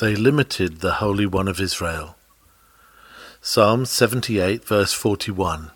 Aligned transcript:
They 0.00 0.14
limited 0.14 0.78
the 0.78 0.94
Holy 1.02 1.26
One 1.26 1.48
of 1.48 1.60
Israel. 1.60 2.14
Psalm 3.40 3.84
78, 3.84 4.64
verse 4.64 4.92
41. 4.92 5.72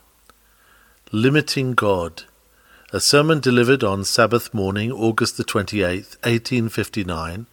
Limiting 1.11 1.75
God. 1.75 2.23
A 2.93 3.01
sermon 3.01 3.41
delivered 3.41 3.83
on 3.83 4.05
Sabbath 4.05 4.55
morning, 4.55 4.93
August 4.93 5.39
the 5.39 5.43
28th, 5.43 6.15
1859, 6.23 7.47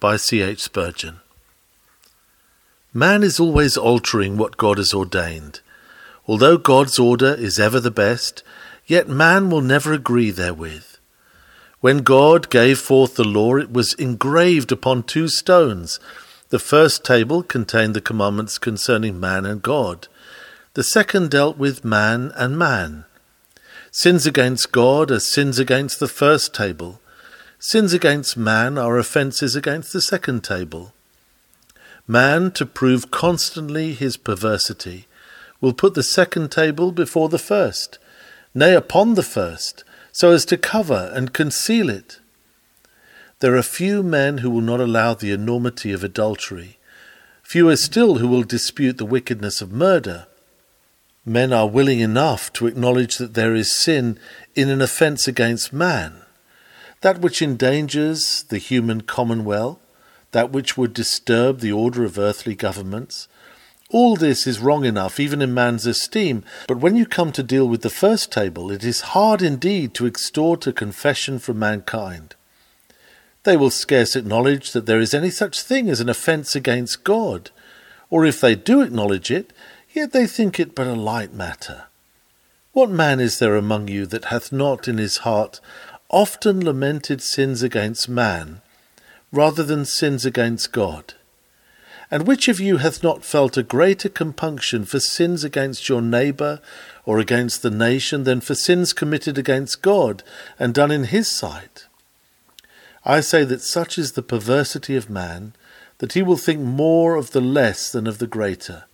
by 0.00 0.16
C. 0.16 0.40
H. 0.40 0.62
Spurgeon. 0.62 1.20
Man 2.94 3.22
is 3.22 3.38
always 3.38 3.76
altering 3.76 4.38
what 4.38 4.56
God 4.56 4.78
has 4.78 4.94
ordained. 4.94 5.60
Although 6.26 6.56
God's 6.56 6.98
order 6.98 7.34
is 7.34 7.60
ever 7.60 7.78
the 7.78 7.90
best, 7.90 8.42
yet 8.86 9.06
man 9.06 9.50
will 9.50 9.60
never 9.60 9.92
agree 9.92 10.30
therewith. 10.30 10.95
When 11.86 11.98
God 11.98 12.50
gave 12.50 12.80
forth 12.80 13.14
the 13.14 13.22
law, 13.22 13.54
it 13.54 13.72
was 13.72 13.94
engraved 13.94 14.72
upon 14.72 15.04
two 15.04 15.28
stones. 15.28 16.00
The 16.48 16.58
first 16.58 17.04
table 17.04 17.44
contained 17.44 17.94
the 17.94 18.00
commandments 18.00 18.58
concerning 18.58 19.20
man 19.20 19.46
and 19.46 19.62
God. 19.62 20.08
The 20.74 20.82
second 20.82 21.30
dealt 21.30 21.58
with 21.58 21.84
man 21.84 22.32
and 22.34 22.58
man. 22.58 23.04
Sins 23.92 24.26
against 24.26 24.72
God 24.72 25.12
are 25.12 25.20
sins 25.20 25.60
against 25.60 26.00
the 26.00 26.08
first 26.08 26.52
table. 26.52 27.00
Sins 27.60 27.92
against 27.92 28.36
man 28.36 28.78
are 28.78 28.98
offences 28.98 29.54
against 29.54 29.92
the 29.92 30.02
second 30.02 30.42
table. 30.42 30.92
Man, 32.08 32.50
to 32.58 32.66
prove 32.66 33.12
constantly 33.12 33.92
his 33.92 34.16
perversity, 34.16 35.06
will 35.60 35.72
put 35.72 35.94
the 35.94 36.02
second 36.02 36.50
table 36.50 36.90
before 36.90 37.28
the 37.28 37.38
first, 37.38 38.00
nay, 38.56 38.74
upon 38.74 39.14
the 39.14 39.22
first, 39.22 39.84
so 40.16 40.30
as 40.30 40.46
to 40.46 40.56
cover 40.56 41.10
and 41.12 41.34
conceal 41.34 41.90
it. 41.90 42.20
There 43.40 43.54
are 43.54 43.62
few 43.62 44.02
men 44.02 44.38
who 44.38 44.48
will 44.48 44.62
not 44.62 44.80
allow 44.80 45.12
the 45.12 45.30
enormity 45.30 45.92
of 45.92 46.02
adultery, 46.02 46.78
fewer 47.42 47.76
still 47.76 48.14
who 48.14 48.26
will 48.26 48.42
dispute 48.42 48.96
the 48.96 49.04
wickedness 49.04 49.60
of 49.60 49.72
murder. 49.72 50.26
Men 51.26 51.52
are 51.52 51.68
willing 51.68 52.00
enough 52.00 52.50
to 52.54 52.66
acknowledge 52.66 53.18
that 53.18 53.34
there 53.34 53.54
is 53.54 53.70
sin 53.70 54.18
in 54.54 54.70
an 54.70 54.80
offence 54.80 55.28
against 55.28 55.74
man, 55.74 56.22
that 57.02 57.20
which 57.20 57.42
endangers 57.42 58.44
the 58.44 58.56
human 58.56 59.02
commonweal, 59.02 59.80
that 60.30 60.50
which 60.50 60.78
would 60.78 60.94
disturb 60.94 61.60
the 61.60 61.72
order 61.72 62.04
of 62.04 62.18
earthly 62.18 62.54
governments, 62.54 63.28
all 63.90 64.16
this 64.16 64.46
is 64.46 64.58
wrong 64.58 64.84
enough, 64.84 65.20
even 65.20 65.40
in 65.40 65.54
man's 65.54 65.86
esteem, 65.86 66.42
but 66.66 66.78
when 66.78 66.96
you 66.96 67.06
come 67.06 67.30
to 67.32 67.42
deal 67.42 67.68
with 67.68 67.82
the 67.82 67.90
first 67.90 68.32
table, 68.32 68.70
it 68.70 68.82
is 68.82 69.12
hard 69.12 69.42
indeed 69.42 69.94
to 69.94 70.06
extort 70.06 70.66
a 70.66 70.72
confession 70.72 71.38
from 71.38 71.58
mankind. 71.58 72.34
They 73.44 73.56
will 73.56 73.70
scarce 73.70 74.16
acknowledge 74.16 74.72
that 74.72 74.86
there 74.86 74.98
is 74.98 75.14
any 75.14 75.30
such 75.30 75.62
thing 75.62 75.88
as 75.88 76.00
an 76.00 76.08
offence 76.08 76.56
against 76.56 77.04
God, 77.04 77.50
or 78.10 78.24
if 78.24 78.40
they 78.40 78.56
do 78.56 78.80
acknowledge 78.80 79.30
it, 79.30 79.52
yet 79.92 80.12
they 80.12 80.26
think 80.26 80.58
it 80.58 80.74
but 80.74 80.88
a 80.88 80.94
light 80.94 81.32
matter. 81.32 81.84
What 82.72 82.90
man 82.90 83.20
is 83.20 83.38
there 83.38 83.56
among 83.56 83.86
you 83.86 84.04
that 84.06 84.26
hath 84.26 84.50
not 84.50 84.88
in 84.88 84.98
his 84.98 85.18
heart 85.18 85.60
often 86.10 86.64
lamented 86.64 87.22
sins 87.22 87.62
against 87.62 88.08
man, 88.08 88.60
rather 89.30 89.62
than 89.62 89.84
sins 89.84 90.26
against 90.26 90.72
God? 90.72 91.14
And 92.10 92.26
which 92.26 92.46
of 92.48 92.60
you 92.60 92.76
hath 92.76 93.02
not 93.02 93.24
felt 93.24 93.56
a 93.56 93.62
greater 93.62 94.08
compunction 94.08 94.84
for 94.84 95.00
sins 95.00 95.42
against 95.42 95.88
your 95.88 96.00
neighbour 96.00 96.60
or 97.04 97.18
against 97.18 97.62
the 97.62 97.70
nation 97.70 98.24
than 98.24 98.40
for 98.40 98.54
sins 98.54 98.92
committed 98.92 99.36
against 99.36 99.82
God 99.82 100.22
and 100.58 100.72
done 100.72 100.90
in 100.92 101.04
his 101.04 101.28
sight? 101.28 101.86
I 103.04 103.20
say 103.20 103.44
that 103.44 103.62
such 103.62 103.98
is 103.98 104.12
the 104.12 104.22
perversity 104.22 104.96
of 104.96 105.10
man 105.10 105.54
that 105.98 106.12
he 106.12 106.22
will 106.22 106.36
think 106.36 106.60
more 106.60 107.16
of 107.16 107.32
the 107.32 107.40
less 107.40 107.90
than 107.90 108.06
of 108.06 108.18
the 108.18 108.26
greater. 108.26 108.84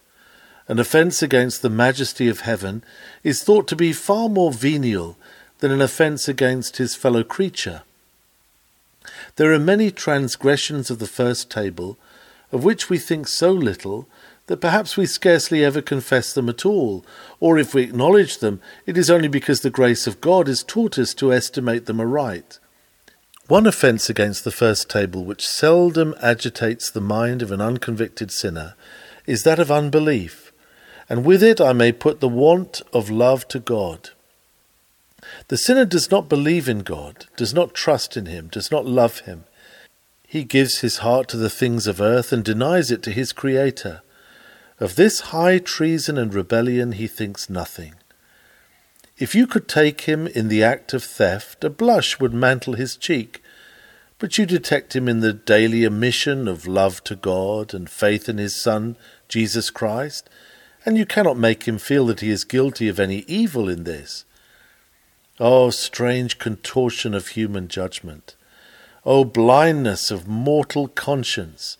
An 0.69 0.79
offence 0.79 1.23
against 1.23 1.61
the 1.61 1.71
majesty 1.71 2.29
of 2.29 2.41
heaven 2.41 2.85
is 3.23 3.43
thought 3.43 3.67
to 3.69 3.77
be 3.77 3.93
far 3.93 4.29
more 4.29 4.53
venial 4.53 5.17
than 5.59 5.71
an 5.71 5.81
offence 5.81 6.29
against 6.29 6.77
his 6.77 6.95
fellow 6.95 7.23
creature. 7.23 7.83
There 9.37 9.53
are 9.53 9.59
many 9.59 9.91
transgressions 9.91 10.91
of 10.91 10.99
the 10.99 11.07
first 11.07 11.51
table 11.51 11.99
of 12.53 12.63
which 12.63 12.89
we 12.89 12.99
think 12.99 13.27
so 13.27 13.51
little 13.51 14.07
that 14.47 14.61
perhaps 14.61 14.97
we 14.97 15.07
scarcely 15.07 15.65
ever 15.65 15.81
confess 15.81 16.33
them 16.33 16.49
at 16.49 16.67
all, 16.67 17.05
or 17.41 17.59
if 17.59 17.75
we 17.75 17.83
acknowledge 17.83 18.39
them, 18.39 18.61
it 18.87 18.99
is 18.99 19.11
only 19.11 19.29
because 19.29 19.61
the 19.61 19.71
grace 19.71 20.07
of 20.07 20.21
God 20.21 20.47
has 20.47 20.63
taught 20.63 20.99
us 20.99 21.15
to 21.15 21.33
estimate 21.33 21.87
them 21.87 22.01
aright. 22.01 22.59
One 23.49 23.67
offence 23.67 24.11
against 24.11 24.45
the 24.45 24.51
first 24.51 24.89
table 24.91 25.25
which 25.25 25.47
seldom 25.47 26.15
agitates 26.23 26.91
the 26.91 27.01
mind 27.01 27.43
of 27.43 27.51
an 27.51 27.61
unconvicted 27.61 28.31
sinner 28.31 28.75
is 29.27 29.45
that 29.45 29.59
of 29.59 29.71
unbelief, 29.71 30.53
and 31.09 31.25
with 31.25 31.43
it 31.43 31.61
I 31.61 31.73
may 31.73 31.93
put 31.93 32.21
the 32.21 32.29
want 32.29 32.83
of 32.93 33.11
love 33.11 33.47
to 33.49 33.59
God. 33.59 34.11
The 35.49 35.57
sinner 35.57 35.85
does 35.85 36.11
not 36.11 36.29
believe 36.29 36.69
in 36.69 36.81
God, 36.81 37.27
does 37.37 37.55
not 37.55 37.75
trust 37.75 38.17
in 38.17 38.27
Him, 38.27 38.49
does 38.49 38.71
not 38.71 38.87
love 38.87 39.21
Him. 39.21 39.45
He 40.33 40.45
gives 40.45 40.79
his 40.79 41.05
heart 41.05 41.29
to 41.29 41.37
the 41.37 41.51
things 41.51 41.87
of 41.87 42.01
earth 42.01 42.33
and 42.33 42.43
denies 42.43 42.91
it 42.91 43.03
to 43.03 43.11
his 43.11 43.35
Creator. 43.35 44.01
Of 44.81 44.97
this 44.97 45.21
high 45.37 45.59
treason 45.59 46.17
and 46.17 46.33
rebellion 46.33 46.93
he 46.93 47.07
thinks 47.07 47.51
nothing. 47.51 47.97
If 49.19 49.35
you 49.35 49.47
could 49.47 49.69
take 49.69 50.09
him 50.09 50.27
in 50.27 50.49
the 50.49 50.65
act 50.65 50.95
of 50.95 51.05
theft, 51.05 51.63
a 51.65 51.69
blush 51.69 52.19
would 52.19 52.33
mantle 52.33 52.73
his 52.73 52.97
cheek, 52.97 53.43
but 54.19 54.39
you 54.39 54.47
detect 54.47 54.97
him 54.97 55.07
in 55.07 55.21
the 55.21 55.35
daily 55.35 55.85
omission 55.85 56.49
of 56.49 56.67
love 56.67 57.05
to 57.05 57.15
God 57.15 57.75
and 57.75 57.91
faith 57.91 58.27
in 58.27 58.39
his 58.39 58.57
Son, 58.57 58.97
Jesus 59.29 59.69
Christ, 59.69 60.31
and 60.87 60.97
you 60.97 61.05
cannot 61.05 61.37
make 61.37 61.65
him 61.65 61.77
feel 61.77 62.07
that 62.07 62.21
he 62.21 62.31
is 62.31 62.45
guilty 62.45 62.89
of 62.89 62.99
any 62.99 63.19
evil 63.29 63.69
in 63.69 63.85
this. 63.85 64.25
Oh, 65.39 65.69
strange 65.69 66.39
contortion 66.39 67.13
of 67.13 67.29
human 67.29 67.69
judgment! 67.69 68.35
O 69.05 69.25
blindness 69.25 70.11
of 70.11 70.29
mortal 70.29 70.89
conscience, 70.89 71.77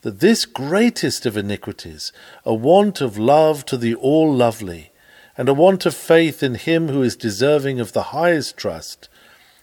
that 0.00 0.20
this 0.20 0.44
greatest 0.44 1.26
of 1.26 1.36
iniquities, 1.36 2.12
a 2.44 2.54
want 2.54 3.00
of 3.00 3.18
love 3.18 3.66
to 3.66 3.76
the 3.76 3.94
all 3.94 4.32
lovely, 4.34 4.90
and 5.36 5.48
a 5.48 5.54
want 5.54 5.84
of 5.84 5.94
faith 5.94 6.42
in 6.42 6.54
him 6.54 6.88
who 6.88 7.02
is 7.02 7.16
deserving 7.16 7.80
of 7.80 7.92
the 7.92 8.04
highest 8.14 8.56
trust, 8.56 9.08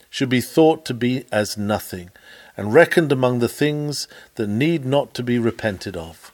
should 0.10 0.30
be 0.30 0.42
thought 0.42 0.86
to 0.86 0.94
be 0.94 1.26
as 1.32 1.58
nothing, 1.58 2.12
and 2.58 2.74
reckoned 2.74 3.12
among 3.12 3.40
the 3.40 3.48
things 3.48 4.08
that 4.36 4.48
need 4.48 4.86
not 4.86 5.14
to 5.14 5.24
be 5.24 5.40
repented 5.40 5.96
of. 5.96 6.32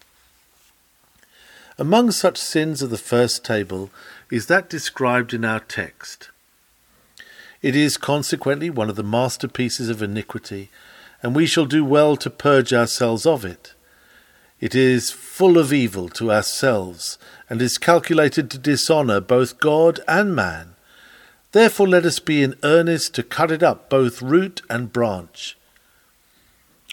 Among 1.77 2.11
such 2.11 2.37
sins 2.37 2.81
of 2.81 2.89
the 2.89 2.97
first 2.97 3.45
table 3.45 3.91
is 4.31 4.47
that 4.47 4.69
described 4.69 5.33
in 5.33 5.45
our 5.45 5.59
text. 5.59 6.29
It 7.61 7.75
is 7.75 7.97
consequently 7.97 8.69
one 8.69 8.89
of 8.89 8.95
the 8.95 9.03
masterpieces 9.03 9.89
of 9.89 10.01
iniquity, 10.01 10.69
and 11.23 11.35
we 11.35 11.45
shall 11.45 11.65
do 11.65 11.83
well 11.83 12.15
to 12.17 12.29
purge 12.29 12.71
ourselves 12.71 13.25
of 13.25 13.43
it. 13.43 13.73
It 14.59 14.75
is 14.75 15.11
full 15.11 15.57
of 15.57 15.73
evil 15.73 16.09
to 16.09 16.31
ourselves, 16.31 17.17
and 17.49 17.61
is 17.61 17.77
calculated 17.77 18.49
to 18.51 18.57
dishonour 18.57 19.19
both 19.21 19.59
God 19.59 19.99
and 20.07 20.35
man. 20.35 20.75
Therefore 21.51 21.87
let 21.87 22.05
us 22.05 22.19
be 22.19 22.43
in 22.43 22.55
earnest 22.63 23.15
to 23.15 23.23
cut 23.23 23.51
it 23.51 23.63
up 23.63 23.89
both 23.89 24.21
root 24.21 24.61
and 24.69 24.93
branch. 24.93 25.57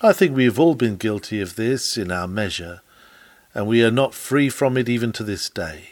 I 0.02 0.12
think 0.12 0.34
we 0.34 0.44
have 0.44 0.58
all 0.58 0.74
been 0.74 0.96
guilty 0.96 1.40
of 1.40 1.56
this 1.56 1.96
in 1.96 2.10
our 2.10 2.28
measure, 2.28 2.80
and 3.54 3.66
we 3.66 3.82
are 3.84 3.90
not 3.90 4.14
free 4.14 4.48
from 4.48 4.76
it 4.76 4.88
even 4.88 5.12
to 5.12 5.22
this 5.22 5.48
day. 5.48 5.90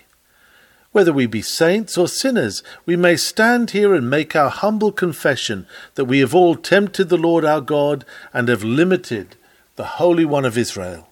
Whether 0.92 1.12
we 1.12 1.26
be 1.26 1.42
saints 1.42 1.97
or 1.97 2.06
sinners, 2.06 2.62
we 2.84 2.97
may 2.97 3.16
stand 3.16 3.70
here 3.70 3.94
and 3.94 4.08
make 4.08 4.36
our 4.36 4.50
humble 4.50 4.92
confession 4.92 5.66
that 5.94 6.04
we 6.04 6.20
have 6.20 6.34
all 6.34 6.54
tempted 6.54 7.08
the 7.08 7.16
Lord 7.16 7.44
our 7.44 7.62
God 7.62 8.04
and 8.32 8.48
have 8.48 8.62
limited 8.62 9.36
the 9.76 9.84
Holy 9.84 10.26
One 10.26 10.44
of 10.44 10.58
Israel. 10.58 11.09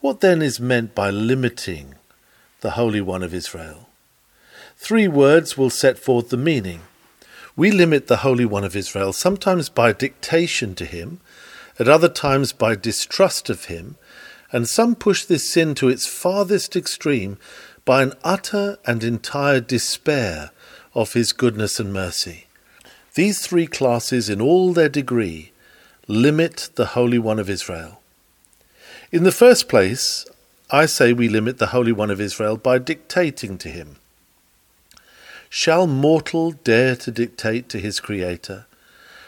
What 0.00 0.20
then 0.20 0.40
is 0.40 0.58
meant 0.58 0.94
by 0.94 1.10
limiting 1.10 1.96
the 2.60 2.70
Holy 2.72 3.02
One 3.02 3.22
of 3.22 3.34
Israel? 3.34 3.88
Three 4.76 5.08
words 5.08 5.58
will 5.58 5.70
set 5.70 5.98
forth 5.98 6.30
the 6.30 6.36
meaning. 6.36 6.82
We 7.56 7.70
limit 7.70 8.06
the 8.06 8.18
Holy 8.18 8.46
One 8.46 8.64
of 8.64 8.76
Israel 8.76 9.12
sometimes 9.12 9.68
by 9.68 9.92
dictation 9.92 10.74
to 10.76 10.86
him, 10.86 11.20
at 11.78 11.88
other 11.88 12.08
times 12.08 12.52
by 12.52 12.74
distrust 12.74 13.50
of 13.50 13.66
him, 13.66 13.96
and 14.50 14.66
some 14.66 14.94
push 14.94 15.24
this 15.24 15.50
sin 15.50 15.74
to 15.74 15.88
its 15.88 16.06
farthest 16.06 16.74
extreme 16.74 17.36
by 17.88 18.02
an 18.02 18.12
utter 18.22 18.76
and 18.84 19.02
entire 19.02 19.60
despair 19.60 20.50
of 20.94 21.14
his 21.14 21.32
goodness 21.32 21.80
and 21.80 21.90
mercy. 21.90 22.44
These 23.14 23.40
three 23.40 23.66
classes, 23.66 24.28
in 24.28 24.42
all 24.42 24.74
their 24.74 24.90
degree, 24.90 25.52
limit 26.06 26.68
the 26.74 26.88
Holy 26.88 27.18
One 27.18 27.38
of 27.38 27.48
Israel. 27.48 28.02
In 29.10 29.22
the 29.22 29.32
first 29.32 29.70
place, 29.70 30.26
I 30.70 30.84
say 30.84 31.14
we 31.14 31.30
limit 31.30 31.56
the 31.56 31.68
Holy 31.68 31.92
One 31.92 32.10
of 32.10 32.20
Israel 32.20 32.58
by 32.58 32.76
dictating 32.76 33.56
to 33.56 33.70
him. 33.70 33.96
Shall 35.48 35.86
mortal 35.86 36.52
dare 36.52 36.94
to 36.94 37.10
dictate 37.10 37.70
to 37.70 37.80
his 37.80 38.00
Creator? 38.00 38.66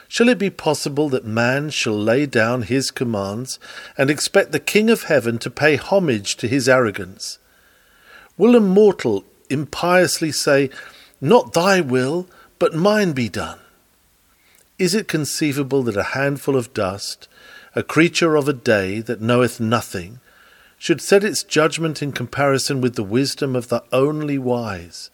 Shall 0.06 0.28
it 0.28 0.38
be 0.38 0.50
possible 0.50 1.08
that 1.08 1.24
man 1.24 1.70
shall 1.70 1.98
lay 1.98 2.26
down 2.26 2.64
his 2.64 2.90
commands 2.90 3.58
and 3.96 4.10
expect 4.10 4.52
the 4.52 4.60
King 4.60 4.90
of 4.90 5.04
heaven 5.04 5.38
to 5.38 5.48
pay 5.48 5.76
homage 5.76 6.36
to 6.36 6.46
his 6.46 6.68
arrogance? 6.68 7.38
Will 8.40 8.56
a 8.56 8.60
mortal 8.60 9.24
impiously 9.50 10.32
say, 10.32 10.70
Not 11.20 11.52
thy 11.52 11.82
will, 11.82 12.26
but 12.58 12.74
mine 12.74 13.12
be 13.12 13.28
done? 13.28 13.58
Is 14.78 14.94
it 14.94 15.08
conceivable 15.08 15.82
that 15.82 15.96
a 15.98 16.14
handful 16.16 16.56
of 16.56 16.72
dust, 16.72 17.28
a 17.74 17.82
creature 17.82 18.36
of 18.36 18.48
a 18.48 18.54
day 18.54 19.00
that 19.00 19.20
knoweth 19.20 19.60
nothing, 19.60 20.20
should 20.78 21.02
set 21.02 21.22
its 21.22 21.42
judgment 21.42 22.00
in 22.00 22.12
comparison 22.12 22.80
with 22.80 22.94
the 22.94 23.04
wisdom 23.04 23.54
of 23.54 23.68
the 23.68 23.84
only 23.92 24.38
wise? 24.38 25.10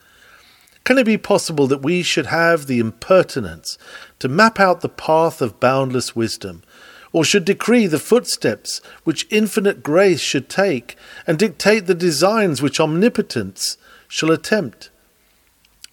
Can 0.85 0.97
it 0.97 1.05
be 1.05 1.19
possible 1.19 1.67
that 1.67 1.83
we 1.83 2.05
should 2.05 2.27
have 2.27 2.69
the 2.69 2.79
impertinence 2.79 3.77
to 4.21 4.29
map 4.29 4.61
out 4.61 4.83
the 4.83 4.89
path 4.89 5.43
of 5.43 5.59
boundless 5.59 6.15
wisdom, 6.15 6.63
or 7.13 7.25
should 7.25 7.45
decree 7.45 7.87
the 7.87 7.99
footsteps 7.99 8.81
which 9.05 9.27
infinite 9.31 9.83
grace 9.83 10.21
should 10.21 10.49
take, 10.49 10.97
and 11.27 11.39
dictate 11.39 11.87
the 11.87 11.95
designs 11.95 12.61
which 12.61 12.81
omnipotence 12.81 13.79
shall 14.09 14.31
attempt? 14.31 14.91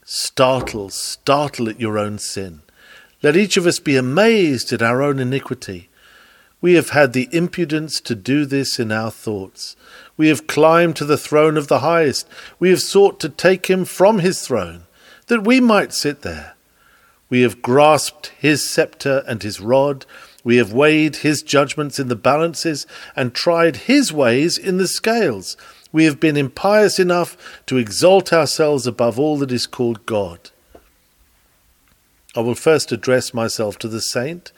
Startle, 0.05 0.89
startle 0.89 1.69
at 1.69 1.79
your 1.79 1.97
own 1.97 2.17
sin. 2.19 2.61
Let 3.21 3.37
each 3.37 3.55
of 3.55 3.65
us 3.65 3.79
be 3.79 3.95
amazed 3.95 4.73
at 4.73 4.81
our 4.81 5.01
own 5.01 5.17
iniquity. 5.19 5.89
We 6.59 6.73
have 6.73 6.89
had 6.89 7.13
the 7.13 7.29
impudence 7.31 7.99
to 8.01 8.15
do 8.15 8.45
this 8.45 8.79
in 8.79 8.91
our 8.91 9.11
thoughts. 9.11 9.75
We 10.15 10.29
have 10.29 10.47
climbed 10.47 10.95
to 10.97 11.05
the 11.05 11.17
throne 11.17 11.57
of 11.57 11.67
the 11.67 11.79
highest. 11.79 12.27
We 12.59 12.69
have 12.69 12.81
sought 12.81 13.19
to 13.21 13.29
take 13.29 13.69
him 13.69 13.85
from 13.85 14.19
his 14.19 14.45
throne, 14.45 14.83
that 15.27 15.43
we 15.43 15.59
might 15.59 15.93
sit 15.93 16.21
there. 16.21 16.55
We 17.29 17.41
have 17.41 17.61
grasped 17.61 18.27
his 18.39 18.69
sceptre 18.69 19.23
and 19.27 19.41
his 19.41 19.59
rod. 19.59 20.05
We 20.43 20.57
have 20.57 20.73
weighed 20.73 21.17
his 21.17 21.41
judgments 21.41 21.99
in 21.99 22.09
the 22.09 22.15
balances 22.15 22.85
and 23.15 23.33
tried 23.33 23.77
his 23.77 24.11
ways 24.11 24.57
in 24.57 24.77
the 24.77 24.87
scales. 24.87 25.55
We 25.91 26.05
have 26.05 26.19
been 26.19 26.35
impious 26.35 26.99
enough 26.99 27.61
to 27.67 27.77
exalt 27.77 28.33
ourselves 28.33 28.85
above 28.85 29.19
all 29.19 29.37
that 29.37 29.51
is 29.51 29.67
called 29.67 30.05
God. 30.05 30.49
I 32.35 32.39
will 32.41 32.55
first 32.55 32.91
address 32.91 33.33
myself 33.33 33.77
to 33.79 33.87
the 33.87 34.01
saint 34.01 34.51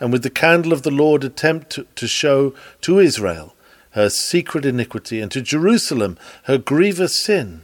and 0.00 0.12
with 0.12 0.22
the 0.22 0.30
candle 0.30 0.72
of 0.72 0.82
the 0.82 0.90
Lord 0.90 1.22
attempt 1.22 1.78
to, 1.94 2.08
show 2.08 2.54
to 2.80 2.98
Israel 2.98 3.54
her 3.90 4.08
secret 4.08 4.64
iniquity, 4.64 5.20
and 5.20 5.32
to 5.32 5.42
Jerusalem 5.42 6.16
her 6.44 6.58
grievous 6.58 7.20
sin. 7.20 7.62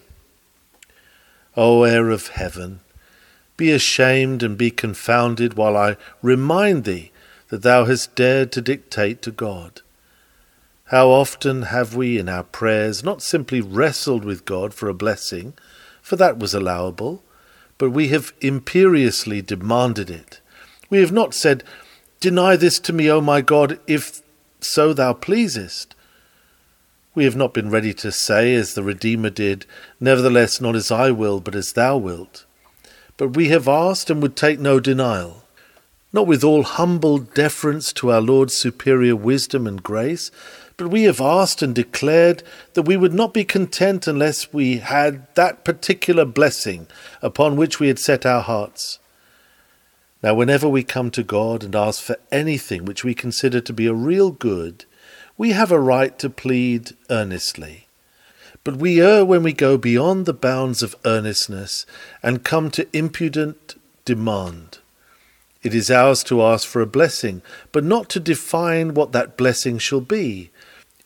O 1.56 1.84
heir 1.84 2.10
of 2.10 2.28
heaven, 2.28 2.80
be 3.56 3.70
ashamed 3.70 4.42
and 4.42 4.58
be 4.58 4.70
confounded 4.70 5.54
while 5.54 5.76
I 5.76 5.96
remind 6.22 6.84
thee 6.84 7.12
that 7.48 7.62
thou 7.62 7.84
hast 7.84 8.14
dared 8.14 8.52
to 8.52 8.60
dictate 8.60 9.22
to 9.22 9.30
God. 9.30 9.82
How 10.86 11.08
often 11.08 11.62
have 11.62 11.96
we 11.96 12.18
in 12.18 12.28
our 12.28 12.44
prayers 12.44 13.02
not 13.02 13.22
simply 13.22 13.60
wrestled 13.60 14.24
with 14.24 14.44
God 14.44 14.72
for 14.72 14.88
a 14.88 14.94
blessing, 14.94 15.54
for 16.00 16.16
that 16.16 16.38
was 16.38 16.54
allowable, 16.54 17.22
but 17.78 17.90
we 17.90 18.08
have 18.08 18.32
imperiously 18.40 19.42
demanded 19.42 20.10
it. 20.10 20.40
We 20.88 21.00
have 21.00 21.12
not 21.12 21.34
said, 21.34 21.64
Deny 22.20 22.56
this 22.56 22.78
to 22.80 22.92
me, 22.92 23.10
O 23.10 23.20
my 23.20 23.40
God, 23.40 23.78
if 23.86 24.22
so 24.60 24.92
thou 24.92 25.12
pleasest. 25.12 25.94
We 27.14 27.24
have 27.24 27.36
not 27.36 27.54
been 27.54 27.70
ready 27.70 27.92
to 27.94 28.12
say, 28.12 28.54
as 28.54 28.74
the 28.74 28.82
Redeemer 28.82 29.30
did, 29.30 29.66
Nevertheless, 29.98 30.60
not 30.60 30.76
as 30.76 30.90
I 30.90 31.10
will, 31.10 31.40
but 31.40 31.54
as 31.54 31.72
thou 31.72 31.96
wilt. 31.96 32.44
But 33.16 33.36
we 33.36 33.48
have 33.48 33.66
asked 33.66 34.10
and 34.10 34.22
would 34.22 34.36
take 34.36 34.60
no 34.60 34.80
denial, 34.80 35.44
not 36.16 36.26
with 36.26 36.42
all 36.42 36.62
humble 36.62 37.18
deference 37.18 37.92
to 37.92 38.10
our 38.10 38.22
Lord's 38.22 38.56
superior 38.56 39.14
wisdom 39.14 39.66
and 39.66 39.82
grace, 39.82 40.30
but 40.78 40.88
we 40.88 41.02
have 41.02 41.20
asked 41.20 41.60
and 41.60 41.74
declared 41.74 42.42
that 42.72 42.84
we 42.84 42.96
would 42.96 43.12
not 43.12 43.34
be 43.34 43.44
content 43.44 44.06
unless 44.06 44.50
we 44.50 44.78
had 44.78 45.32
that 45.34 45.62
particular 45.62 46.24
blessing 46.24 46.86
upon 47.20 47.54
which 47.54 47.78
we 47.78 47.88
had 47.88 47.98
set 47.98 48.24
our 48.24 48.40
hearts. 48.40 48.98
Now, 50.22 50.32
whenever 50.32 50.66
we 50.66 50.82
come 50.82 51.10
to 51.10 51.22
God 51.22 51.62
and 51.62 51.76
ask 51.76 52.02
for 52.02 52.16
anything 52.32 52.86
which 52.86 53.04
we 53.04 53.14
consider 53.14 53.60
to 53.60 53.72
be 53.74 53.86
a 53.86 53.92
real 53.92 54.30
good, 54.30 54.86
we 55.36 55.50
have 55.50 55.70
a 55.70 55.78
right 55.78 56.18
to 56.18 56.30
plead 56.30 56.92
earnestly. 57.10 57.88
But 58.64 58.76
we 58.76 59.02
err 59.02 59.22
when 59.22 59.42
we 59.42 59.52
go 59.52 59.76
beyond 59.76 60.24
the 60.24 60.32
bounds 60.32 60.82
of 60.82 60.96
earnestness 61.04 61.84
and 62.22 62.42
come 62.42 62.70
to 62.70 62.88
impudent 62.96 63.78
demand. 64.06 64.78
It 65.66 65.74
is 65.74 65.90
ours 65.90 66.22
to 66.24 66.42
ask 66.42 66.66
for 66.68 66.80
a 66.80 66.86
blessing, 66.86 67.42
but 67.72 67.82
not 67.82 68.08
to 68.10 68.20
define 68.20 68.94
what 68.94 69.10
that 69.10 69.36
blessing 69.36 69.78
shall 69.78 70.00
be. 70.00 70.50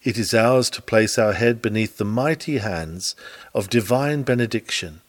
It 0.04 0.18
is 0.18 0.34
ours 0.34 0.68
to 0.70 0.82
place 0.82 1.18
our 1.18 1.32
head 1.32 1.62
beneath 1.62 1.96
the 1.96 2.04
mighty 2.04 2.58
hands 2.58 3.16
of 3.54 3.70
divine 3.70 4.22
benediction 4.22 5.00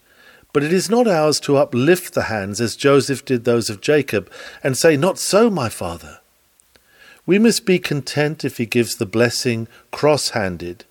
but 0.54 0.64
it 0.64 0.74
is 0.74 0.90
not 0.90 1.08
ours 1.08 1.40
to 1.42 1.58
uplift 1.58 2.14
the 2.14 2.24
hands 2.24 2.60
as 2.60 2.76
Joseph 2.76 3.24
did 3.24 3.44
those 3.46 3.70
of 3.70 3.82
Jacob, 3.82 4.30
and 4.64 4.78
say, 4.78 4.98
Not 4.98 5.18
so, 5.18 5.50
my 5.50 5.70
father. 5.70 6.20
We 7.26 7.40
must 7.40 7.66
be 7.66 7.80
content 7.80 8.44
if 8.44 8.58
he 8.58 8.66
gives 8.66 8.96
the 8.96 9.06
blessing 9.06 9.68
cross 9.92 10.30
handed, 10.30 10.84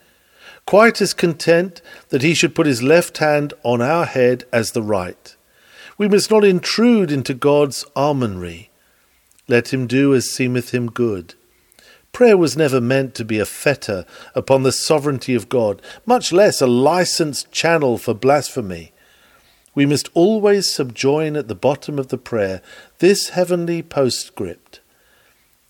quite 0.64 1.00
as 1.02 1.12
content 1.12 1.82
that 2.08 2.22
he 2.22 2.34
should 2.34 2.54
put 2.54 2.66
his 2.66 2.82
left 2.82 3.18
hand 3.18 3.52
on 3.62 3.82
our 3.82 4.06
head 4.06 4.44
as 4.52 4.72
the 4.72 4.82
right. 4.82 5.36
We 6.00 6.08
must 6.08 6.30
not 6.30 6.46
intrude 6.46 7.12
into 7.12 7.34
God's 7.34 7.84
almonry. 7.94 8.70
Let 9.48 9.70
him 9.70 9.86
do 9.86 10.14
as 10.14 10.30
seemeth 10.30 10.70
him 10.70 10.90
good. 10.90 11.34
Prayer 12.10 12.38
was 12.38 12.56
never 12.56 12.80
meant 12.80 13.14
to 13.16 13.24
be 13.24 13.38
a 13.38 13.44
fetter 13.44 14.06
upon 14.34 14.62
the 14.62 14.72
sovereignty 14.72 15.34
of 15.34 15.50
God, 15.50 15.82
much 16.06 16.32
less 16.32 16.62
a 16.62 16.66
licensed 16.66 17.52
channel 17.52 17.98
for 17.98 18.14
blasphemy. 18.14 18.92
We 19.74 19.84
must 19.84 20.08
always 20.14 20.70
subjoin 20.70 21.36
at 21.36 21.48
the 21.48 21.54
bottom 21.54 21.98
of 21.98 22.08
the 22.08 22.16
prayer 22.16 22.62
this 23.00 23.28
heavenly 23.28 23.82
postscript 23.82 24.80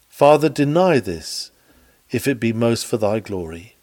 Father, 0.09 0.49
deny 0.49 1.01
this, 1.01 1.51
if 2.13 2.29
it 2.29 2.39
be 2.39 2.53
most 2.53 2.87
for 2.87 2.99
thy 2.99 3.19
glory. 3.19 3.75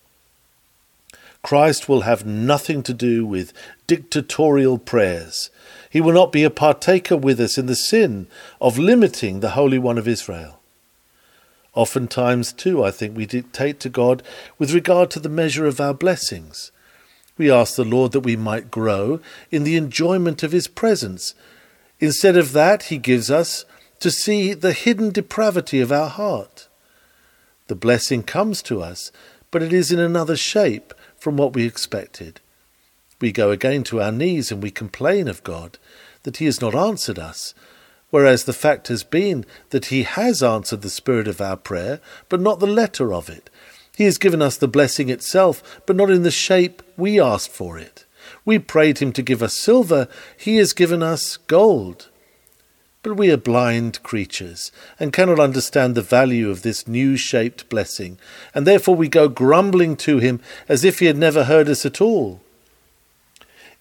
Christ 1.44 1.88
will 1.88 2.02
have 2.02 2.26
nothing 2.26 2.84
to 2.84 2.94
do 2.94 3.26
with 3.26 3.54
dictatorial 3.86 4.78
prayers. 4.78 5.50
He 5.90 6.02
will 6.02 6.14
not 6.14 6.32
be 6.32 6.44
a 6.44 6.50
partaker 6.50 7.16
with 7.16 7.40
us 7.40 7.58
in 7.58 7.68
the 7.68 7.76
sin 7.76 8.28
of 8.60 8.78
limiting 8.78 9.40
the 9.40 9.52
Holy 9.52 9.78
One 9.78 9.98
of 9.98 10.08
Israel. 10.08 10.60
Oftentimes, 11.74 12.54
too, 12.54 12.84
I 12.84 12.92
think 12.92 13.16
we 13.16 13.26
dictate 13.26 13.80
to 13.82 13.90
God 13.90 14.24
with 14.58 14.74
regard 14.74 15.12
to 15.12 15.20
the 15.20 15.30
measure 15.30 15.66
of 15.66 15.80
our 15.80 15.94
blessings. 15.94 16.72
We 17.38 17.52
ask 17.52 17.76
the 17.76 17.86
Lord 17.86 18.14
that 18.14 18.22
we 18.22 18.36
might 18.36 18.72
grow 18.72 19.20
in 19.52 19.64
the 19.64 19.76
enjoyment 19.76 20.42
of 20.42 20.52
His 20.52 20.68
presence. 20.68 21.36
Instead 22.00 22.36
of 22.36 22.54
that, 22.54 22.84
He 22.84 22.98
gives 22.98 23.30
us 23.30 23.64
to 24.00 24.10
see 24.10 24.54
the 24.54 24.74
hidden 24.74 25.12
depravity 25.12 25.80
of 25.80 25.92
our 25.92 26.10
heart. 26.10 26.68
The 27.68 27.76
blessing 27.76 28.24
comes 28.24 28.62
to 28.64 28.82
us, 28.82 29.12
but 29.52 29.62
it 29.62 29.74
is 29.74 29.92
in 29.92 30.00
another 30.00 30.36
shape 30.36 30.94
from 31.18 31.38
what 31.38 31.54
we 31.54 31.66
expected. 31.66 32.40
We 33.20 33.32
go 33.32 33.52
again 33.52 33.84
to 33.86 34.02
our 34.02 34.12
knees 34.12 34.52
and 34.52 34.62
we 34.62 34.72
complain 34.72 35.28
of 35.28 35.44
God 35.44 35.78
that 36.24 36.38
He 36.38 36.46
has 36.46 36.62
not 36.62 36.76
answered 36.76 37.18
us, 37.18 37.54
whereas 38.10 38.44
the 38.44 38.54
fact 38.54 38.88
has 38.90 39.04
been 39.04 39.46
that 39.72 39.86
He 39.86 40.04
has 40.04 40.44
answered 40.44 40.82
the 40.82 40.90
spirit 40.90 41.28
of 41.28 41.42
our 41.42 41.58
prayer, 41.58 42.00
but 42.30 42.40
not 42.40 42.60
the 42.60 42.68
letter 42.68 43.14
of 43.14 43.30
it, 43.30 43.50
he 43.98 44.04
has 44.04 44.20
given 44.20 44.44
us 44.44 44.58
the 44.58 44.68
blessing 44.68 45.10
itself, 45.10 45.82
but 45.88 45.96
not 45.96 46.12
in 46.12 46.22
the 46.22 46.30
shape 46.30 46.84
we 46.98 47.20
asked 47.20 47.50
for 47.50 47.80
it. 47.80 48.06
We 48.46 48.60
prayed 48.60 49.00
him 49.00 49.12
to 49.14 49.24
give 49.24 49.42
us 49.42 49.56
silver, 49.56 50.08
he 50.38 50.58
has 50.58 50.72
given 50.74 51.02
us 51.02 51.38
gold. 51.38 52.08
But 53.08 53.16
we 53.16 53.32
are 53.32 53.38
blind 53.38 54.04
creatures, 54.04 54.70
and 55.00 55.14
cannot 55.14 55.40
understand 55.40 55.96
the 55.96 56.02
value 56.02 56.50
of 56.50 56.62
this 56.62 56.90
new 56.90 57.16
shaped 57.16 57.70
blessing, 57.70 58.20
and 58.54 58.68
therefore 58.68 58.96
we 58.96 59.08
go 59.08 59.30
grumbling 59.30 59.96
to 59.96 60.20
him 60.20 60.42
as 60.68 60.84
if 60.84 61.00
he 61.00 61.06
had 61.06 61.16
never 61.16 61.46
heard 61.46 61.70
us 61.70 61.86
at 61.86 62.02
all. 62.02 62.42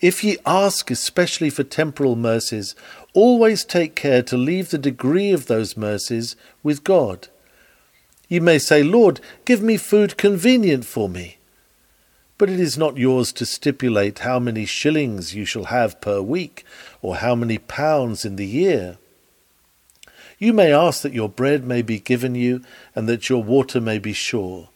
If 0.01 0.23
ye 0.23 0.39
ask 0.47 0.93
especially 0.93 1.51
for 1.51 1.65
temporal 1.65 2.15
mercies, 2.15 2.77
always 3.15 3.65
take 3.65 3.97
care 3.97 4.23
to 4.23 4.37
leave 4.37 4.71
the 4.71 4.79
degree 4.79 5.33
of 5.33 5.47
those 5.47 5.77
mercies 5.77 6.37
with 6.63 6.85
God. 6.85 7.27
You 8.29 8.41
may 8.41 8.61
say, 8.61 8.85
Lord, 8.85 9.19
give 9.45 9.61
me 9.61 9.77
food 9.77 10.17
convenient 10.17 10.85
for 10.85 11.09
me. 11.09 11.39
But 12.39 12.49
it 12.49 12.61
is 12.61 12.79
not 12.79 12.97
yours 12.97 13.33
to 13.33 13.45
stipulate 13.45 14.21
how 14.21 14.39
many 14.39 14.67
shillings 14.67 15.35
you 15.35 15.45
shall 15.45 15.65
have 15.65 16.01
per 16.01 16.21
week, 16.21 16.65
or 17.03 17.17
how 17.17 17.35
many 17.35 17.59
pounds 17.59 18.25
in 18.25 18.37
the 18.37 18.47
year. 18.47 18.99
You 20.39 20.53
may 20.53 20.73
ask 20.73 21.03
that 21.03 21.15
your 21.15 21.29
bread 21.29 21.65
may 21.65 21.83
be 21.83 21.99
given 21.99 22.35
you, 22.35 22.63
and 22.95 23.09
that 23.09 23.29
your 23.29 23.43
water 23.43 23.81
may 23.81 23.99
be 23.99 24.13
sure. 24.13 24.69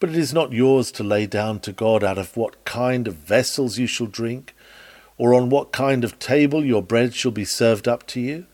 But 0.00 0.10
it 0.10 0.16
is 0.16 0.32
not 0.32 0.52
yours 0.52 0.90
to 0.92 1.04
lay 1.04 1.26
down 1.26 1.60
to 1.60 1.72
God 1.72 2.02
out 2.02 2.18
of 2.18 2.36
what 2.36 2.64
kind 2.64 3.06
of 3.06 3.14
vessels 3.14 3.78
you 3.78 3.86
shall 3.86 4.06
drink, 4.06 4.54
or 5.18 5.34
on 5.34 5.50
what 5.50 5.72
kind 5.72 6.04
of 6.04 6.18
table 6.18 6.64
your 6.64 6.82
bread 6.82 7.14
shall 7.14 7.30
be 7.30 7.44
served 7.44 7.86
up 7.86 8.06
to 8.08 8.20
you. 8.20 8.46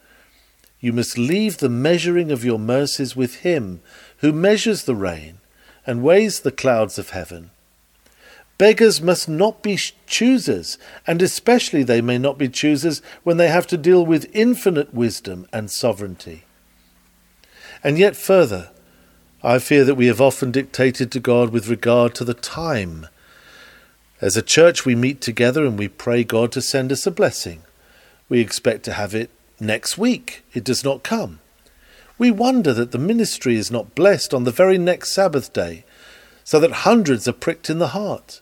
You 0.81 0.93
must 0.93 1.17
leave 1.19 1.59
the 1.59 1.69
measuring 1.69 2.31
of 2.31 2.45
your 2.45 2.59
mercies 2.59 3.17
with 3.17 3.37
Him 3.37 3.81
who 4.19 4.33
measures 4.33 4.85
the 4.85 4.95
rain 4.95 5.39
and 5.87 6.03
weighs 6.03 6.41
the 6.41 6.53
clouds 6.53 6.99
of 6.99 7.11
heaven. 7.11 7.51
Beggars 8.59 9.01
must 9.01 9.29
not 9.29 9.63
be 9.63 9.79
choosers, 10.07 10.79
and 11.07 11.23
especially 11.23 11.85
they 11.85 12.01
may 12.01 12.19
not 12.19 12.39
be 12.39 12.49
choosers 12.49 13.01
when 13.23 13.37
they 13.37 13.49
have 13.49 13.69
to 13.69 13.77
deal 13.77 14.05
with 14.05 14.29
infinite 14.35 14.93
wisdom 14.93 15.47
and 15.53 15.71
sovereignty. 15.71 16.45
And 17.85 17.97
yet, 17.97 18.17
further, 18.17 18.71
I 19.45 19.61
fear 19.61 19.85
that 19.85 19.95
we 19.95 20.09
have 20.09 20.21
often 20.21 20.51
dictated 20.51 21.13
to 21.13 21.21
God 21.21 21.51
with 21.51 21.69
regard 21.69 22.17
to 22.17 22.25
the 22.25 22.35
time. 22.35 23.07
As 24.21 24.37
a 24.37 24.43
church, 24.43 24.85
we 24.85 24.97
meet 24.97 25.21
together 25.21 25.65
and 25.65 25.79
we 25.79 25.87
pray 25.87 26.25
God 26.25 26.51
to 26.53 26.61
send 26.61 26.91
us 26.91 27.07
a 27.07 27.13
blessing. 27.13 27.63
We 28.29 28.41
expect 28.41 28.83
to 28.87 28.95
have 28.95 29.15
it 29.15 29.31
next 29.61 29.97
week. 29.97 30.43
It 30.53 30.65
does 30.65 30.83
not 30.83 31.05
come. 31.05 31.39
We 32.19 32.33
wonder 32.33 32.73
that 32.73 32.91
the 32.91 32.99
ministry 32.99 33.55
is 33.55 33.71
not 33.71 33.95
blessed 33.95 34.35
on 34.35 34.43
the 34.43 34.51
very 34.51 34.77
next 34.77 35.13
Sabbath 35.13 35.53
day, 35.53 35.85
so 36.43 36.59
that 36.59 36.83
hundreds 36.83 37.29
are 37.29 37.33
pricked 37.33 37.71
in 37.71 37.79
the 37.79 37.89
heart. 37.89 38.41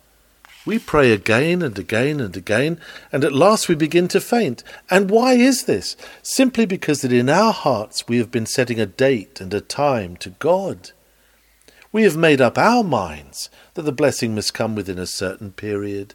We 0.66 0.80
pray 0.80 1.12
again 1.12 1.62
and 1.62 1.78
again 1.78 2.18
and 2.18 2.36
again, 2.36 2.80
and 3.12 3.22
at 3.22 3.32
last 3.32 3.68
we 3.68 3.76
begin 3.76 4.08
to 4.08 4.20
faint. 4.20 4.64
And 4.90 5.08
why 5.08 5.34
is 5.34 5.66
this? 5.66 5.96
Simply 6.22 6.66
because 6.66 7.02
that 7.02 7.12
in 7.12 7.30
our 7.30 7.52
hearts 7.52 8.08
we 8.08 8.18
have 8.18 8.32
been 8.32 8.46
setting 8.46 8.80
a 8.80 8.86
date 8.86 9.40
and 9.40 9.54
a 9.54 9.60
time 9.60 10.16
to 10.16 10.30
God. 10.30 10.90
We 11.92 12.02
have 12.02 12.16
made 12.16 12.40
up 12.40 12.58
our 12.58 12.82
minds 12.82 13.48
that 13.74 13.82
the 13.82 13.92
blessing 13.92 14.34
must 14.34 14.54
come 14.54 14.74
within 14.74 14.98
a 14.98 15.06
certain 15.06 15.52
period. 15.52 16.14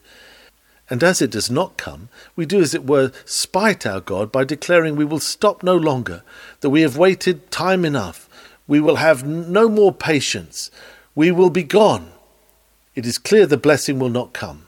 And 0.90 1.02
as 1.02 1.22
it 1.22 1.32
does 1.32 1.50
not 1.50 1.78
come, 1.78 2.10
we 2.36 2.46
do, 2.46 2.60
as 2.60 2.74
it 2.74 2.86
were, 2.86 3.14
spite 3.24 3.86
our 3.86 4.02
God 4.02 4.34
by 4.34 4.44
declaring 4.44 4.98
we 4.98 5.06
will 5.06 5.22
stop 5.22 5.64
no 5.64 5.78
longer, 5.78 6.24
that 6.60 6.70
we 6.72 6.82
have 6.82 6.98
waited 6.98 7.52
time 7.52 7.86
enough, 7.86 8.28
we 8.68 8.82
will 8.82 8.98
have 8.98 9.26
no 9.26 9.70
more 9.70 9.94
patience, 9.94 10.70
we 11.16 11.32
will 11.32 11.50
be 11.50 11.64
gone 11.64 12.12
it 12.96 13.06
is 13.06 13.18
clear 13.18 13.46
the 13.46 13.58
blessing 13.58 14.00
will 14.00 14.10
not 14.10 14.34
come. 14.34 14.68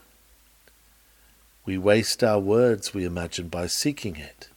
We 1.65 1.77
waste 1.77 2.23
our 2.23 2.39
words, 2.39 2.93
we 2.93 3.05
imagine, 3.05 3.47
by 3.47 3.67
seeking 3.67 4.15
it. 4.15 4.49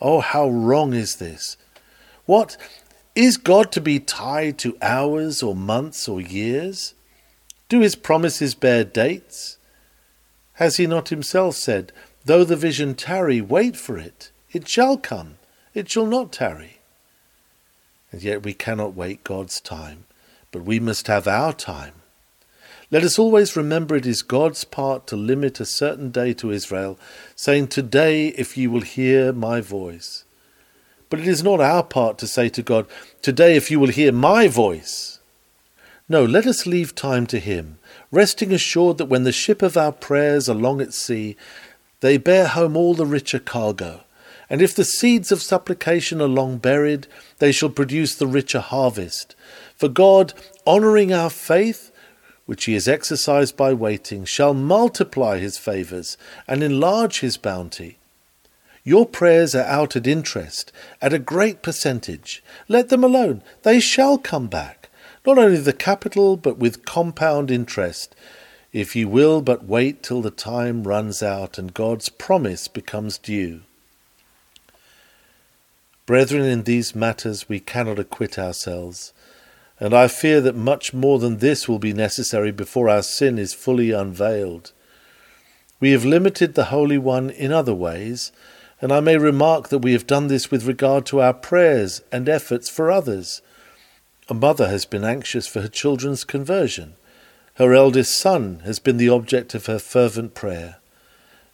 Oh, 0.00 0.20
how 0.20 0.48
wrong 0.48 0.94
is 0.94 1.16
this! 1.16 1.56
What? 2.26 2.56
Is 3.14 3.36
God 3.36 3.72
to 3.72 3.80
be 3.80 3.98
tied 3.98 4.58
to 4.58 4.78
hours 4.80 5.42
or 5.42 5.56
months 5.56 6.08
or 6.08 6.20
years? 6.20 6.94
Do 7.68 7.80
his 7.80 7.96
promises 7.96 8.54
bear 8.54 8.84
dates? 8.84 9.58
Has 10.54 10.76
he 10.76 10.86
not 10.86 11.08
himself 11.08 11.56
said, 11.56 11.92
Though 12.24 12.44
the 12.44 12.56
vision 12.56 12.94
tarry, 12.94 13.40
wait 13.40 13.76
for 13.76 13.96
it. 13.98 14.30
It 14.52 14.68
shall 14.68 14.96
come, 14.96 15.38
it 15.74 15.90
shall 15.90 16.06
not 16.06 16.32
tarry. 16.32 16.78
And 18.12 18.22
yet 18.22 18.42
we 18.42 18.54
cannot 18.54 18.94
wait 18.94 19.24
God's 19.24 19.60
time, 19.60 20.04
but 20.50 20.62
we 20.62 20.80
must 20.80 21.06
have 21.06 21.26
our 21.26 21.52
time. 21.52 21.94
Let 22.90 23.04
us 23.04 23.18
always 23.18 23.54
remember 23.54 23.96
it 23.96 24.06
is 24.06 24.22
God's 24.22 24.64
part 24.64 25.06
to 25.08 25.16
limit 25.16 25.60
a 25.60 25.66
certain 25.66 26.10
day 26.10 26.32
to 26.34 26.50
Israel, 26.50 26.98
saying, 27.36 27.68
Today, 27.68 28.28
if 28.28 28.56
ye 28.56 28.66
will 28.66 28.80
hear 28.80 29.30
my 29.30 29.60
voice. 29.60 30.24
But 31.10 31.20
it 31.20 31.28
is 31.28 31.42
not 31.42 31.60
our 31.60 31.82
part 31.82 32.16
to 32.18 32.26
say 32.26 32.48
to 32.48 32.62
God, 32.62 32.86
Today, 33.20 33.56
if 33.56 33.70
you 33.70 33.78
will 33.78 33.88
hear 33.88 34.10
my 34.10 34.48
voice. 34.48 35.18
No, 36.08 36.24
let 36.24 36.46
us 36.46 36.66
leave 36.66 36.94
time 36.94 37.26
to 37.26 37.38
Him, 37.38 37.78
resting 38.10 38.54
assured 38.54 38.96
that 38.96 39.10
when 39.10 39.24
the 39.24 39.32
ship 39.32 39.60
of 39.60 39.76
our 39.76 39.92
prayers 39.92 40.48
along 40.48 40.80
at 40.80 40.94
sea, 40.94 41.36
they 42.00 42.16
bear 42.16 42.46
home 42.46 42.74
all 42.74 42.94
the 42.94 43.04
richer 43.04 43.38
cargo. 43.38 44.00
And 44.48 44.62
if 44.62 44.74
the 44.74 44.84
seeds 44.84 45.30
of 45.30 45.42
supplication 45.42 46.22
are 46.22 46.28
long 46.28 46.56
buried, 46.56 47.06
they 47.38 47.52
shall 47.52 47.68
produce 47.68 48.14
the 48.14 48.26
richer 48.26 48.60
harvest. 48.60 49.36
For 49.76 49.88
God, 49.88 50.32
honouring 50.66 51.12
our 51.12 51.28
faith, 51.28 51.92
which 52.48 52.64
he 52.64 52.72
has 52.72 52.88
exercised 52.88 53.58
by 53.58 53.74
waiting, 53.74 54.24
shall 54.24 54.54
multiply 54.54 55.38
his 55.38 55.58
favours 55.58 56.16
and 56.46 56.62
enlarge 56.62 57.20
his 57.20 57.36
bounty. 57.36 57.98
Your 58.82 59.04
prayers 59.04 59.54
are 59.54 59.66
out 59.66 59.96
at 59.96 60.06
interest, 60.06 60.72
at 61.02 61.12
a 61.12 61.18
great 61.18 61.60
percentage. 61.60 62.42
Let 62.66 62.88
them 62.88 63.04
alone. 63.04 63.42
They 63.64 63.80
shall 63.80 64.16
come 64.16 64.46
back, 64.46 64.88
not 65.26 65.36
only 65.36 65.58
the 65.58 65.74
capital, 65.74 66.38
but 66.38 66.56
with 66.56 66.86
compound 66.86 67.50
interest, 67.50 68.16
if 68.72 68.96
ye 68.96 69.04
will 69.04 69.42
but 69.42 69.66
wait 69.66 70.02
till 70.02 70.22
the 70.22 70.30
time 70.30 70.84
runs 70.84 71.22
out 71.22 71.58
and 71.58 71.74
God's 71.74 72.08
promise 72.08 72.66
becomes 72.66 73.18
due. 73.18 73.60
Brethren, 76.06 76.44
in 76.44 76.62
these 76.62 76.94
matters 76.94 77.46
we 77.46 77.60
cannot 77.60 77.98
acquit 77.98 78.38
ourselves 78.38 79.12
and 79.80 79.94
I 79.94 80.08
fear 80.08 80.40
that 80.40 80.56
much 80.56 80.92
more 80.92 81.18
than 81.18 81.38
this 81.38 81.68
will 81.68 81.78
be 81.78 81.92
necessary 81.92 82.50
before 82.50 82.88
our 82.88 83.02
sin 83.02 83.38
is 83.38 83.54
fully 83.54 83.92
unveiled. 83.92 84.72
We 85.80 85.92
have 85.92 86.04
limited 86.04 86.54
the 86.54 86.66
Holy 86.66 86.98
One 86.98 87.30
in 87.30 87.52
other 87.52 87.74
ways, 87.74 88.32
and 88.80 88.92
I 88.92 89.00
may 89.00 89.16
remark 89.16 89.68
that 89.68 89.78
we 89.78 89.92
have 89.92 90.06
done 90.06 90.26
this 90.26 90.50
with 90.50 90.66
regard 90.66 91.06
to 91.06 91.20
our 91.20 91.34
prayers 91.34 92.02
and 92.10 92.28
efforts 92.28 92.68
for 92.68 92.90
others. 92.90 93.42
A 94.28 94.34
mother 94.34 94.68
has 94.68 94.84
been 94.84 95.04
anxious 95.04 95.46
for 95.46 95.60
her 95.60 95.68
children's 95.68 96.24
conversion. 96.24 96.94
Her 97.54 97.72
eldest 97.72 98.18
son 98.18 98.62
has 98.64 98.78
been 98.78 98.96
the 98.96 99.08
object 99.08 99.54
of 99.54 99.66
her 99.66 99.78
fervent 99.78 100.34
prayer. 100.34 100.76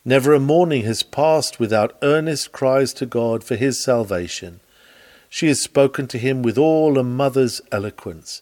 Never 0.04 0.34
a 0.34 0.40
morning 0.40 0.84
has 0.84 1.02
passed 1.02 1.58
without 1.58 1.96
earnest 2.02 2.52
cries 2.52 2.92
to 2.94 3.06
God 3.06 3.42
for 3.42 3.56
his 3.56 3.82
salvation. 3.82 4.60
She 5.34 5.48
has 5.48 5.60
spoken 5.60 6.06
to 6.06 6.18
him 6.18 6.42
with 6.42 6.56
all 6.56 6.96
a 6.96 7.02
mother's 7.02 7.60
eloquence. 7.72 8.40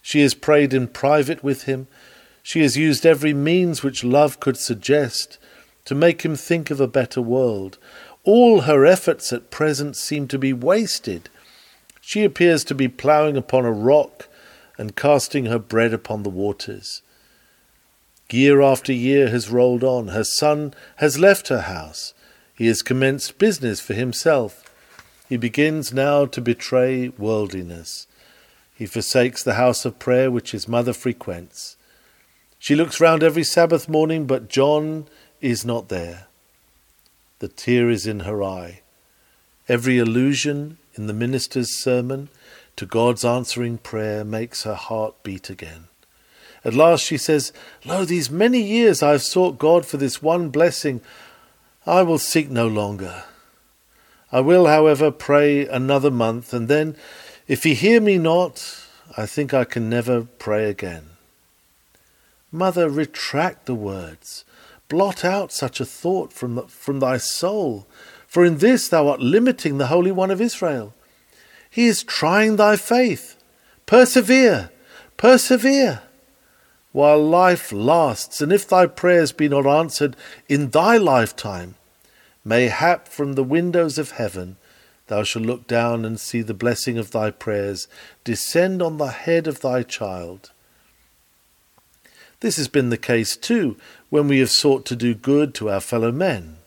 She 0.00 0.20
has 0.20 0.34
prayed 0.34 0.72
in 0.72 0.86
private 0.86 1.42
with 1.42 1.64
him. 1.64 1.88
She 2.44 2.62
has 2.62 2.76
used 2.76 3.04
every 3.04 3.34
means 3.34 3.82
which 3.82 4.04
love 4.04 4.38
could 4.38 4.56
suggest 4.56 5.36
to 5.84 5.96
make 5.96 6.22
him 6.22 6.36
think 6.36 6.70
of 6.70 6.78
a 6.78 6.86
better 6.86 7.20
world. 7.20 7.76
All 8.22 8.60
her 8.60 8.86
efforts 8.86 9.32
at 9.32 9.50
present 9.50 9.96
seem 9.96 10.28
to 10.28 10.38
be 10.38 10.52
wasted. 10.52 11.28
She 12.00 12.22
appears 12.22 12.62
to 12.66 12.74
be 12.76 12.86
ploughing 12.86 13.36
upon 13.36 13.64
a 13.64 13.72
rock 13.72 14.28
and 14.78 14.94
casting 14.94 15.46
her 15.46 15.58
bread 15.58 15.92
upon 15.92 16.22
the 16.22 16.30
waters. 16.30 17.02
Year 18.30 18.62
after 18.62 18.92
year 18.92 19.28
has 19.30 19.50
rolled 19.50 19.82
on. 19.82 20.06
Her 20.08 20.22
son 20.22 20.72
has 20.98 21.18
left 21.18 21.48
her 21.48 21.62
house. 21.62 22.14
He 22.54 22.68
has 22.68 22.82
commenced 22.82 23.38
business 23.38 23.80
for 23.80 23.94
himself. 23.94 24.67
He 25.28 25.36
begins 25.36 25.92
now 25.92 26.24
to 26.24 26.40
betray 26.40 27.10
worldliness. 27.10 28.06
He 28.74 28.86
forsakes 28.86 29.42
the 29.42 29.54
house 29.54 29.84
of 29.84 29.98
prayer 29.98 30.30
which 30.30 30.52
his 30.52 30.66
mother 30.66 30.92
frequents. 30.92 31.76
She 32.58 32.74
looks 32.74 33.00
round 33.00 33.22
every 33.22 33.44
Sabbath 33.44 33.88
morning, 33.88 34.26
but 34.26 34.48
John 34.48 35.06
is 35.40 35.64
not 35.64 35.88
there. 35.88 36.28
The 37.40 37.48
tear 37.48 37.90
is 37.90 38.06
in 38.06 38.20
her 38.20 38.42
eye. 38.42 38.80
Every 39.68 39.98
allusion 39.98 40.78
in 40.94 41.08
the 41.08 41.12
minister's 41.12 41.76
sermon 41.76 42.30
to 42.76 42.86
God's 42.86 43.24
answering 43.24 43.78
prayer 43.78 44.24
makes 44.24 44.62
her 44.62 44.74
heart 44.74 45.22
beat 45.22 45.50
again. 45.50 45.88
At 46.64 46.74
last 46.74 47.04
she 47.04 47.18
says, 47.18 47.52
Lo, 47.84 48.04
these 48.04 48.30
many 48.30 48.60
years 48.60 49.02
I 49.02 49.12
have 49.12 49.22
sought 49.22 49.58
God 49.58 49.84
for 49.84 49.98
this 49.98 50.22
one 50.22 50.48
blessing. 50.48 51.00
I 51.86 52.02
will 52.02 52.18
seek 52.18 52.50
no 52.50 52.66
longer. 52.66 53.24
I 54.30 54.40
will, 54.40 54.66
however, 54.66 55.10
pray 55.10 55.66
another 55.66 56.10
month, 56.10 56.52
and 56.52 56.68
then, 56.68 56.96
if 57.46 57.64
he 57.64 57.74
hear 57.74 58.00
me 58.00 58.18
not, 58.18 58.84
I 59.16 59.24
think 59.24 59.54
I 59.54 59.64
can 59.64 59.88
never 59.88 60.22
pray 60.22 60.68
again. 60.68 61.10
Mother, 62.52 62.88
retract 62.88 63.66
the 63.66 63.74
words. 63.74 64.44
Blot 64.88 65.24
out 65.24 65.52
such 65.52 65.80
a 65.80 65.84
thought 65.84 66.32
from, 66.32 66.66
from 66.66 67.00
thy 67.00 67.16
soul, 67.16 67.86
for 68.26 68.44
in 68.44 68.58
this 68.58 68.88
thou 68.88 69.08
art 69.08 69.20
limiting 69.20 69.78
the 69.78 69.86
Holy 69.86 70.12
One 70.12 70.30
of 70.30 70.40
Israel. 70.40 70.94
He 71.70 71.86
is 71.86 72.02
trying 72.02 72.56
thy 72.56 72.76
faith. 72.76 73.36
Persevere, 73.86 74.70
persevere, 75.16 76.02
while 76.92 77.22
life 77.22 77.72
lasts, 77.72 78.40
and 78.40 78.52
if 78.52 78.68
thy 78.68 78.86
prayers 78.86 79.32
be 79.32 79.48
not 79.48 79.66
answered 79.66 80.16
in 80.48 80.70
thy 80.70 80.96
lifetime, 80.98 81.74
Mayhap 82.44 83.08
from 83.08 83.34
the 83.34 83.44
windows 83.44 83.98
of 83.98 84.12
heaven 84.12 84.56
thou 85.08 85.22
shalt 85.22 85.44
look 85.46 85.66
down 85.66 86.04
and 86.04 86.20
see 86.20 86.42
the 86.42 86.54
blessing 86.54 86.98
of 86.98 87.10
thy 87.10 87.30
prayers 87.30 87.88
descend 88.24 88.82
on 88.82 88.98
the 88.98 89.08
head 89.08 89.46
of 89.46 89.60
thy 89.60 89.82
child. 89.82 90.50
This 92.40 92.56
has 92.56 92.68
been 92.68 92.90
the 92.90 92.96
case 92.96 93.36
too 93.36 93.76
when 94.10 94.28
we 94.28 94.38
have 94.38 94.50
sought 94.50 94.86
to 94.86 94.96
do 94.96 95.14
good 95.14 95.54
to 95.54 95.70
our 95.70 95.80
fellow 95.80 96.12
men. 96.12 96.58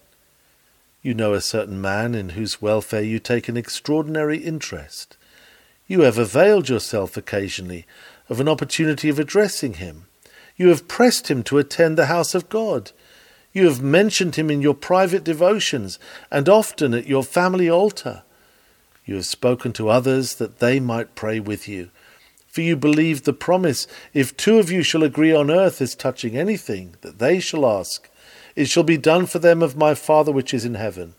You 1.02 1.14
know 1.14 1.34
a 1.34 1.42
certain 1.42 1.80
man 1.82 2.14
in 2.14 2.30
whose 2.30 2.62
welfare 2.62 3.02
you 3.02 3.20
take 3.20 3.48
an 3.48 3.58
extraordinary 3.58 4.38
interest. 4.38 5.18
You 5.88 6.02
have 6.02 6.18
availed 6.18 6.70
yourself 6.70 7.18
occasionally 7.18 7.86
of 8.30 8.40
an 8.40 8.48
opportunity 8.48 9.10
of 9.10 9.18
addressing 9.18 9.76
him. 9.76 10.08
You 10.58 10.68
have 10.70 10.88
pressed 10.88 11.30
him 11.30 11.42
to 11.44 11.58
attend 11.58 11.98
the 11.98 12.06
house 12.06 12.36
of 12.36 12.50
God. 12.50 12.92
You 13.54 13.66
have 13.66 13.82
mentioned 13.82 14.36
him 14.36 14.50
in 14.50 14.62
your 14.62 14.74
private 14.74 15.24
devotions 15.24 16.00
and 16.32 16.48
often 16.48 16.94
at 16.94 17.08
your 17.08 17.24
family 17.24 17.70
altar. 17.70 18.24
You 19.06 19.16
have 19.16 19.26
spoken 19.26 19.74
to 19.74 19.90
others 19.90 20.36
that 20.36 20.60
they 20.60 20.80
might 20.80 21.16
pray 21.16 21.40
with 21.40 21.68
you. 21.68 21.90
For 22.48 22.62
you 22.62 22.76
believed 22.76 23.26
the 23.26 23.34
promise, 23.34 23.88
if 24.14 24.36
two 24.36 24.60
of 24.60 24.70
you 24.70 24.84
shall 24.84 25.04
agree 25.04 25.34
on 25.34 25.50
earth 25.50 25.82
as 25.82 25.96
touching 25.96 26.38
anything 26.38 26.96
that 27.02 27.20
they 27.20 27.40
shall 27.40 27.66
ask, 27.66 28.10
it 28.56 28.66
shall 28.66 28.84
be 28.84 28.98
done 28.98 29.26
for 29.26 29.40
them 29.40 29.62
of 29.62 29.78
my 29.78 29.94
Father 29.94 30.32
which 30.32 30.54
is 30.54 30.66
in 30.66 30.76
heaven. 30.76 31.14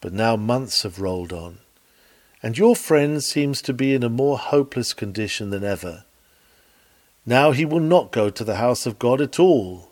But 0.00 0.12
now 0.12 0.36
months 0.36 0.82
have 0.82 1.00
rolled 1.00 1.32
on, 1.32 1.58
and 2.42 2.56
your 2.56 2.76
friend 2.76 3.22
seems 3.22 3.60
to 3.62 3.72
be 3.72 3.94
in 3.94 4.02
a 4.02 4.08
more 4.08 4.38
hopeless 4.38 4.92
condition 4.92 5.50
than 5.50 5.64
ever. 5.64 6.04
Now 7.26 7.52
he 7.52 7.64
will 7.64 7.80
not 7.80 8.12
go 8.12 8.30
to 8.30 8.44
the 8.44 8.56
house 8.56 8.86
of 8.86 8.98
God 8.98 9.20
at 9.20 9.38
all. 9.38 9.89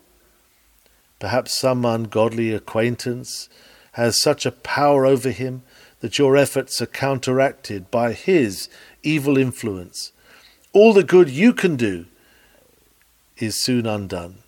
Perhaps 1.18 1.52
some 1.52 1.84
ungodly 1.84 2.52
acquaintance 2.52 3.48
has 3.92 4.20
such 4.20 4.46
a 4.46 4.52
power 4.52 5.04
over 5.04 5.30
him 5.30 5.62
that 6.00 6.18
your 6.18 6.36
efforts 6.36 6.80
are 6.80 6.86
counteracted 6.86 7.90
by 7.90 8.12
his 8.12 8.68
evil 9.02 9.36
influence. 9.36 10.12
All 10.72 10.92
the 10.92 11.02
good 11.02 11.28
you 11.28 11.52
can 11.52 11.74
do 11.74 12.06
is 13.38 13.56
soon 13.56 13.86
undone, 13.86 14.38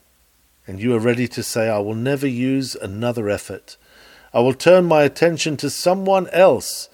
and 0.67 0.81
you 0.81 0.95
are 0.95 1.01
ready 1.01 1.27
to 1.29 1.43
say, 1.43 1.69
I 1.69 1.79
will 1.79 1.95
never 1.97 2.27
use 2.27 2.77
another 2.77 3.29
effort. 3.29 3.77
I 4.33 4.39
will 4.41 4.55
turn 4.55 4.85
my 4.85 5.03
attention 5.03 5.57
to 5.59 5.71
someone 5.71 6.29
else. 6.29 6.89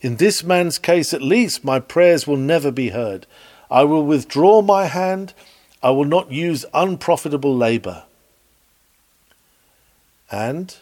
In 0.00 0.16
this 0.16 0.42
man's 0.42 0.78
case, 0.78 1.12
at 1.12 1.20
least, 1.20 1.64
my 1.64 1.80
prayers 1.80 2.26
will 2.26 2.38
never 2.38 2.70
be 2.70 2.90
heard. 2.90 3.26
I 3.70 3.84
will 3.84 4.04
withdraw 4.04 4.62
my 4.62 4.86
hand. 4.86 5.34
I 5.82 5.90
will 5.90 6.06
not 6.06 6.32
use 6.32 6.64
unprofitable 6.72 7.54
labour. 7.54 8.04
And 10.30 10.76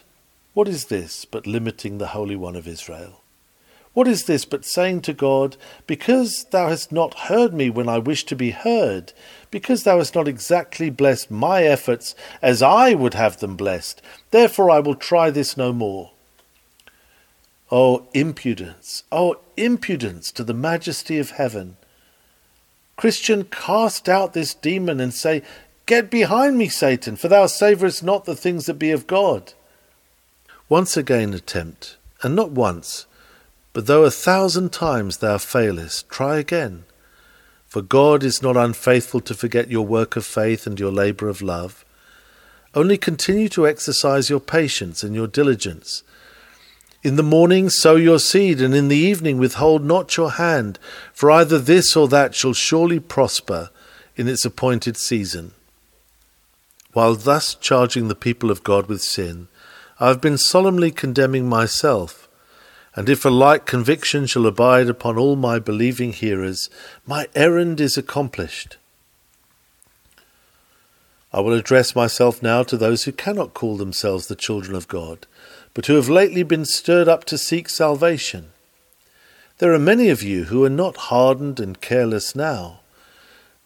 what 0.53 0.67
is 0.67 0.85
this 0.85 1.25
but 1.25 1.47
limiting 1.47 1.97
the 1.97 2.07
Holy 2.07 2.35
One 2.35 2.55
of 2.55 2.67
Israel? 2.67 3.21
What 3.93 4.07
is 4.07 4.25
this 4.25 4.45
but 4.45 4.63
saying 4.63 5.01
to 5.01 5.13
God, 5.13 5.57
Because 5.87 6.45
thou 6.51 6.69
hast 6.69 6.91
not 6.91 7.21
heard 7.31 7.51
me 7.51 7.69
when 7.71 7.89
I 7.89 7.97
wish 7.97 8.25
to 8.25 8.35
be 8.35 8.51
heard, 8.51 9.11
because 9.49 9.83
thou 9.83 9.97
hast 9.97 10.13
not 10.13 10.27
exactly 10.27 10.91
blessed 10.91 11.31
my 11.31 11.63
efforts 11.63 12.13
as 12.41 12.61
I 12.61 12.93
would 12.93 13.15
have 13.15 13.39
them 13.39 13.55
blessed, 13.55 14.01
therefore 14.29 14.69
I 14.69 14.81
will 14.81 14.93
try 14.93 15.31
this 15.31 15.57
no 15.57 15.73
more. 15.73 16.11
O 17.71 17.77
oh, 17.77 18.07
impudence, 18.13 19.01
O 19.11 19.33
oh, 19.33 19.39
impudence 19.57 20.31
to 20.33 20.43
the 20.43 20.53
majesty 20.53 21.17
of 21.17 21.31
heaven! 21.31 21.77
Christian, 22.97 23.45
cast 23.45 24.07
out 24.07 24.33
this 24.33 24.53
demon 24.53 24.99
and 24.99 25.13
say, 25.13 25.41
Get 25.87 26.11
behind 26.11 26.57
me, 26.57 26.67
Satan, 26.67 27.15
for 27.15 27.29
thou 27.29 27.45
savourest 27.45 28.03
not 28.03 28.25
the 28.25 28.35
things 28.35 28.65
that 28.65 28.73
be 28.73 28.91
of 28.91 29.07
God. 29.07 29.53
Once 30.67 30.97
again 30.97 31.33
attempt, 31.33 31.95
and 32.21 32.35
not 32.35 32.51
once, 32.51 33.05
but 33.71 33.87
though 33.87 34.03
a 34.03 34.11
thousand 34.11 34.73
times 34.73 35.19
thou 35.19 35.37
failest, 35.37 36.09
try 36.09 36.39
again. 36.39 36.83
For 37.67 37.81
God 37.81 38.21
is 38.21 38.41
not 38.41 38.57
unfaithful 38.57 39.21
to 39.21 39.33
forget 39.33 39.71
your 39.71 39.85
work 39.85 40.17
of 40.17 40.25
faith 40.25 40.67
and 40.67 40.77
your 40.77 40.91
labour 40.91 41.29
of 41.29 41.41
love. 41.41 41.85
Only 42.73 42.97
continue 42.97 43.47
to 43.49 43.65
exercise 43.65 44.29
your 44.29 44.41
patience 44.41 45.03
and 45.03 45.15
your 45.15 45.27
diligence. 45.27 46.03
In 47.01 47.15
the 47.15 47.23
morning 47.23 47.69
sow 47.69 47.95
your 47.95 48.19
seed, 48.19 48.59
and 48.59 48.75
in 48.75 48.89
the 48.89 48.97
evening 48.97 49.37
withhold 49.37 49.85
not 49.85 50.17
your 50.17 50.31
hand, 50.31 50.79
for 51.13 51.31
either 51.31 51.57
this 51.59 51.95
or 51.95 52.09
that 52.09 52.35
shall 52.35 52.53
surely 52.53 52.99
prosper 52.99 53.69
in 54.17 54.27
its 54.27 54.43
appointed 54.43 54.97
season. 54.97 55.53
While 56.97 57.13
thus 57.13 57.53
charging 57.53 58.07
the 58.07 58.15
people 58.15 58.49
of 58.49 58.63
God 58.63 58.87
with 58.87 59.03
sin, 59.03 59.49
I 59.99 60.07
have 60.07 60.19
been 60.19 60.39
solemnly 60.39 60.89
condemning 60.89 61.47
myself. 61.47 62.27
And 62.95 63.07
if 63.07 63.23
a 63.23 63.29
like 63.29 63.67
conviction 63.67 64.25
shall 64.25 64.47
abide 64.47 64.89
upon 64.89 65.15
all 65.15 65.35
my 65.35 65.59
believing 65.59 66.11
hearers, 66.11 66.71
my 67.05 67.27
errand 67.35 67.79
is 67.79 67.99
accomplished. 67.99 68.77
I 71.31 71.39
will 71.39 71.53
address 71.53 71.95
myself 71.95 72.41
now 72.41 72.63
to 72.63 72.75
those 72.75 73.03
who 73.03 73.11
cannot 73.11 73.53
call 73.53 73.77
themselves 73.77 74.25
the 74.25 74.35
children 74.35 74.75
of 74.75 74.87
God, 74.87 75.27
but 75.75 75.85
who 75.85 75.93
have 75.97 76.09
lately 76.09 76.41
been 76.41 76.65
stirred 76.65 77.07
up 77.07 77.25
to 77.25 77.37
seek 77.37 77.69
salvation. 77.69 78.47
There 79.59 79.71
are 79.71 79.77
many 79.77 80.09
of 80.09 80.23
you 80.23 80.45
who 80.45 80.65
are 80.65 80.79
not 80.83 80.97
hardened 81.13 81.59
and 81.59 81.79
careless 81.79 82.35
now. 82.35 82.79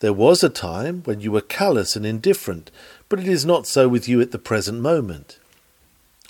There 0.01 0.11
was 0.11 0.43
a 0.43 0.49
time 0.49 1.03
when 1.03 1.21
you 1.21 1.31
were 1.31 1.41
callous 1.41 1.95
and 1.95 2.05
indifferent, 2.05 2.71
but 3.11 3.19
it 3.19 3.27
is 3.27 3.45
not 3.45 3.67
so 3.67 3.87
with 3.87 4.07
you 4.09 4.21
at 4.21 4.31
the 4.31 4.39
present 4.39 4.79
moment. 4.79 5.37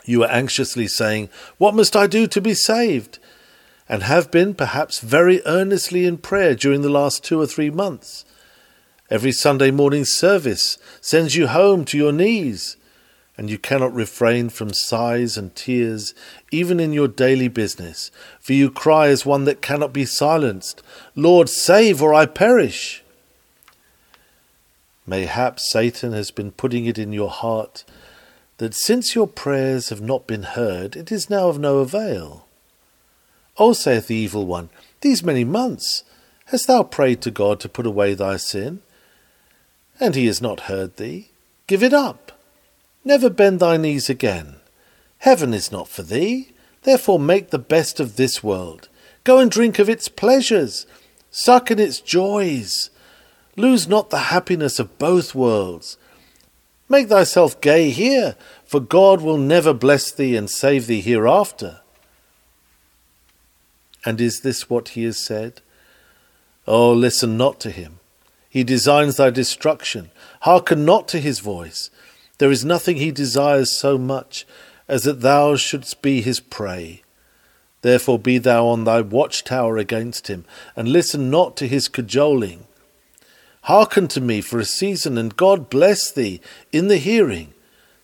You 0.04 0.24
are 0.24 0.32
anxiously 0.32 0.88
saying, 0.88 1.30
What 1.60 1.76
must 1.76 1.96
I 1.96 2.08
do 2.08 2.28
to 2.28 2.42
be 2.42 2.54
saved? 2.54 3.20
and 3.88 4.04
have 4.04 4.32
been 4.32 4.54
perhaps 4.54 5.02
very 5.02 5.42
earnestly 5.46 6.06
in 6.06 6.18
prayer 6.18 6.56
during 6.56 6.82
the 6.82 6.90
last 6.90 7.26
two 7.26 7.42
or 7.42 7.46
three 7.46 7.70
months. 7.70 8.24
Every 9.10 9.34
Sunday 9.34 9.70
morning 9.70 10.06
service 10.06 10.78
sends 11.02 11.36
you 11.36 11.48
home 11.48 11.84
to 11.86 11.98
your 11.98 12.14
knees, 12.14 12.78
and 13.38 13.50
you 13.50 13.58
cannot 13.58 13.94
refrain 13.94 14.48
from 14.48 14.72
sighs 14.72 15.38
and 15.38 15.54
tears 15.54 16.14
even 16.52 16.80
in 16.80 16.94
your 16.94 17.10
daily 17.10 17.50
business, 17.50 18.12
for 18.40 18.54
you 18.54 18.72
cry 18.72 19.08
as 19.10 19.26
one 19.26 19.44
that 19.44 19.62
cannot 19.62 19.92
be 19.92 20.06
silenced, 20.06 20.82
Lord, 21.14 21.50
save 21.50 22.02
or 22.02 22.14
I 22.14 22.28
perish. 22.28 23.04
Mayhap 25.08 25.60
Satan 25.60 26.14
has 26.14 26.32
been 26.32 26.52
putting 26.52 26.86
it 26.86 26.98
in 26.98 27.12
your 27.12 27.30
heart 27.30 27.84
that 28.58 28.76
since 28.76 29.16
your 29.16 29.28
prayers 29.28 29.90
have 29.90 30.02
not 30.02 30.28
been 30.28 30.44
heard, 30.44 30.96
it 30.96 31.12
is 31.12 31.30
now 31.30 31.50
of 31.50 31.60
no 31.60 31.80
avail. 31.80 32.46
O, 33.58 33.74
saith 33.74 34.08
the 34.08 34.16
evil 34.16 34.46
one, 34.46 34.70
these 35.02 35.24
many 35.24 35.44
months 35.44 36.04
hast 36.46 36.68
thou 36.68 36.84
prayed 36.84 37.22
to 37.22 37.32
God 37.32 37.60
to 37.60 37.70
put 37.70 37.88
away 37.88 38.14
thy 38.14 38.38
sin, 38.38 38.82
and 40.00 40.14
he 40.14 40.28
has 40.28 40.42
not 40.42 40.62
heard 40.62 40.98
thee. 40.98 41.30
Give 41.66 41.82
it 41.82 41.94
up. 41.94 42.34
Never 43.04 43.30
bend 43.32 43.60
thy 43.60 43.78
knees 43.78 44.10
again. 44.10 44.58
Heaven 45.20 45.54
is 45.54 45.72
not 45.72 45.88
for 45.88 46.04
thee. 46.04 46.50
Therefore 46.84 47.20
make 47.20 47.50
the 47.50 47.58
best 47.58 48.00
of 48.00 48.16
this 48.16 48.44
world. 48.44 48.90
Go 49.24 49.40
and 49.40 49.50
drink 49.50 49.80
of 49.80 49.90
its 49.90 50.08
pleasures. 50.08 50.86
Suck 51.32 51.72
in 51.72 51.80
its 51.80 52.00
joys. 52.00 52.91
Lose 53.62 53.88
not 53.88 54.10
the 54.10 54.32
happiness 54.34 54.80
of 54.80 54.98
both 54.98 55.36
worlds. 55.36 55.96
Make 56.90 57.10
thyself 57.10 57.62
gay 57.62 57.92
here, 57.92 58.36
for 58.66 58.80
God 58.80 59.22
will 59.22 59.38
never 59.38 59.72
bless 59.72 60.12
thee 60.12 60.36
and 60.36 60.50
save 60.50 60.88
thee 60.88 61.00
hereafter. 61.00 61.82
And 64.04 64.20
is 64.20 64.42
this 64.42 64.68
what 64.68 64.90
he 64.90 65.04
has 65.04 65.24
said? 65.24 65.62
Oh, 66.66 66.92
listen 66.92 67.38
not 67.38 67.60
to 67.60 67.70
him. 67.70 68.00
He 68.50 68.64
designs 68.64 69.18
thy 69.18 69.30
destruction. 69.30 70.10
Hearken 70.40 70.84
not 70.84 71.08
to 71.10 71.20
his 71.20 71.38
voice. 71.38 71.92
There 72.40 72.50
is 72.50 72.66
nothing 72.66 72.98
he 72.98 73.12
desires 73.12 73.72
so 73.72 74.00
much 74.00 74.48
as 74.88 75.04
that 75.04 75.22
thou 75.22 75.56
shouldst 75.56 76.02
be 76.02 76.22
his 76.22 76.40
prey. 76.40 77.04
Therefore 77.84 78.18
be 78.18 78.40
thou 78.40 78.66
on 78.66 78.86
thy 78.86 79.02
watchtower 79.02 79.78
against 79.78 80.30
him, 80.30 80.46
and 80.76 80.88
listen 80.88 81.30
not 81.30 81.56
to 81.58 81.68
his 81.68 81.88
cajoling. 81.88 82.66
Hearken 83.62 84.08
to 84.10 84.22
me 84.22 84.42
for 84.42 84.60
a 84.60 84.66
season, 84.66 85.18
and 85.18 85.36
God 85.36 85.70
bless 85.70 86.12
thee 86.12 86.42
in 86.72 86.88
the 86.88 86.98
hearing, 86.98 87.54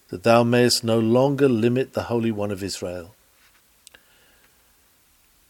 that 0.10 0.24
thou 0.24 0.44
mayest 0.44 0.84
no 0.84 1.00
longer 1.00 1.50
limit 1.50 1.94
the 1.94 2.04
Holy 2.04 2.32
One 2.32 2.52
of 2.52 2.64
Israel. 2.64 3.16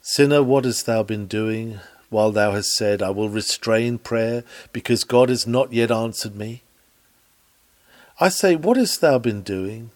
Sinner, 0.02 0.42
what 0.42 0.64
hast 0.64 0.86
thou 0.86 1.04
been 1.04 1.28
doing 1.28 1.80
while 2.10 2.32
thou 2.32 2.52
hast 2.52 2.76
said, 2.76 3.02
I 3.02 3.10
will 3.10 3.28
restrain 3.28 3.98
prayer 3.98 4.46
because 4.72 5.04
God 5.04 5.28
has 5.28 5.46
not 5.46 5.74
yet 5.74 5.92
answered 5.92 6.36
me? 6.36 6.64
I 8.20 8.30
say, 8.30 8.56
what 8.56 8.78
hast 8.78 9.02
thou 9.02 9.20
been 9.20 9.42
doing? 9.42 9.92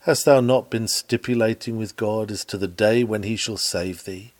Hast 0.00 0.26
thou 0.26 0.40
not 0.40 0.70
been 0.70 0.86
stipulating 0.86 1.78
with 1.78 1.96
God 1.96 2.30
as 2.30 2.44
to 2.44 2.58
the 2.58 2.68
day 2.68 3.02
when 3.02 3.22
he 3.22 3.36
shall 3.36 3.56
save 3.56 4.04
thee? 4.04 4.32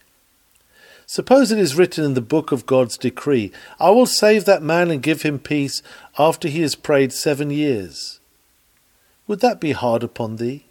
Suppose 1.11 1.51
it 1.51 1.59
is 1.59 1.75
written 1.75 2.05
in 2.05 2.12
the 2.12 2.21
book 2.21 2.53
of 2.53 2.66
God's 2.66 2.99
decree, 2.99 3.51
I 3.81 3.88
will 3.88 4.05
save 4.05 4.44
that 4.44 4.62
man 4.62 4.90
and 4.90 5.03
give 5.03 5.23
him 5.23 5.38
peace 5.38 5.83
after 6.18 6.49
he 6.49 6.61
has 6.61 6.75
prayed 6.75 7.14
seven 7.14 7.49
years. 7.49 8.21
Would 9.27 9.40
that 9.40 9.59
be 9.59 9.73
hard 9.73 10.03
upon 10.03 10.37
thee? 10.37 10.66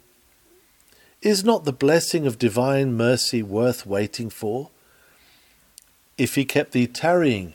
Is 1.22 1.42
not 1.42 1.64
the 1.64 1.72
blessing 1.72 2.24
of 2.24 2.38
divine 2.38 2.96
mercy 2.96 3.42
worth 3.42 3.84
waiting 3.84 4.30
for? 4.30 4.70
If 6.16 6.36
he 6.36 6.44
kept 6.44 6.70
thee 6.70 6.86
tarrying 6.86 7.54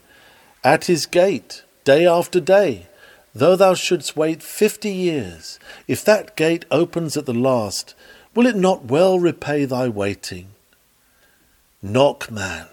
at 0.62 0.84
his 0.86 1.06
gate 1.06 1.64
day 1.86 2.06
after 2.06 2.42
day, 2.42 2.88
though 3.34 3.56
thou 3.56 3.76
shouldst 3.76 4.18
wait 4.18 4.44
fifty 4.44 4.92
years, 4.92 5.58
if 5.88 6.04
that 6.04 6.36
gate 6.36 6.66
opens 6.70 7.16
at 7.16 7.26
the 7.26 7.34
last, 7.34 7.96
will 8.36 8.46
it 8.46 8.58
not 8.58 8.84
well 8.84 9.20
repay 9.20 9.64
thy 9.64 9.88
waiting? 9.88 10.48
Knock, 11.82 12.30
man, 12.30 12.68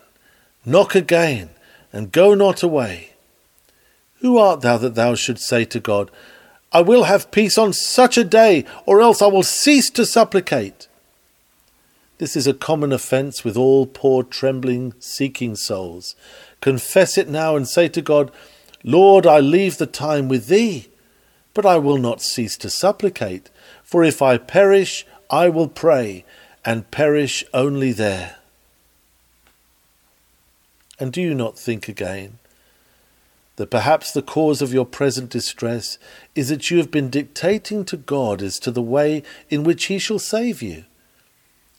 knock 0.64 0.94
again, 0.94 1.50
and 1.92 2.12
go 2.12 2.34
not 2.34 2.62
away. 2.62 3.10
Who 4.20 4.38
art 4.38 4.60
thou 4.60 4.76
that 4.78 4.94
thou 4.94 5.14
shouldst 5.14 5.48
say 5.48 5.64
to 5.66 5.80
God, 5.80 6.10
I 6.72 6.82
will 6.82 7.04
have 7.04 7.32
peace 7.32 7.58
on 7.58 7.72
such 7.72 8.16
a 8.16 8.24
day, 8.24 8.64
or 8.86 9.00
else 9.00 9.20
I 9.20 9.26
will 9.26 9.42
cease 9.42 9.90
to 9.90 10.06
supplicate. 10.06 10.86
This 12.18 12.36
is 12.36 12.46
a 12.46 12.54
common 12.54 12.92
offence 12.92 13.44
with 13.44 13.56
all 13.56 13.86
poor, 13.86 14.22
trembling, 14.22 14.92
seeking 15.00 15.56
souls. 15.56 16.14
Confess 16.60 17.16
it 17.16 17.28
now 17.28 17.56
and 17.56 17.66
say 17.66 17.88
to 17.88 18.02
God, 18.02 18.30
Lord, 18.84 19.26
I 19.26 19.40
leave 19.40 19.78
the 19.78 19.86
time 19.86 20.28
with 20.28 20.46
Thee, 20.46 20.88
but 21.54 21.66
I 21.66 21.78
will 21.78 21.98
not 21.98 22.22
cease 22.22 22.56
to 22.58 22.70
supplicate, 22.70 23.50
for 23.82 24.04
if 24.04 24.22
I 24.22 24.36
perish, 24.36 25.06
I 25.30 25.48
will 25.48 25.68
pray, 25.68 26.24
and 26.64 26.90
perish 26.90 27.42
only 27.54 27.92
there. 27.92 28.36
And 31.00 31.14
do 31.14 31.22
you 31.22 31.34
not 31.34 31.58
think 31.58 31.88
again 31.88 32.38
that 33.56 33.70
perhaps 33.70 34.12
the 34.12 34.22
cause 34.22 34.62
of 34.62 34.72
your 34.72 34.84
present 34.84 35.30
distress 35.30 35.98
is 36.34 36.50
that 36.50 36.70
you 36.70 36.76
have 36.78 36.90
been 36.90 37.10
dictating 37.10 37.84
to 37.86 37.96
God 37.96 38.42
as 38.42 38.58
to 38.60 38.70
the 38.70 38.82
way 38.82 39.22
in 39.48 39.64
which 39.64 39.86
He 39.86 39.98
shall 39.98 40.18
save 40.18 40.60
you? 40.62 40.84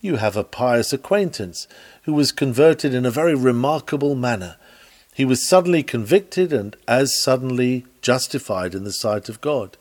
You 0.02 0.16
have 0.16 0.36
a 0.36 0.44
pious 0.44 0.92
acquaintance 0.92 1.68
who 2.04 2.14
was 2.14 2.32
converted 2.32 2.96
in 2.96 3.06
a 3.06 3.12
very 3.12 3.36
remarkable 3.36 4.16
manner. 4.16 4.58
He 5.14 5.24
was 5.24 5.48
suddenly 5.48 5.84
convicted 5.84 6.52
and 6.52 6.76
as 6.88 7.22
suddenly 7.22 7.86
justified 8.02 8.74
in 8.74 8.84
the 8.84 8.92
sight 8.92 9.30
of 9.30 9.42
God. 9.42 9.78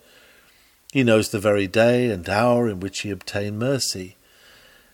He 0.93 1.03
knows 1.03 1.31
the 1.31 1.39
very 1.39 1.67
day 1.67 2.11
and 2.11 2.29
hour 2.29 2.69
in 2.69 2.81
which 2.81 3.01
he 3.01 3.11
obtained 3.11 3.59
mercy. 3.59 4.17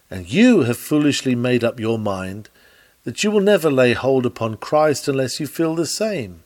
And 0.08 0.32
you 0.32 0.62
have 0.62 0.76
foolishly 0.76 1.34
made 1.34 1.64
up 1.64 1.80
your 1.80 1.98
mind 1.98 2.48
that 3.06 3.22
you 3.22 3.30
will 3.30 3.40
never 3.40 3.70
lay 3.70 3.92
hold 3.92 4.26
upon 4.26 4.56
Christ 4.56 5.06
unless 5.06 5.38
you 5.38 5.46
feel 5.46 5.76
the 5.76 5.86
same. 5.86 6.42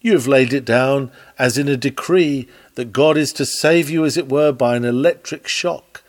You 0.00 0.14
have 0.14 0.26
laid 0.26 0.52
it 0.52 0.64
down 0.64 1.12
as 1.38 1.56
in 1.56 1.68
a 1.68 1.76
decree 1.76 2.48
that 2.74 2.92
God 2.92 3.16
is 3.16 3.32
to 3.34 3.46
save 3.46 3.88
you, 3.88 4.04
as 4.04 4.16
it 4.16 4.28
were, 4.28 4.50
by 4.50 4.74
an 4.74 4.84
electric 4.84 5.46
shock 5.46 6.02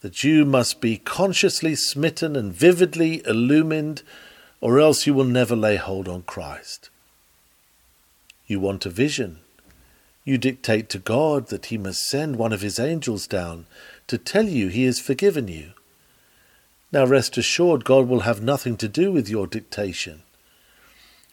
that 0.00 0.24
you 0.24 0.44
must 0.44 0.80
be 0.80 0.96
consciously 0.96 1.76
smitten 1.76 2.34
and 2.34 2.52
vividly 2.52 3.24
illumined, 3.24 4.02
or 4.60 4.80
else 4.80 5.06
you 5.06 5.14
will 5.14 5.24
never 5.24 5.54
lay 5.54 5.76
hold 5.76 6.08
on 6.08 6.22
Christ. 6.22 6.90
You 8.48 8.58
want 8.58 8.84
a 8.84 8.90
vision. 8.90 9.38
You 10.24 10.38
dictate 10.38 10.88
to 10.88 10.98
God 10.98 11.50
that 11.50 11.66
He 11.66 11.78
must 11.78 12.02
send 12.02 12.34
one 12.34 12.52
of 12.52 12.62
His 12.62 12.80
angels 12.80 13.28
down 13.28 13.66
to 14.08 14.18
tell 14.18 14.48
you 14.48 14.66
He 14.66 14.86
has 14.86 14.98
forgiven 14.98 15.46
you. 15.46 15.70
Now 16.92 17.06
rest 17.06 17.38
assured, 17.38 17.84
God 17.84 18.06
will 18.06 18.20
have 18.20 18.42
nothing 18.42 18.76
to 18.76 18.88
do 18.88 19.10
with 19.10 19.28
your 19.28 19.46
dictation. 19.46 20.22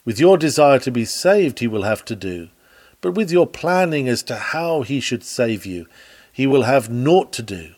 With 0.05 0.19
your 0.19 0.37
desire 0.37 0.79
to 0.79 0.91
be 0.91 1.05
saved, 1.05 1.59
He 1.59 1.67
will 1.67 1.83
have 1.83 2.05
to 2.05 2.15
do, 2.15 2.47
but 3.01 3.11
with 3.11 3.29
your 3.29 3.45
planning 3.45 4.07
as 4.07 4.23
to 4.23 4.37
how 4.37 4.81
He 4.81 4.99
should 4.99 5.23
save 5.23 5.65
you, 5.65 5.85
He 6.31 6.47
will 6.47 6.63
have 6.63 6.89
naught 6.89 7.33
to 7.33 7.43
do. 7.43 7.73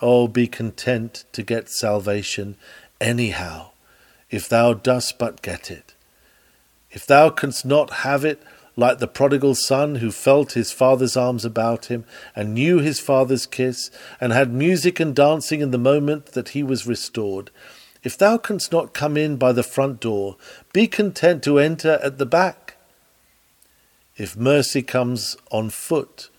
Oh, 0.00 0.26
be 0.26 0.46
content 0.46 1.24
to 1.32 1.42
get 1.42 1.68
salvation 1.68 2.56
anyhow, 3.00 3.70
if 4.30 4.48
thou 4.48 4.72
dost 4.72 5.18
but 5.18 5.42
get 5.42 5.70
it. 5.70 5.94
If 6.90 7.04
thou 7.04 7.28
canst 7.28 7.66
not 7.66 7.90
have 7.90 8.24
it, 8.24 8.42
like 8.78 8.98
the 8.98 9.06
prodigal 9.06 9.54
son 9.54 9.96
who 9.96 10.10
felt 10.10 10.52
his 10.52 10.72
father's 10.72 11.16
arms 11.16 11.44
about 11.44 11.86
him, 11.86 12.04
and 12.34 12.54
knew 12.54 12.78
his 12.78 13.00
father's 13.00 13.44
kiss, 13.44 13.90
and 14.20 14.32
had 14.32 14.52
music 14.52 14.98
and 14.98 15.14
dancing 15.14 15.60
in 15.60 15.70
the 15.70 15.76
moment 15.76 16.26
that 16.32 16.50
he 16.50 16.62
was 16.62 16.86
restored, 16.86 17.50
if 18.02 18.16
thou 18.16 18.38
canst 18.38 18.70
not 18.70 18.94
come 18.94 19.16
in 19.16 19.36
by 19.36 19.52
the 19.52 19.64
front 19.64 20.00
door, 20.00 20.36
be 20.72 20.86
content 20.86 21.42
to 21.42 21.58
enter 21.58 21.98
at 22.02 22.16
the 22.16 22.24
back. 22.24 22.76
If 24.16 24.36
mercy 24.36 24.82
comes 24.82 25.36
on 25.50 25.70
foot, 25.70 26.30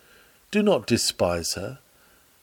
do 0.49 0.63
not 0.63 0.87
despise 0.87 1.53
her 1.53 1.79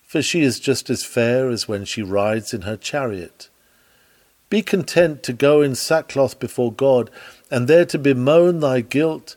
for 0.06 0.22
she 0.22 0.42
is 0.42 0.60
just 0.60 0.88
as 0.88 1.04
fair 1.04 1.50
as 1.50 1.66
when 1.66 1.84
she 1.84 2.00
rides 2.00 2.54
in 2.54 2.62
her 2.62 2.76
chariot. 2.76 3.50
Be 4.48 4.62
content 4.62 5.24
to 5.24 5.32
go 5.32 5.60
in 5.60 5.74
sackcloth 5.74 6.38
before 6.38 6.72
God, 6.72 7.10
and 7.50 7.66
there 7.66 7.84
to 7.86 7.98
bemoan 7.98 8.60
thy 8.60 8.80
guilt, 8.80 9.34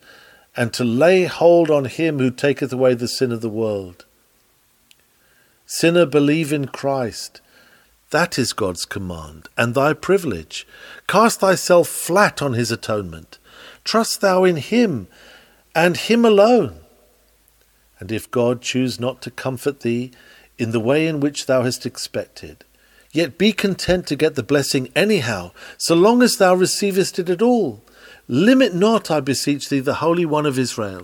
and 0.59 0.73
to 0.73 0.83
lay 0.83 1.23
hold 1.23 1.71
on 1.71 1.85
him 1.85 2.19
who 2.19 2.29
taketh 2.29 2.73
away 2.73 2.93
the 2.93 3.07
sin 3.07 3.31
of 3.31 3.39
the 3.39 3.47
world. 3.47 4.03
Sinner, 5.65 6.05
believe 6.05 6.51
in 6.51 6.67
Christ. 6.67 7.39
That 8.09 8.37
is 8.37 8.51
God's 8.51 8.83
command, 8.83 9.47
and 9.57 9.73
thy 9.73 9.93
privilege. 9.93 10.67
Cast 11.07 11.39
thyself 11.39 11.87
flat 11.87 12.41
on 12.41 12.55
his 12.55 12.73
atonement. 12.73 13.39
Trust 13.85 14.19
thou 14.19 14.43
in 14.43 14.57
him, 14.57 15.07
and 15.73 15.95
him 15.95 16.25
alone. 16.25 16.81
And 17.97 18.11
if 18.11 18.29
God 18.29 18.61
choose 18.61 18.99
not 18.99 19.21
to 19.21 19.31
comfort 19.31 19.79
thee, 19.79 20.11
in 20.57 20.71
the 20.71 20.81
way 20.81 21.07
in 21.07 21.21
which 21.21 21.45
thou 21.45 21.63
hast 21.63 21.85
expected. 21.85 22.65
Yet 23.13 23.37
be 23.37 23.53
content 23.53 24.07
to 24.07 24.17
get 24.17 24.35
the 24.35 24.43
blessing 24.43 24.91
anyhow, 24.93 25.51
so 25.77 25.95
long 25.95 26.21
as 26.21 26.35
thou 26.35 26.53
receivest 26.53 27.17
it 27.17 27.29
at 27.29 27.41
all. 27.41 27.81
Limit 28.31 28.75
not, 28.75 29.09
I 29.09 29.21
beseech 29.21 29.69
thee, 29.69 29.79
the 29.79 29.95
Holy 29.95 30.23
One 30.23 30.45
of 30.45 30.59
Israel. 30.59 31.01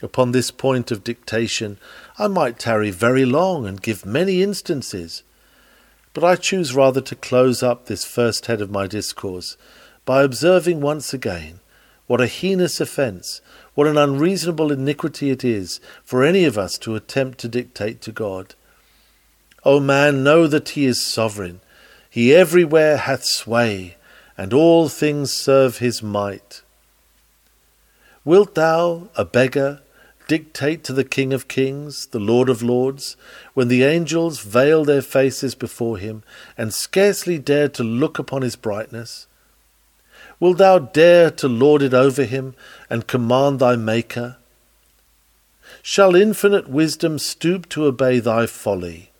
Upon 0.00 0.32
this 0.32 0.50
point 0.50 0.90
of 0.90 1.04
dictation, 1.04 1.76
I 2.18 2.28
might 2.28 2.58
tarry 2.58 2.90
very 2.90 3.26
long 3.26 3.66
and 3.66 3.82
give 3.82 4.06
many 4.06 4.42
instances, 4.42 5.22
but 6.14 6.24
I 6.24 6.36
choose 6.36 6.74
rather 6.74 7.02
to 7.02 7.14
close 7.14 7.62
up 7.62 7.84
this 7.84 8.06
first 8.06 8.46
head 8.46 8.62
of 8.62 8.70
my 8.70 8.86
discourse 8.86 9.58
by 10.06 10.22
observing 10.22 10.80
once 10.80 11.12
again 11.12 11.60
what 12.06 12.22
a 12.22 12.26
heinous 12.26 12.80
offence 12.80 13.42
what 13.74 13.86
an 13.86 13.98
unreasonable 13.98 14.72
iniquity 14.72 15.28
it 15.28 15.44
is 15.44 15.78
for 16.02 16.24
any 16.24 16.46
of 16.46 16.56
us 16.56 16.78
to 16.78 16.94
attempt 16.94 17.36
to 17.40 17.48
dictate 17.48 18.00
to 18.00 18.12
God. 18.12 18.54
O 19.62 19.78
man, 19.78 20.24
know 20.24 20.46
that 20.46 20.70
he 20.70 20.86
is 20.86 21.06
sovereign. 21.06 21.60
He 22.08 22.34
everywhere 22.34 22.96
hath 22.96 23.24
sway, 23.24 23.96
and 24.36 24.52
all 24.52 24.88
things 24.88 25.32
serve 25.32 25.78
his 25.78 26.02
might. 26.02 26.62
Wilt 28.24 28.54
thou, 28.54 29.08
a 29.16 29.24
beggar, 29.24 29.80
dictate 30.28 30.82
to 30.84 30.92
the 30.92 31.04
King 31.04 31.32
of 31.32 31.48
kings, 31.48 32.06
the 32.06 32.20
Lord 32.20 32.48
of 32.48 32.62
lords, 32.62 33.16
when 33.54 33.68
the 33.68 33.84
angels 33.84 34.40
veil 34.40 34.84
their 34.84 35.02
faces 35.02 35.54
before 35.54 35.98
him, 35.98 36.22
and 36.56 36.72
scarcely 36.72 37.38
dare 37.38 37.68
to 37.68 37.84
look 37.84 38.18
upon 38.18 38.42
his 38.42 38.56
brightness? 38.56 39.26
Wilt 40.40 40.58
thou 40.58 40.80
dare 40.80 41.30
to 41.30 41.46
lord 41.46 41.82
it 41.82 41.94
over 41.94 42.24
him 42.24 42.54
and 42.90 43.06
command 43.06 43.60
thy 43.60 43.76
Maker? 43.76 44.38
Shall 45.82 46.16
infinite 46.16 46.68
wisdom 46.68 47.18
stoop 47.20 47.68
to 47.68 47.84
obey 47.84 48.18
thy 48.18 48.46
folly? 48.46 49.11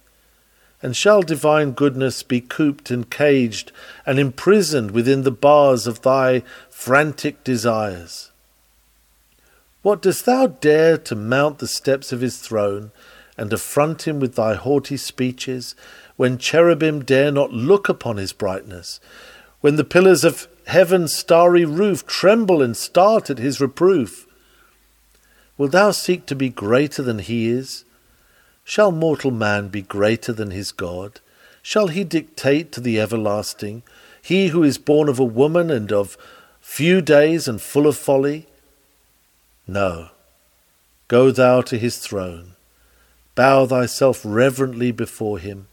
And 0.82 0.96
shall 0.96 1.22
divine 1.22 1.72
goodness 1.72 2.24
be 2.24 2.40
cooped 2.40 2.90
and 2.90 3.08
caged 3.08 3.70
and 4.04 4.18
imprisoned 4.18 4.90
within 4.90 5.22
the 5.22 5.30
bars 5.30 5.86
of 5.86 6.02
thy 6.02 6.42
frantic 6.68 7.44
desires? 7.44 8.32
What 9.82 10.02
dost 10.02 10.26
thou 10.26 10.48
dare 10.48 10.98
to 10.98 11.14
mount 11.14 11.58
the 11.58 11.68
steps 11.68 12.12
of 12.12 12.20
his 12.20 12.38
throne 12.38 12.90
and 13.36 13.52
affront 13.52 14.06
him 14.06 14.20
with 14.20 14.34
thy 14.34 14.54
haughty 14.54 14.96
speeches, 14.96 15.74
when 16.16 16.38
cherubim 16.38 17.04
dare 17.04 17.32
not 17.32 17.52
look 17.52 17.88
upon 17.88 18.16
his 18.16 18.32
brightness, 18.32 19.00
when 19.60 19.76
the 19.76 19.84
pillars 19.84 20.24
of 20.24 20.46
heaven's 20.66 21.14
starry 21.14 21.64
roof 21.64 22.06
tremble 22.06 22.62
and 22.62 22.76
start 22.76 23.30
at 23.30 23.38
his 23.38 23.60
reproof? 23.60 24.26
Wilt 25.56 25.72
thou 25.72 25.90
seek 25.90 26.26
to 26.26 26.34
be 26.34 26.48
greater 26.48 27.02
than 27.02 27.20
he 27.20 27.48
is? 27.48 27.84
Shall 28.64 28.92
mortal 28.92 29.30
man 29.30 29.68
be 29.68 29.82
greater 29.82 30.32
than 30.32 30.50
his 30.50 30.72
God? 30.72 31.20
Shall 31.62 31.88
he 31.88 32.04
dictate 32.04 32.72
to 32.72 32.80
the 32.80 33.00
everlasting, 33.00 33.82
he 34.20 34.48
who 34.48 34.62
is 34.62 34.78
born 34.78 35.08
of 35.08 35.18
a 35.18 35.24
woman 35.24 35.70
and 35.70 35.92
of 35.92 36.16
few 36.60 37.00
days 37.00 37.46
and 37.46 37.60
full 37.60 37.86
of 37.86 37.96
folly? 37.96 38.46
No. 39.66 40.10
Go 41.08 41.30
thou 41.30 41.60
to 41.62 41.78
his 41.78 41.98
throne. 41.98 42.54
Bow 43.34 43.66
thyself 43.66 44.22
reverently 44.24 44.92
before 44.92 45.38
him. 45.38 45.68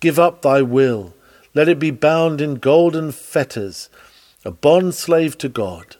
Give 0.00 0.18
up 0.18 0.42
thy 0.42 0.62
will. 0.62 1.14
Let 1.54 1.68
it 1.68 1.78
be 1.78 1.90
bound 1.90 2.40
in 2.40 2.54
golden 2.56 3.12
fetters 3.12 3.88
a 4.44 4.50
bond 4.50 4.94
slave 4.94 5.36
to 5.36 5.48
God. 5.48 5.96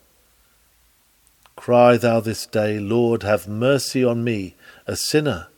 Cry 1.56 1.98
thou 1.98 2.20
this 2.20 2.46
day, 2.46 2.78
Lord, 2.78 3.22
have 3.22 3.46
mercy 3.46 4.02
on 4.02 4.24
me, 4.24 4.54
a 4.86 4.96
sinner, 4.96 5.48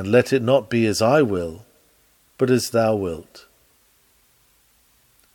and 0.00 0.10
let 0.10 0.32
it 0.32 0.40
not 0.40 0.70
be 0.70 0.86
as 0.86 1.02
I 1.02 1.20
will, 1.20 1.66
but 2.38 2.48
as 2.48 2.70
thou 2.70 2.96
wilt. 2.96 3.44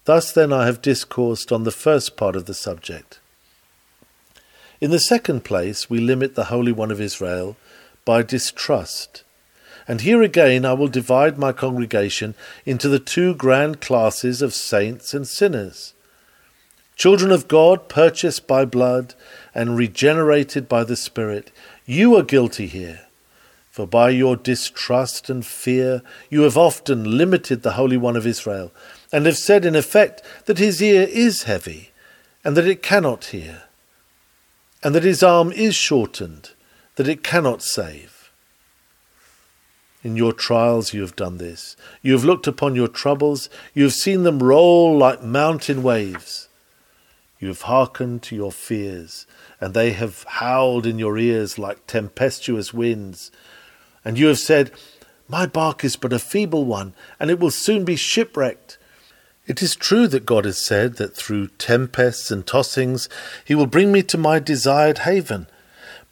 Thus 0.05 0.31
then 0.31 0.51
I 0.51 0.65
have 0.65 0.81
discoursed 0.81 1.51
on 1.51 1.65
the 1.65 1.71
first 1.85 2.17
part 2.17 2.35
of 2.35 2.47
the 2.47 2.55
subject. 2.55 3.19
In 4.81 4.89
the 4.89 4.97
second 4.97 5.43
place, 5.43 5.87
we 5.87 5.99
limit 5.99 6.33
the 6.33 6.45
Holy 6.45 6.71
One 6.71 6.89
of 6.89 6.99
Israel 6.99 7.57
by 8.05 8.23
distrust. 8.23 9.23
And 9.87 10.01
here 10.01 10.23
again 10.23 10.65
I 10.65 10.73
will 10.73 10.87
divide 10.87 11.37
my 11.37 11.51
congregation 11.51 12.33
into 12.65 12.89
the 12.89 12.97
two 12.97 13.35
grand 13.35 13.81
classes 13.81 14.41
of 14.41 14.51
saints 14.51 15.13
and 15.13 15.27
sinners. 15.27 15.93
Children 16.95 17.29
of 17.29 17.47
God, 17.47 17.87
purchased 17.87 18.47
by 18.47 18.65
blood 18.65 19.13
and 19.53 19.77
regenerated 19.77 20.67
by 20.67 20.83
the 20.83 20.95
Spirit, 20.95 21.51
you 21.85 22.15
are 22.15 22.23
guilty 22.23 22.65
here. 22.65 23.04
For 23.75 23.85
by 23.85 24.11
your 24.11 24.37
distrust 24.37 25.29
and 25.29 25.45
fear 25.45 26.01
you 26.29 26.43
have 26.43 26.55
often 26.55 27.17
limited 27.17 27.61
the 27.61 27.73
Holy 27.73 27.97
One 27.97 28.15
of 28.15 28.25
Israel, 28.25 28.71
and 29.11 29.25
have 29.25 29.35
said 29.35 29.65
in 29.65 29.75
effect 29.75 30.21
that 30.45 30.59
his 30.59 30.81
ear 30.81 31.09
is 31.11 31.43
heavy, 31.43 31.89
and 32.41 32.55
that 32.55 32.69
it 32.69 32.81
cannot 32.81 33.25
hear, 33.25 33.63
and 34.81 34.95
that 34.95 35.03
his 35.03 35.21
arm 35.21 35.51
is 35.51 35.75
shortened, 35.75 36.51
that 36.95 37.09
it 37.09 37.21
cannot 37.21 37.61
save. 37.61 38.31
In 40.05 40.15
your 40.15 40.31
trials 40.31 40.93
you 40.93 41.01
have 41.01 41.17
done 41.17 41.37
this. 41.37 41.75
You 42.01 42.13
have 42.13 42.23
looked 42.23 42.47
upon 42.47 42.75
your 42.75 42.87
troubles, 42.87 43.49
you 43.73 43.83
have 43.83 43.93
seen 43.93 44.23
them 44.23 44.41
roll 44.41 44.97
like 44.97 45.21
mountain 45.21 45.83
waves. 45.83 46.47
You 47.41 47.49
have 47.49 47.63
hearkened 47.63 48.23
to 48.23 48.37
your 48.37 48.53
fears, 48.53 49.27
and 49.59 49.73
they 49.73 49.91
have 49.91 50.23
howled 50.23 50.85
in 50.85 50.97
your 50.97 51.17
ears 51.17 51.59
like 51.59 51.87
tempestuous 51.87 52.73
winds. 52.73 53.31
And 54.05 54.17
you 54.17 54.27
have 54.27 54.39
said, 54.39 54.71
My 55.27 55.47
bark 55.47 55.83
is 55.83 55.95
but 55.95 56.13
a 56.13 56.19
feeble 56.19 56.63
one, 56.63 56.93
and 57.19 57.31
it 57.31 57.39
will 57.39 57.51
soon 57.51 57.83
be 57.83 57.95
shipwrecked. 57.95 58.77
It 59.47 59.61
is 59.61 59.75
true 59.75 60.07
that 60.07 60.25
God 60.25 60.45
has 60.45 60.57
said 60.57 60.95
that 60.95 61.15
through 61.15 61.47
tempests 61.57 62.31
and 62.31 62.45
tossings 62.45 63.09
he 63.43 63.55
will 63.55 63.67
bring 63.67 63.91
me 63.91 64.01
to 64.03 64.17
my 64.17 64.39
desired 64.39 64.99
haven. 64.99 65.47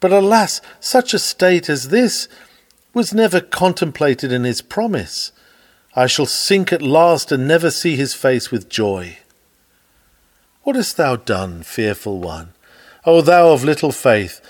But 0.00 0.12
alas, 0.12 0.60
such 0.80 1.14
a 1.14 1.18
state 1.18 1.68
as 1.68 1.88
this 1.88 2.28
was 2.92 3.14
never 3.14 3.40
contemplated 3.40 4.30
in 4.30 4.44
his 4.44 4.62
promise. 4.62 5.32
I 5.96 6.06
shall 6.06 6.26
sink 6.26 6.72
at 6.72 6.82
last 6.82 7.32
and 7.32 7.46
never 7.46 7.70
see 7.70 7.96
his 7.96 8.14
face 8.14 8.50
with 8.50 8.68
joy. 8.68 9.18
What 10.62 10.76
hast 10.76 10.96
thou 10.96 11.16
done, 11.16 11.62
fearful 11.62 12.20
one? 12.20 12.52
O 13.04 13.20
thou 13.20 13.52
of 13.52 13.64
little 13.64 13.92
faith, 13.92 14.40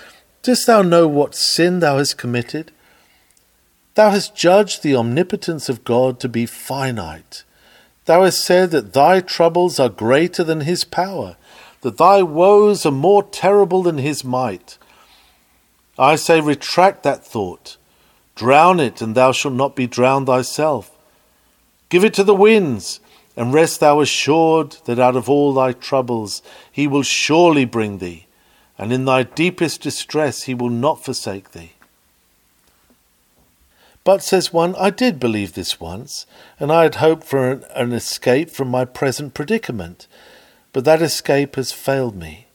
dost 0.43 0.67
thou 0.67 0.81
know 0.81 1.07
what 1.07 1.35
sin 1.35 1.79
thou 1.79 1.97
hast 1.97 2.17
committed? 2.17 2.71
Thou 3.95 4.09
hast 4.09 4.35
judged 4.35 4.83
the 4.83 4.95
omnipotence 4.95 5.69
of 5.69 5.85
God 5.85 6.19
to 6.19 6.27
be 6.27 6.45
finite. 6.45 7.43
Thou 8.03 8.23
hast 8.23 8.43
said 8.43 8.71
that 8.71 8.91
thy 8.91 9.21
troubles 9.21 9.79
are 9.79 9.87
greater 9.87 10.43
than 10.43 10.61
his 10.61 10.83
power, 10.83 11.37
that 11.79 11.97
thy 11.97 12.21
woes 12.21 12.85
are 12.85 12.91
more 12.91 13.23
terrible 13.23 13.83
than 13.83 13.97
his 13.97 14.23
might. 14.25 14.77
I 15.97 16.17
say, 16.17 16.41
retract 16.41 17.03
that 17.03 17.25
thought. 17.25 17.77
Drown 18.35 18.81
it, 18.81 19.01
and 19.01 19.15
thou 19.15 19.31
shalt 19.31 19.53
not 19.53 19.77
be 19.77 19.87
drowned 19.87 20.27
thyself. 20.27 20.91
Give 21.87 22.03
it 22.03 22.13
to 22.15 22.25
the 22.25 22.35
winds, 22.35 22.99
and 23.37 23.53
rest 23.53 23.79
thou 23.79 24.01
assured 24.01 24.75
that 24.85 24.99
out 24.99 25.15
of 25.15 25.29
all 25.29 25.53
thy 25.53 25.71
troubles 25.71 26.41
he 26.69 26.85
will 26.85 27.03
surely 27.03 27.63
bring 27.63 27.99
thee, 27.99 28.25
and 28.77 28.91
in 28.91 29.05
thy 29.05 29.23
deepest 29.23 29.79
distress 29.79 30.43
he 30.43 30.53
will 30.53 30.69
not 30.69 31.05
forsake 31.05 31.51
thee. 31.51 31.74
But, 34.05 34.21
says 34.21 34.53
one, 34.53 34.75
I 34.75 34.91
did 34.91 35.19
believe 35.19 35.53
this 35.53 35.79
once, 35.79 36.27
and 36.59 36.71
I 36.71 36.83
had 36.83 36.95
hoped 36.95 37.23
for 37.23 37.51
an, 37.51 37.65
an, 37.73 37.91
escape 37.91 38.51
from 38.51 38.67
my 38.67 38.85
present 38.85 39.33
predicament, 39.33 40.07
but 40.73 40.85
that 40.85 41.01
escape 41.01 41.55
has 41.55 41.71
failed 41.71 42.15
me. 42.15 42.45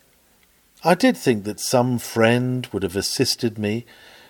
I 0.85 0.95
did 0.95 1.17
think 1.17 1.43
that 1.45 1.59
some 1.59 1.99
friend 1.99 2.69
would 2.73 2.85
have 2.85 2.95
assisted 2.95 3.59
me, 3.59 3.85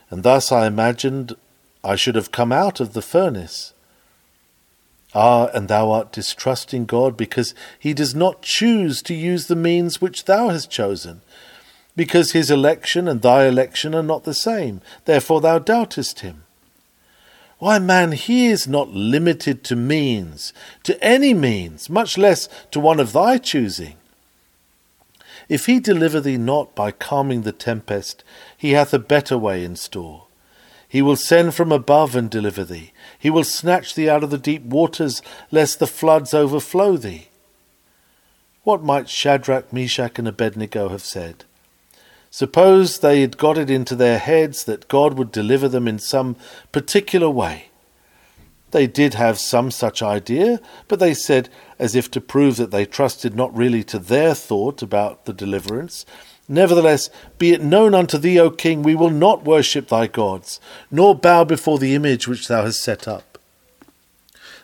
and 0.09 0.23
thus 0.23 0.51
I 0.51 0.67
imagined 0.67 1.37
I 1.85 1.95
should 1.95 2.15
have 2.15 2.33
come 2.33 2.53
out 2.53 2.81
of 2.81 2.95
the 2.95 3.03
furnace. 3.03 3.75
Ah, 5.15 5.51
and 5.53 5.69
thou 5.69 5.91
art 5.91 6.13
distrusting 6.13 6.87
God 6.87 7.19
because 7.19 7.55
he 7.79 7.93
does 7.93 8.15
not 8.15 8.41
choose 8.41 9.03
to 9.03 9.15
use 9.15 9.47
the 9.47 9.57
means 9.57 10.01
which 10.01 10.25
thou 10.25 10.49
hast 10.49 10.71
chosen, 10.71 11.21
because 11.95 12.33
his 12.33 12.51
election 12.51 13.07
and 13.07 13.21
thy 13.21 13.45
election 13.45 13.95
are 13.95 14.03
not 14.03 14.25
the 14.25 14.33
same, 14.33 14.81
therefore 15.05 15.43
thou 15.43 15.59
doubtest 15.59 16.21
him. 16.21 16.45
Why, 17.61 17.79
man, 17.79 18.13
he 18.13 18.47
is 18.47 18.67
not 18.67 18.89
limited 18.89 19.63
to 19.65 19.77
means, 19.77 20.55
to 20.83 21.03
any 21.05 21.35
means, 21.35 21.91
much 21.91 22.17
less 22.17 22.49
to 22.71 22.81
one 22.81 22.99
of 22.99 23.13
thy 23.13 23.37
choosing. 23.37 23.97
If 25.47 25.67
he 25.67 25.79
deliver 25.79 26.23
thee 26.23 26.39
not 26.39 26.75
by 26.75 26.91
calming 26.91 27.43
the 27.43 27.53
tempest, 27.53 28.25
he 28.57 28.71
hath 28.71 28.95
a 28.95 28.99
better 28.99 29.37
way 29.37 29.63
in 29.63 29.77
store. 29.77 30.27
He 30.89 31.03
will 31.03 31.17
send 31.17 31.55
from 31.55 31.71
above 31.71 32.17
and 32.17 32.31
deliver 32.31 32.65
thee. 32.65 32.93
He 33.19 33.29
will 33.29 33.45
snatch 33.45 33.95
thee 33.95 34.09
out 34.09 34.25
of 34.25 34.31
the 34.31 34.39
deep 34.39 34.63
waters, 34.63 35.21
lest 35.51 35.79
the 35.79 35.87
floods 35.87 36.33
overflow 36.33 36.97
thee. 36.97 37.29
What 38.65 38.83
might 38.83 39.11
Shadrach, 39.11 39.71
Meshach, 39.71 40.19
and 40.19 40.27
Abednego 40.27 40.89
have 40.89 41.03
said? 41.05 41.45
Suppose 42.31 42.99
they 42.99 43.21
had 43.21 43.37
got 43.37 43.59
it 43.59 43.71
into 43.71 43.97
their 43.97 44.19
heads 44.19 44.65
that 44.65 44.89
God 44.89 45.15
would 45.15 45.33
deliver 45.33 45.69
them 45.69 45.89
in 45.89 45.99
some 45.99 46.37
particular 46.73 47.29
way. 47.29 47.67
They 48.71 48.87
did 48.87 49.15
have 49.15 49.39
some 49.39 49.73
such 49.73 50.01
idea, 50.01 50.61
but 50.87 51.01
they 51.01 51.13
said, 51.13 51.49
as 51.79 51.97
if 51.97 52.09
to 52.13 52.21
prove 52.21 52.57
that 52.57 52.71
they 52.71 52.87
trusted 52.87 53.35
not 53.35 53.57
really 53.57 53.83
to 53.85 53.99
their 53.99 54.35
thought 54.35 54.81
about 54.81 55.25
the 55.25 55.33
deliverance, 55.33 56.07
Nevertheless, 56.53 57.11
be 57.39 57.53
it 57.53 57.63
known 57.63 57.95
unto 57.95 58.19
thee, 58.19 58.41
O 58.41 58.51
king, 58.51 58.83
we 58.83 58.97
will 58.97 59.11
not 59.11 59.45
worship 59.45 59.87
thy 59.87 60.09
gods, 60.09 60.61
nor 60.91 61.15
bow 61.15 61.45
before 61.45 61.79
the 61.79 61.95
image 61.95 62.27
which 62.27 62.49
thou 62.49 62.65
hast 62.65 62.83
set 62.83 63.07
up. 63.07 63.39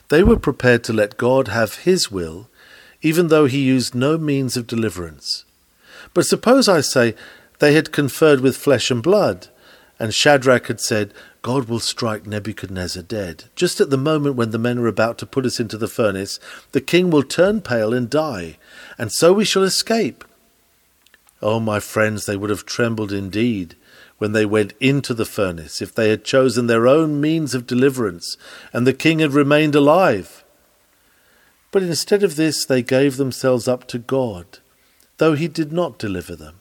They 0.09 0.24
were 0.24 0.37
prepared 0.37 0.83
to 0.85 0.92
let 0.92 1.16
God 1.16 1.46
have 1.46 1.85
his 1.85 2.11
will, 2.11 2.48
even 3.02 3.29
though 3.29 3.46
he 3.46 3.62
used 3.62 3.94
no 3.94 4.18
means 4.18 4.57
of 4.57 4.66
deliverance. 4.66 5.44
But 6.12 6.26
suppose 6.26 6.68
I 6.68 6.81
say, 6.81 7.14
they 7.58 7.74
had 7.74 7.92
conferred 7.92 8.40
with 8.40 8.56
flesh 8.56 8.90
and 8.90 9.02
blood, 9.02 9.48
and 9.98 10.14
Shadrach 10.14 10.66
had 10.66 10.80
said, 10.80 11.14
God 11.42 11.68
will 11.68 11.80
strike 11.80 12.26
Nebuchadnezzar 12.26 13.02
dead. 13.02 13.44
Just 13.54 13.80
at 13.80 13.88
the 13.88 13.96
moment 13.96 14.36
when 14.36 14.50
the 14.50 14.58
men 14.58 14.78
are 14.78 14.88
about 14.88 15.16
to 15.18 15.26
put 15.26 15.46
us 15.46 15.60
into 15.60 15.78
the 15.78 15.88
furnace, 15.88 16.40
the 16.72 16.80
king 16.80 17.08
will 17.08 17.22
turn 17.22 17.60
pale 17.60 17.94
and 17.94 18.10
die, 18.10 18.58
and 18.98 19.12
so 19.12 19.32
we 19.32 19.44
shall 19.44 19.62
escape. 19.62 20.24
Oh, 21.40 21.60
my 21.60 21.80
friends, 21.80 22.26
they 22.26 22.36
would 22.36 22.50
have 22.50 22.66
trembled 22.66 23.12
indeed 23.12 23.76
when 24.18 24.32
they 24.32 24.46
went 24.46 24.72
into 24.80 25.14
the 25.14 25.24
furnace 25.24 25.82
if 25.82 25.94
they 25.94 26.08
had 26.08 26.24
chosen 26.24 26.66
their 26.66 26.86
own 26.86 27.20
means 27.20 27.54
of 27.54 27.66
deliverance, 27.66 28.36
and 28.72 28.86
the 28.86 28.92
king 28.92 29.20
had 29.20 29.32
remained 29.32 29.74
alive. 29.74 30.44
But 31.70 31.82
instead 31.82 32.22
of 32.22 32.36
this, 32.36 32.64
they 32.64 32.82
gave 32.82 33.16
themselves 33.16 33.68
up 33.68 33.86
to 33.88 33.98
God, 33.98 34.58
though 35.18 35.34
he 35.34 35.48
did 35.48 35.72
not 35.72 35.98
deliver 35.98 36.34
them. 36.34 36.60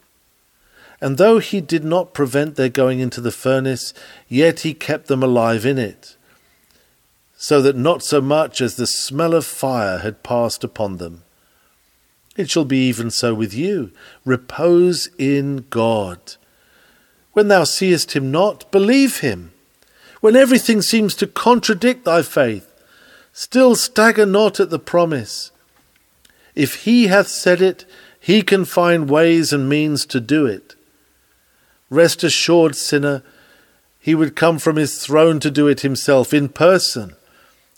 And 1.06 1.20
though 1.20 1.38
he 1.38 1.62
did 1.62 1.84
not 1.84 2.16
prevent 2.16 2.56
their 2.56 2.68
going 2.68 3.00
into 3.00 3.22
the 3.22 3.32
furnace, 3.32 3.94
yet 4.28 4.62
he 4.62 4.74
kept 4.74 5.06
them 5.06 5.22
alive 5.22 5.64
in 5.64 5.78
it, 5.78 6.18
so 7.38 7.62
that 7.62 7.76
not 7.76 8.02
so 8.02 8.20
much 8.22 8.60
as 8.60 8.76
the 8.76 8.88
smell 8.88 9.36
of 9.36 9.46
fire 9.46 10.00
had 10.00 10.24
passed 10.24 10.64
upon 10.64 10.98
them. 10.98 11.22
It 12.36 12.50
shall 12.50 12.66
be 12.66 12.88
even 12.88 13.12
so 13.12 13.36
with 13.36 13.54
you. 13.54 13.92
Repose 14.26 15.08
in 15.20 15.68
God. 15.70 16.38
When 17.34 17.50
thou 17.50 17.66
seest 17.66 18.14
him 18.14 18.32
not, 18.32 18.72
believe 18.72 19.20
him. 19.20 19.52
When 20.22 20.36
everything 20.36 20.82
seems 20.82 21.14
to 21.18 21.28
contradict 21.28 22.06
thy 22.06 22.24
faith, 22.24 22.74
still 23.32 23.76
stagger 23.76 24.26
not 24.26 24.60
at 24.60 24.72
the 24.72 24.80
promise. 24.80 25.52
If 26.56 26.86
he 26.86 27.10
hath 27.10 27.28
said 27.28 27.62
it, 27.62 27.86
he 28.20 28.42
can 28.42 28.66
find 28.66 29.08
ways 29.08 29.54
and 29.54 29.70
means 29.70 30.08
to 30.08 30.20
do 30.20 30.48
it. 30.48 30.75
Rest 31.90 32.24
assured, 32.24 32.76
sinner, 32.76 33.22
he 34.00 34.16
would 34.16 34.36
come 34.36 34.60
from 34.60 34.76
his 34.76 35.04
throne 35.04 35.40
to 35.40 35.52
do 35.52 35.68
it 35.68 35.82
himself 35.82 36.34
in 36.34 36.50
person, 36.50 37.16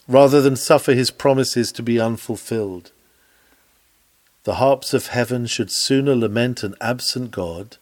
rather 0.07 0.41
than 0.41 0.55
suffer 0.55 0.93
his 0.93 1.11
promises 1.11 1.71
to 1.73 1.83
be 1.83 1.99
unfulfilled. 1.99 2.91
The 4.43 4.55
harps 4.55 4.93
of 4.93 5.07
heaven 5.07 5.45
should 5.45 5.71
sooner 5.71 6.15
lament 6.15 6.63
an 6.63 6.75
absent 6.79 7.31
God 7.31 7.77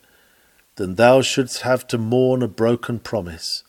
than 0.75 0.95
thou 0.95 1.21
shouldst 1.21 1.61
have 1.61 1.87
to 1.87 1.97
mourn 1.97 2.41
a 2.41 2.47
broken 2.47 2.99
promise. 2.99 3.63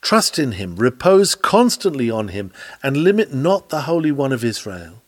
Trust 0.00 0.38
in 0.38 0.52
him, 0.52 0.76
repose 0.76 1.34
constantly 1.34 2.10
on 2.10 2.28
him, 2.28 2.52
and 2.82 2.98
limit 2.98 3.32
not 3.32 3.68
the 3.68 3.82
Holy 3.82 4.12
One 4.12 4.32
of 4.32 4.44
Israel. 4.44 5.02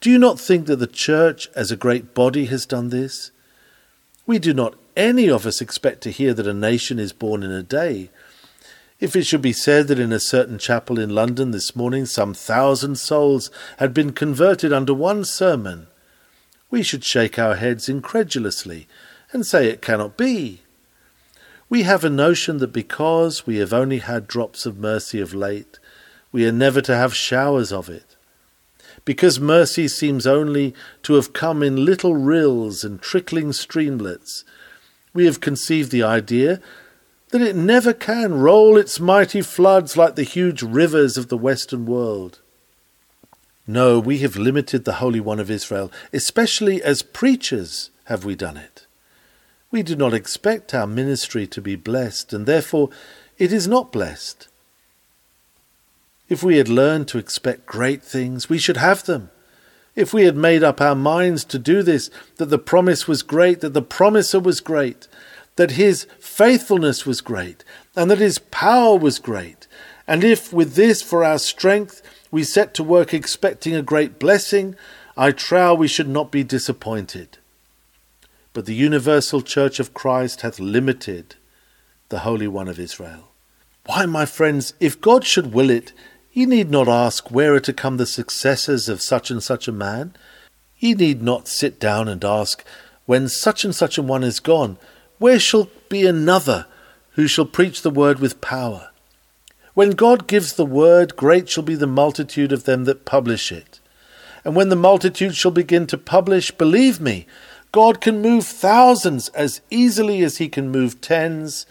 Do 0.00 0.10
you 0.10 0.18
not 0.18 0.38
think 0.38 0.66
that 0.66 0.76
the 0.76 0.86
Church 0.86 1.48
as 1.54 1.70
a 1.70 1.76
great 1.76 2.14
body 2.14 2.46
has 2.46 2.66
done 2.66 2.90
this? 2.90 3.30
We 4.26 4.38
do 4.38 4.54
not 4.54 4.74
any 4.96 5.28
of 5.28 5.46
us 5.46 5.60
expect 5.60 6.00
to 6.02 6.10
hear 6.10 6.32
that 6.34 6.46
a 6.46 6.54
nation 6.54 6.98
is 6.98 7.12
born 7.12 7.42
in 7.42 7.50
a 7.50 7.62
day. 7.62 8.10
If 8.98 9.14
it 9.14 9.24
should 9.24 9.42
be 9.42 9.52
said 9.52 9.88
that 9.88 9.98
in 9.98 10.12
a 10.12 10.18
certain 10.18 10.58
chapel 10.58 10.98
in 10.98 11.10
London 11.10 11.50
this 11.50 11.76
morning 11.76 12.06
some 12.06 12.32
thousand 12.32 12.96
souls 12.96 13.50
had 13.78 13.92
been 13.92 14.12
converted 14.12 14.72
under 14.72 14.94
one 14.94 15.24
sermon, 15.24 15.88
we 16.70 16.82
should 16.82 17.04
shake 17.04 17.38
our 17.38 17.56
heads 17.56 17.88
incredulously 17.88 18.88
and 19.32 19.44
say 19.44 19.68
it 19.68 19.82
cannot 19.82 20.16
be. 20.16 20.62
We 21.68 21.82
have 21.82 22.04
a 22.04 22.10
notion 22.10 22.58
that 22.58 22.72
because 22.72 23.46
we 23.46 23.56
have 23.58 23.72
only 23.72 23.98
had 23.98 24.26
drops 24.26 24.66
of 24.66 24.78
mercy 24.78 25.20
of 25.20 25.34
late, 25.34 25.78
we 26.32 26.46
are 26.46 26.52
never 26.52 26.80
to 26.80 26.96
have 26.96 27.14
showers 27.14 27.72
of 27.72 27.88
it. 27.88 28.16
Because 29.04 29.38
mercy 29.38 29.88
seems 29.88 30.26
only 30.26 30.74
to 31.02 31.14
have 31.14 31.32
come 31.32 31.62
in 31.62 31.84
little 31.84 32.14
rills 32.14 32.82
and 32.82 33.00
trickling 33.00 33.52
streamlets, 33.52 34.44
we 35.16 35.24
have 35.24 35.40
conceived 35.40 35.90
the 35.90 36.02
idea 36.02 36.60
that 37.30 37.40
it 37.40 37.56
never 37.56 37.94
can 37.94 38.34
roll 38.34 38.76
its 38.76 39.00
mighty 39.00 39.40
floods 39.40 39.96
like 39.96 40.14
the 40.14 40.22
huge 40.22 40.62
rivers 40.62 41.16
of 41.16 41.28
the 41.28 41.38
Western 41.38 41.86
world. 41.86 42.40
No, 43.66 43.98
we 43.98 44.18
have 44.18 44.36
limited 44.36 44.84
the 44.84 45.00
Holy 45.04 45.18
One 45.18 45.40
of 45.40 45.50
Israel, 45.50 45.90
especially 46.12 46.82
as 46.82 47.02
preachers 47.02 47.90
have 48.04 48.26
we 48.26 48.36
done 48.36 48.58
it. 48.58 48.86
We 49.70 49.82
do 49.82 49.96
not 49.96 50.12
expect 50.12 50.74
our 50.74 50.86
ministry 50.86 51.46
to 51.48 51.62
be 51.62 51.76
blessed, 51.76 52.34
and 52.34 52.44
therefore 52.44 52.90
it 53.38 53.52
is 53.52 53.66
not 53.66 53.90
blessed. 53.90 54.48
If 56.28 56.42
we 56.42 56.58
had 56.58 56.68
learned 56.68 57.08
to 57.08 57.18
expect 57.18 57.64
great 57.66 58.02
things, 58.02 58.50
we 58.50 58.58
should 58.58 58.76
have 58.76 59.04
them. 59.04 59.30
If 59.96 60.12
we 60.14 60.24
had 60.24 60.36
made 60.36 60.62
up 60.62 60.80
our 60.80 60.94
minds 60.94 61.42
to 61.46 61.58
do 61.58 61.82
this, 61.82 62.10
that 62.36 62.46
the 62.46 62.58
promise 62.58 63.08
was 63.08 63.22
great, 63.22 63.60
that 63.62 63.72
the 63.72 63.82
promiser 63.82 64.38
was 64.38 64.60
great, 64.60 65.08
that 65.56 65.72
his 65.72 66.06
faithfulness 66.20 67.06
was 67.06 67.22
great, 67.22 67.64
and 67.96 68.10
that 68.10 68.18
his 68.18 68.38
power 68.38 68.96
was 68.96 69.18
great, 69.18 69.66
and 70.06 70.22
if 70.22 70.52
with 70.52 70.74
this 70.74 71.02
for 71.02 71.24
our 71.24 71.38
strength 71.38 72.02
we 72.30 72.44
set 72.44 72.74
to 72.74 72.84
work 72.84 73.12
expecting 73.12 73.74
a 73.74 73.82
great 73.82 74.18
blessing, 74.18 74.76
I 75.16 75.32
trow 75.32 75.74
we 75.74 75.88
should 75.88 76.08
not 76.08 76.30
be 76.30 76.44
disappointed. 76.44 77.38
But 78.52 78.66
the 78.66 78.74
universal 78.74 79.40
church 79.40 79.80
of 79.80 79.94
Christ 79.94 80.42
hath 80.42 80.60
limited 80.60 81.36
the 82.10 82.20
Holy 82.20 82.46
One 82.46 82.68
of 82.68 82.78
Israel. 82.78 83.28
Why, 83.86 84.06
my 84.06 84.26
friends, 84.26 84.74
if 84.80 85.00
God 85.00 85.24
should 85.24 85.52
will 85.52 85.70
it, 85.70 85.92
ye 86.36 86.44
need 86.44 86.70
not 86.70 86.86
ask 86.86 87.30
where 87.30 87.54
are 87.54 87.60
to 87.60 87.72
come 87.72 87.96
the 87.96 88.04
successors 88.04 88.90
of 88.90 89.00
such 89.00 89.30
and 89.30 89.42
such 89.42 89.66
a 89.66 89.72
man. 89.72 90.14
Ye 90.78 90.92
need 90.92 91.22
not 91.22 91.48
sit 91.48 91.80
down 91.80 92.08
and 92.08 92.22
ask, 92.22 92.62
when 93.06 93.26
such 93.26 93.64
and 93.64 93.74
such 93.74 93.96
a 93.96 94.02
one 94.02 94.22
is 94.22 94.38
gone, 94.38 94.76
where 95.18 95.38
shall 95.38 95.70
be 95.88 96.06
another 96.06 96.66
who 97.12 97.26
shall 97.26 97.46
preach 97.46 97.80
the 97.80 97.90
word 97.90 98.18
with 98.18 98.42
power? 98.42 98.90
When 99.72 99.92
God 99.92 100.26
gives 100.26 100.52
the 100.52 100.66
word, 100.66 101.16
great 101.16 101.48
shall 101.48 101.62
be 101.62 101.74
the 101.74 101.86
multitude 101.86 102.52
of 102.52 102.64
them 102.64 102.84
that 102.84 103.06
publish 103.06 103.50
it. 103.50 103.80
And 104.44 104.54
when 104.54 104.68
the 104.68 104.76
multitude 104.76 105.34
shall 105.34 105.52
begin 105.52 105.86
to 105.86 105.96
publish, 105.96 106.50
believe 106.50 107.00
me, 107.00 107.26
God 107.72 108.02
can 108.02 108.20
move 108.20 108.44
thousands 108.44 109.30
as 109.30 109.62
easily 109.70 110.22
as 110.22 110.36
he 110.36 110.50
can 110.50 110.68
move 110.68 111.00
tens. 111.00 111.64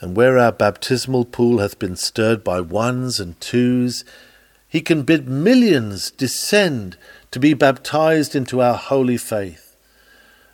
And 0.00 0.16
where 0.16 0.38
our 0.38 0.52
baptismal 0.52 1.24
pool 1.26 1.58
hath 1.58 1.78
been 1.78 1.96
stirred 1.96 2.44
by 2.44 2.60
ones 2.60 3.18
and 3.18 3.40
twos, 3.40 4.04
he 4.68 4.80
can 4.80 5.02
bid 5.02 5.28
millions 5.28 6.10
descend 6.10 6.96
to 7.30 7.40
be 7.40 7.54
baptized 7.54 8.34
into 8.34 8.60
our 8.60 8.74
holy 8.74 9.16
faith. 9.16 9.76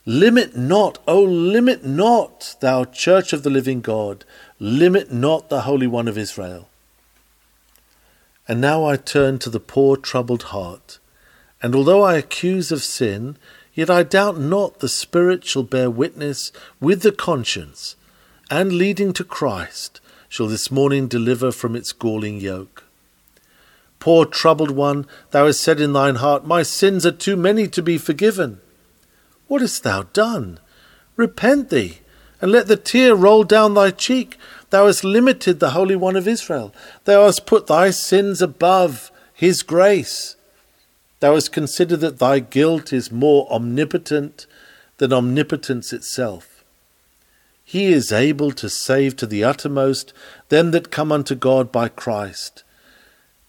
Limit 0.04 0.56
not, 0.56 0.98
O 1.06 1.18
oh, 1.18 1.22
limit 1.22 1.84
not, 1.84 2.56
thou 2.60 2.84
church 2.84 3.32
of 3.32 3.42
the 3.42 3.50
living 3.50 3.80
God, 3.80 4.24
Limit 4.62 5.10
not 5.10 5.48
the 5.48 5.62
Holy 5.62 5.88
One 5.88 6.06
of 6.06 6.16
Israel. 6.16 6.68
And 8.46 8.60
now 8.60 8.84
I 8.84 8.94
turn 8.94 9.40
to 9.40 9.50
the 9.50 9.58
poor 9.58 9.96
troubled 9.96 10.44
heart, 10.44 11.00
and 11.60 11.74
although 11.74 12.02
I 12.02 12.14
accuse 12.14 12.70
of 12.70 12.84
sin, 12.84 13.36
yet 13.74 13.90
I 13.90 14.04
doubt 14.04 14.38
not 14.38 14.78
the 14.78 14.88
Spirit 14.88 15.44
shall 15.44 15.64
bear 15.64 15.90
witness 15.90 16.52
with 16.80 17.02
the 17.02 17.10
conscience, 17.10 17.96
and 18.52 18.70
leading 18.70 19.14
to 19.14 19.24
Christ, 19.24 19.98
shall 20.28 20.46
this 20.46 20.70
morning 20.70 21.08
deliver 21.08 21.50
from 21.50 21.74
its 21.74 21.90
galling 21.90 22.38
yoke. 22.38 22.84
Poor 23.98 24.26
troubled 24.26 24.72
one, 24.72 25.06
thou 25.30 25.46
hast 25.46 25.62
said 25.62 25.80
in 25.80 25.94
thine 25.94 26.16
heart, 26.16 26.44
My 26.44 26.62
sins 26.62 27.06
are 27.06 27.12
too 27.12 27.34
many 27.34 27.66
to 27.68 27.82
be 27.82 27.96
forgiven. 27.96 28.60
What 29.48 29.62
hast 29.62 29.84
thou 29.84 30.02
done? 30.02 30.60
Repent 31.16 31.70
thee, 31.70 32.00
and 32.42 32.52
let 32.52 32.66
the 32.66 32.76
tear 32.76 33.14
roll 33.14 33.42
down 33.42 33.72
thy 33.72 33.90
cheek. 33.90 34.36
Thou 34.68 34.84
hast 34.84 35.02
limited 35.02 35.58
the 35.58 35.70
Holy 35.70 35.96
One 35.96 36.14
of 36.14 36.28
Israel. 36.28 36.74
Thou 37.06 37.24
hast 37.24 37.46
put 37.46 37.68
thy 37.68 37.88
sins 37.88 38.42
above 38.42 39.10
his 39.32 39.62
grace. 39.62 40.36
Thou 41.20 41.32
hast 41.36 41.52
considered 41.52 42.00
that 42.00 42.18
thy 42.18 42.40
guilt 42.40 42.92
is 42.92 43.10
more 43.10 43.50
omnipotent 43.50 44.46
than 44.98 45.10
omnipotence 45.10 45.94
itself. 45.94 46.51
He 47.64 47.92
is 47.92 48.12
able 48.12 48.52
to 48.52 48.68
save 48.68 49.16
to 49.16 49.26
the 49.26 49.44
uttermost 49.44 50.12
them 50.48 50.70
that 50.72 50.90
come 50.90 51.12
unto 51.12 51.34
God 51.34 51.72
by 51.72 51.88
Christ. 51.88 52.64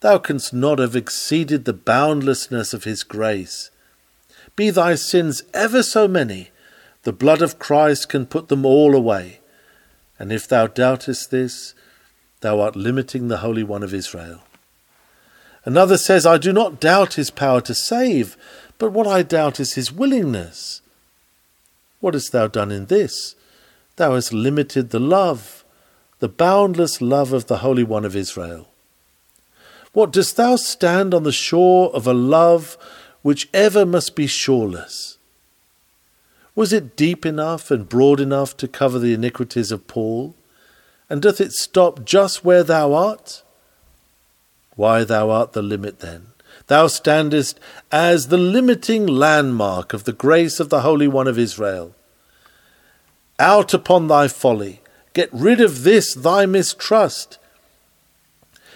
Thou 0.01 0.17
canst 0.17 0.53
not 0.53 0.79
have 0.79 0.95
exceeded 0.95 1.65
the 1.65 1.73
boundlessness 1.73 2.73
of 2.73 2.83
his 2.83 3.03
grace. 3.03 3.71
Be 4.55 4.69
thy 4.69 4.95
sins 4.95 5.43
ever 5.53 5.81
so 5.81 6.07
many, 6.07 6.51
the 7.03 7.13
blood 7.13 7.41
of 7.41 7.59
Christ 7.59 8.09
can 8.09 8.25
put 8.25 8.47
them 8.47 8.65
all 8.65 8.95
away. 8.95 9.39
And 10.19 10.31
if 10.31 10.47
thou 10.47 10.67
doubtest 10.67 11.31
this, 11.31 11.73
thou 12.41 12.59
art 12.59 12.75
limiting 12.75 13.27
the 13.27 13.37
Holy 13.37 13.63
One 13.63 13.83
of 13.83 13.93
Israel. 13.93 14.43
Another 15.65 15.97
says, 15.97 16.25
I 16.25 16.37
do 16.37 16.51
not 16.51 16.79
doubt 16.79 17.13
his 17.13 17.31
power 17.31 17.61
to 17.61 17.73
save, 17.73 18.37
but 18.77 18.91
what 18.91 19.07
I 19.07 19.23
doubt 19.23 19.59
is 19.59 19.73
his 19.73 19.91
willingness. 19.91 20.81
What 21.99 22.13
hast 22.13 22.31
thou 22.31 22.47
done 22.47 22.71
in 22.71 22.87
this? 22.87 23.35
Thou 23.95 24.15
hast 24.15 24.33
limited 24.33 24.89
the 24.89 24.99
love, 24.99 25.63
the 26.19 26.29
boundless 26.29 27.01
love 27.01 27.31
of 27.33 27.47
the 27.47 27.57
Holy 27.57 27.83
One 27.83 28.05
of 28.05 28.15
Israel. 28.15 28.69
What 29.91 30.11
dost 30.11 30.35
thou 30.37 30.55
stand 30.55 31.13
on 31.13 31.23
the 31.23 31.31
shore 31.31 31.93
of 31.93 32.07
a 32.07 32.13
love 32.13 32.77
which 33.21 33.49
ever 33.53 33.85
must 33.85 34.15
be 34.15 34.25
shoreless? 34.25 35.17
Was 36.55 36.73
it 36.73 36.95
deep 36.95 37.25
enough 37.25 37.69
and 37.69 37.87
broad 37.87 38.19
enough 38.19 38.57
to 38.57 38.67
cover 38.67 38.97
the 38.97 39.13
iniquities 39.13 39.71
of 39.71 39.87
Paul? 39.87 40.35
And 41.09 41.21
doth 41.21 41.39
it 41.39 41.51
stop 41.51 42.05
just 42.05 42.43
where 42.43 42.63
thou 42.63 42.93
art? 42.93 43.43
Why, 44.75 45.03
thou 45.03 45.29
art 45.29 45.53
the 45.53 45.61
limit 45.61 45.99
then. 45.99 46.27
Thou 46.67 46.87
standest 46.87 47.59
as 47.91 48.27
the 48.27 48.37
limiting 48.37 49.05
landmark 49.05 49.93
of 49.93 50.05
the 50.05 50.13
grace 50.13 50.59
of 50.59 50.69
the 50.69 50.81
Holy 50.81 51.07
One 51.07 51.27
of 51.27 51.37
Israel. 51.37 51.93
Out 53.39 53.73
upon 53.73 54.07
thy 54.07 54.27
folly! 54.27 54.81
Get 55.13 55.29
rid 55.31 55.61
of 55.61 55.83
this 55.83 56.13
thy 56.13 56.45
mistrust! 56.45 57.37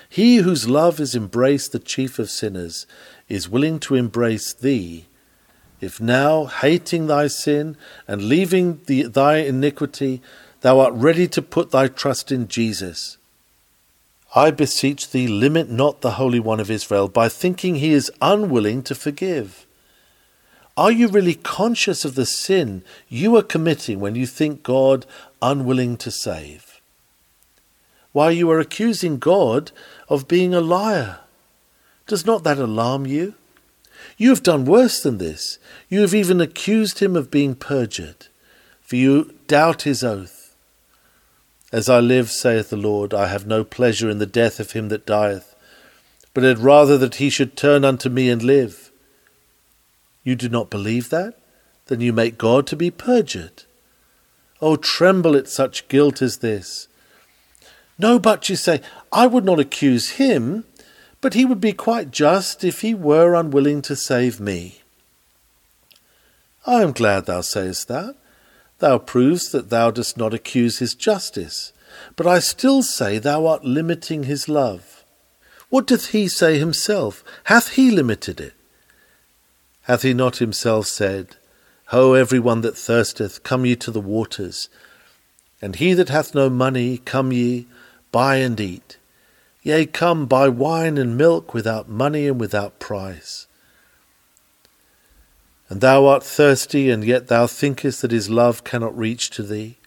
He 0.10 0.38
whose 0.38 0.70
love 0.70 1.00
is 1.00 1.16
embraced 1.16 1.72
the 1.72 1.80
chief 1.80 2.20
of 2.20 2.30
sinners 2.30 2.86
is 3.28 3.50
willing 3.50 3.80
to 3.80 3.96
embrace 3.96 4.54
thee 4.54 5.08
if 5.80 6.02
now, 6.02 6.46
hating 6.46 7.08
thy 7.08 7.28
sin 7.28 7.78
and 8.08 8.24
leaving 8.24 8.82
the, 8.88 9.04
thy 9.04 9.38
iniquity, 9.38 10.22
thou 10.62 10.80
art 10.80 10.94
ready 10.94 11.28
to 11.28 11.42
put 11.42 11.72
thy 11.72 11.88
trust 11.88 12.32
in 12.32 12.48
Jesus, 12.48 13.18
I 14.36 14.52
beseech 14.52 15.12
thee, 15.12 15.28
limit 15.28 15.70
not 15.70 16.02
the 16.02 16.12
Holy 16.12 16.40
One 16.40 16.60
of 16.60 16.72
Israel 16.72 17.08
by 17.08 17.30
thinking 17.30 17.76
he 17.76 17.94
is 17.94 18.12
unwilling 18.22 18.82
to 18.84 18.96
forgive. 18.96 19.67
Are 20.78 20.92
you 20.92 21.08
really 21.08 21.34
conscious 21.34 22.06
of 22.06 22.14
the 22.14 22.26
sin 22.28 22.84
you 23.10 23.36
are 23.36 23.42
committing 23.42 24.00
when 24.00 24.14
you 24.14 24.28
think 24.28 24.62
God 24.62 25.08
unwilling 25.42 25.98
to 25.98 26.12
save? 26.12 26.80
Why, 28.12 28.30
you 28.30 28.50
are 28.52 28.60
accusing 28.60 29.18
God 29.18 29.72
of 30.08 30.28
being 30.28 30.54
a 30.54 30.62
liar. 30.62 31.20
Does 32.06 32.26
not 32.28 32.44
that 32.44 32.60
alarm 32.60 33.08
you? 33.08 33.34
You 34.18 34.30
have 34.30 34.44
done 34.44 34.66
worse 34.66 35.02
than 35.02 35.18
this. 35.18 35.58
You 35.90 36.02
have 36.02 36.14
even 36.14 36.40
accused 36.40 37.00
him 37.00 37.16
of 37.16 37.32
being 37.32 37.56
perjured, 37.56 38.28
for 38.82 38.96
you 38.96 39.34
doubt 39.48 39.82
his 39.82 40.04
oath. 40.04 40.56
As 41.72 41.90
I 41.90 42.00
live, 42.00 42.30
saith 42.30 42.70
the 42.70 42.78
Lord, 42.78 43.14
I 43.14 43.28
have 43.28 43.46
no 43.48 43.64
pleasure 43.64 44.10
in 44.10 44.20
the 44.20 44.26
death 44.26 44.60
of 44.60 44.72
him 44.72 44.90
that 44.90 45.06
dieth, 45.06 45.56
but 46.34 46.44
had 46.44 46.60
rather 46.60 46.98
that 47.00 47.16
he 47.16 47.30
should 47.30 47.58
turn 47.58 47.84
unto 47.84 48.10
me 48.10 48.30
and 48.30 48.44
live. 48.44 48.87
You 50.28 50.36
do 50.36 50.50
not 50.50 50.70
believe 50.70 51.10
that? 51.12 51.36
Then 51.86 52.02
you 52.02 52.12
make 52.12 52.38
God 52.38 52.68
to 52.68 52.76
be 52.76 52.92
perjured. 52.92 53.64
Oh, 54.62 54.76
tremble 54.76 55.38
at 55.38 55.48
such 55.48 55.88
guilt 55.88 56.22
as 56.22 56.40
this. 56.40 56.90
No, 57.98 58.20
but 58.20 58.50
you 58.50 58.58
say, 58.58 58.82
I 59.10 59.26
would 59.26 59.46
not 59.46 59.58
accuse 59.58 60.18
him. 60.20 60.66
But 61.22 61.34
he 61.34 61.46
would 61.46 61.62
be 61.62 61.72
quite 61.72 62.12
just 62.12 62.66
if 62.66 62.82
he 62.82 62.94
were 62.94 63.36
unwilling 63.36 63.82
to 63.84 63.96
save 63.96 64.38
me. 64.42 64.82
I 66.66 66.84
am 66.84 66.92
glad 66.92 67.26
thou 67.26 67.40
sayest 67.40 67.88
that. 67.88 68.18
Thou 68.80 68.98
provest 68.98 69.54
that 69.54 69.70
thou 69.70 69.92
dost 69.92 70.18
not 70.18 70.34
accuse 70.34 70.80
his 70.80 70.94
justice. 70.94 71.72
But 72.18 72.28
I 72.28 72.40
still 72.40 72.84
say 72.84 73.18
thou 73.18 73.48
art 73.48 73.64
limiting 73.64 74.24
his 74.24 74.50
love. 74.50 75.06
What 75.70 75.88
doth 75.88 76.08
he 76.08 76.28
say 76.28 76.60
himself? 76.60 77.24
Hath 77.46 77.76
he 77.76 77.92
limited 77.92 78.42
it? 78.42 78.57
Hath 79.88 80.02
he 80.02 80.14
not 80.14 80.38
himself 80.38 80.86
said, 80.86 81.38
Ho, 81.88 82.14
every 82.14 82.40
one 82.40 82.60
that 82.60 82.78
thirsteth, 82.78 83.42
come 83.44 83.66
ye 83.66 83.78
to 83.78 83.90
the 83.90 84.02
waters, 84.02 84.68
and 85.62 85.78
he 85.78 85.94
that 85.94 86.10
hath 86.10 86.36
no 86.36 86.50
money, 86.50 86.98
come 86.98 87.32
ye, 87.32 87.68
buy 88.12 88.36
and 88.36 88.60
eat. 88.60 88.98
Yea, 89.64 89.86
come, 89.86 90.26
buy 90.26 90.50
wine 90.50 90.98
and 90.98 91.18
milk 91.18 91.54
without 91.54 91.88
money 91.88 92.28
and 92.28 92.38
without 92.38 92.80
price. 92.80 93.48
And 95.70 95.80
thou 95.80 96.06
art 96.06 96.24
thirsty, 96.24 96.90
and 96.90 97.06
yet 97.06 97.28
thou 97.28 97.48
thinkest 97.48 98.02
that 98.02 98.12
his 98.12 98.30
love 98.30 98.66
cannot 98.66 98.98
reach 98.98 99.30
to 99.32 99.44
thee. 99.44 99.78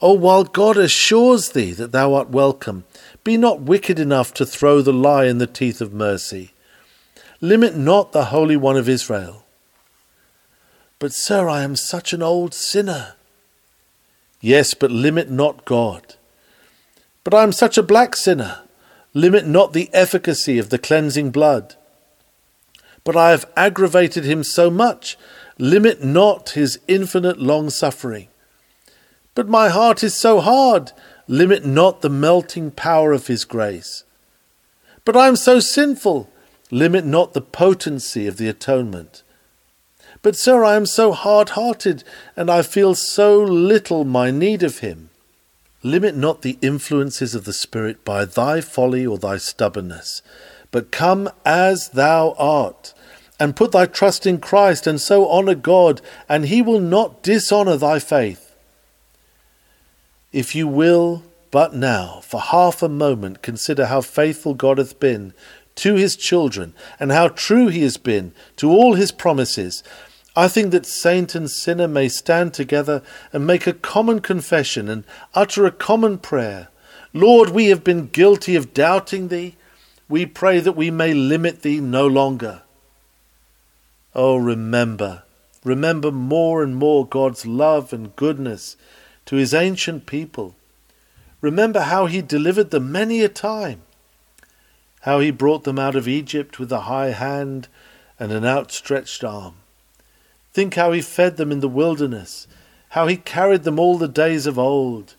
O 0.00 0.12
while 0.12 0.44
God 0.44 0.76
assures 0.76 1.48
thee 1.48 1.72
that 1.72 1.90
thou 1.90 2.14
art 2.14 2.30
welcome, 2.30 2.84
be 3.24 3.36
not 3.36 3.60
wicked 3.60 3.98
enough 3.98 4.32
to 4.34 4.46
throw 4.46 4.82
the 4.82 4.92
lie 4.92 5.24
in 5.24 5.38
the 5.38 5.48
teeth 5.48 5.80
of 5.80 5.92
mercy. 5.92 6.52
Limit 7.40 7.76
not 7.76 8.12
the 8.12 8.26
Holy 8.26 8.56
One 8.56 8.76
of 8.76 8.88
Israel. 8.88 9.44
But, 10.98 11.12
sir, 11.12 11.48
I 11.48 11.62
am 11.62 11.76
such 11.76 12.12
an 12.12 12.22
old 12.22 12.54
sinner. 12.54 13.14
Yes, 14.40 14.74
but 14.74 14.90
limit 14.90 15.30
not 15.30 15.64
God. 15.64 16.14
But 17.24 17.34
I 17.34 17.42
am 17.42 17.52
such 17.52 17.76
a 17.76 17.82
black 17.82 18.16
sinner. 18.16 18.60
Limit 19.12 19.46
not 19.46 19.72
the 19.72 19.90
efficacy 19.92 20.58
of 20.58 20.70
the 20.70 20.78
cleansing 20.78 21.30
blood. 21.30 21.74
But 23.04 23.16
I 23.16 23.30
have 23.30 23.50
aggravated 23.56 24.24
him 24.24 24.42
so 24.42 24.70
much. 24.70 25.18
Limit 25.58 26.02
not 26.02 26.50
his 26.50 26.78
infinite 26.88 27.38
long 27.38 27.70
suffering. 27.70 28.28
But 29.34 29.48
my 29.48 29.68
heart 29.68 30.02
is 30.02 30.14
so 30.14 30.40
hard. 30.40 30.92
Limit 31.28 31.64
not 31.64 32.00
the 32.00 32.10
melting 32.10 32.70
power 32.70 33.12
of 33.12 33.26
his 33.26 33.44
grace. 33.44 34.04
But 35.04 35.16
I 35.16 35.28
am 35.28 35.36
so 35.36 35.60
sinful. 35.60 36.30
Limit 36.70 37.04
not 37.04 37.32
the 37.32 37.40
potency 37.40 38.26
of 38.26 38.38
the 38.38 38.48
atonement. 38.48 39.22
But, 40.22 40.36
sir, 40.36 40.64
I 40.64 40.74
am 40.74 40.86
so 40.86 41.12
hard 41.12 41.50
hearted, 41.50 42.02
and 42.36 42.50
I 42.50 42.62
feel 42.62 42.94
so 42.94 43.38
little 43.40 44.04
my 44.04 44.30
need 44.30 44.62
of 44.62 44.78
him. 44.78 45.10
Limit 45.82 46.16
not 46.16 46.42
the 46.42 46.58
influences 46.62 47.34
of 47.34 47.44
the 47.44 47.52
Spirit 47.52 48.04
by 48.04 48.24
thy 48.24 48.60
folly 48.60 49.06
or 49.06 49.18
thy 49.18 49.36
stubbornness, 49.36 50.22
but 50.72 50.90
come 50.90 51.30
as 51.44 51.90
thou 51.90 52.34
art, 52.38 52.92
and 53.38 53.54
put 53.54 53.70
thy 53.70 53.86
trust 53.86 54.26
in 54.26 54.38
Christ, 54.38 54.88
and 54.88 55.00
so 55.00 55.30
honour 55.30 55.54
God, 55.54 56.00
and 56.28 56.46
he 56.46 56.60
will 56.62 56.80
not 56.80 57.22
dishonour 57.22 57.76
thy 57.76 58.00
faith. 58.00 58.56
If 60.32 60.56
you 60.56 60.66
will 60.66 61.22
but 61.52 61.74
now, 61.74 62.20
for 62.24 62.40
half 62.40 62.82
a 62.82 62.88
moment, 62.88 63.42
consider 63.42 63.86
how 63.86 64.00
faithful 64.00 64.54
God 64.54 64.78
hath 64.78 64.98
been 64.98 65.32
to 65.76 65.94
his 65.94 66.16
children, 66.16 66.74
and 66.98 67.12
how 67.12 67.28
true 67.28 67.68
he 67.68 67.82
has 67.82 67.96
been 67.96 68.32
to 68.56 68.70
all 68.70 68.94
his 68.94 69.12
promises, 69.12 69.82
I 70.34 70.48
think 70.48 70.70
that 70.72 70.84
saint 70.84 71.34
and 71.34 71.50
sinner 71.50 71.88
may 71.88 72.08
stand 72.08 72.52
together 72.52 73.02
and 73.32 73.46
make 73.46 73.66
a 73.66 73.72
common 73.72 74.20
confession 74.20 74.88
and 74.88 75.04
utter 75.34 75.64
a 75.64 75.70
common 75.70 76.18
prayer. 76.18 76.68
Lord, 77.14 77.50
we 77.50 77.66
have 77.66 77.82
been 77.82 78.08
guilty 78.08 78.56
of 78.56 78.74
doubting 78.74 79.28
thee. 79.28 79.56
We 80.08 80.26
pray 80.26 80.60
that 80.60 80.76
we 80.76 80.90
may 80.90 81.14
limit 81.14 81.62
thee 81.62 81.80
no 81.80 82.06
longer. 82.06 82.62
Oh, 84.14 84.36
remember, 84.36 85.22
remember 85.64 86.10
more 86.12 86.62
and 86.62 86.76
more 86.76 87.06
God's 87.06 87.46
love 87.46 87.92
and 87.92 88.14
goodness 88.16 88.76
to 89.26 89.36
his 89.36 89.54
ancient 89.54 90.04
people. 90.06 90.54
Remember 91.40 91.80
how 91.80 92.06
he 92.06 92.20
delivered 92.22 92.70
them 92.70 92.92
many 92.92 93.22
a 93.22 93.28
time, 93.28 93.82
how 95.06 95.20
he 95.20 95.30
brought 95.30 95.64
them 95.64 95.78
out 95.78 95.96
of 95.96 96.06
Egypt 96.06 96.58
with 96.58 96.70
a 96.70 96.82
high 96.82 97.12
hand 97.12 97.68
and 98.18 98.30
an 98.30 98.44
outstretched 98.44 99.24
arm 99.24 99.54
Think 100.56 100.76
how 100.76 100.92
he 100.92 101.02
fed 101.02 101.36
them 101.36 101.52
in 101.52 101.60
the 101.60 101.68
wilderness, 101.68 102.46
how 102.88 103.08
he 103.08 103.18
carried 103.18 103.64
them 103.64 103.78
all 103.78 103.98
the 103.98 104.08
days 104.08 104.46
of 104.46 104.58
old. 104.58 105.14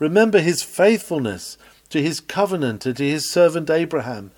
Remember 0.00 0.40
his 0.40 0.64
faithfulness 0.64 1.56
to 1.90 2.02
his 2.02 2.18
covenant 2.18 2.84
and 2.84 2.96
to 2.96 3.08
his 3.08 3.30
servant 3.30 3.70
Abraham, 3.70 4.32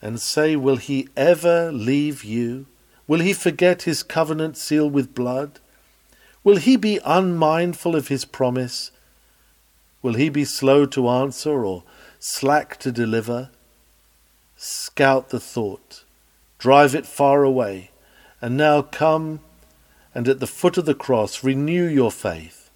and 0.00 0.20
say, 0.20 0.54
Will 0.54 0.76
he 0.76 1.08
ever 1.16 1.72
leave 1.72 2.22
you? 2.22 2.66
Will 3.08 3.18
he 3.18 3.32
forget 3.32 3.82
his 3.82 4.04
covenant 4.04 4.56
sealed 4.56 4.92
with 4.92 5.12
blood? 5.12 5.58
Will 6.44 6.58
he 6.58 6.76
be 6.76 7.00
unmindful 7.04 7.96
of 7.96 8.06
his 8.06 8.24
promise? 8.24 8.92
Will 10.02 10.14
he 10.14 10.28
be 10.28 10.44
slow 10.44 10.86
to 10.86 11.08
answer 11.08 11.64
or 11.64 11.82
slack 12.20 12.76
to 12.78 12.92
deliver? 12.92 13.50
Scout 14.64 15.30
the 15.30 15.40
thought, 15.40 16.04
drive 16.56 16.94
it 16.94 17.04
far 17.04 17.42
away 17.42 17.90
and 18.40 18.56
now 18.56 18.80
come 18.80 19.40
and 20.14 20.28
at 20.28 20.38
the 20.38 20.46
foot 20.46 20.78
of 20.78 20.84
the 20.84 20.94
cross 20.94 21.42
renew 21.42 21.84
your 21.88 22.12
faith. 22.12 22.70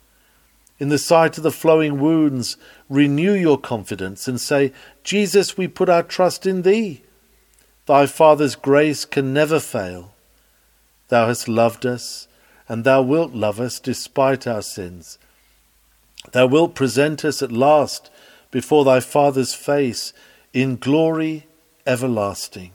In 0.81 0.89
the 0.89 0.99
sight 0.99 1.37
of 1.37 1.45
the 1.45 1.53
flowing 1.53 2.01
wounds, 2.01 2.57
renew 2.89 3.35
your 3.35 3.57
confidence 3.57 4.27
and 4.27 4.41
say, 4.41 4.73
Jesus, 5.05 5.57
we 5.57 5.69
put 5.69 5.89
our 5.89 6.03
trust 6.03 6.45
in 6.45 6.63
thee. 6.63 7.03
Thy 7.87 8.07
Father's 8.07 8.57
grace 8.57 9.05
can 9.05 9.33
never 9.33 9.61
fail. 9.61 10.13
Thou 11.07 11.29
hast 11.29 11.47
loved 11.47 11.87
us, 11.87 12.27
and 12.69 12.83
thou 12.83 13.01
wilt 13.01 13.33
love 13.33 13.61
us 13.61 13.79
despite 13.79 14.45
our 14.45 14.63
sins. 14.63 15.19
Thou 16.33 16.49
wilt 16.49 16.75
present 16.75 17.25
us 17.25 17.43
at 17.43 17.53
last 17.53 18.11
before 18.51 18.85
thy 18.85 18.99
Father's 18.99 19.55
face 19.55 20.13
in 20.53 20.75
glory 20.75 21.46
everlasting. 21.87 22.73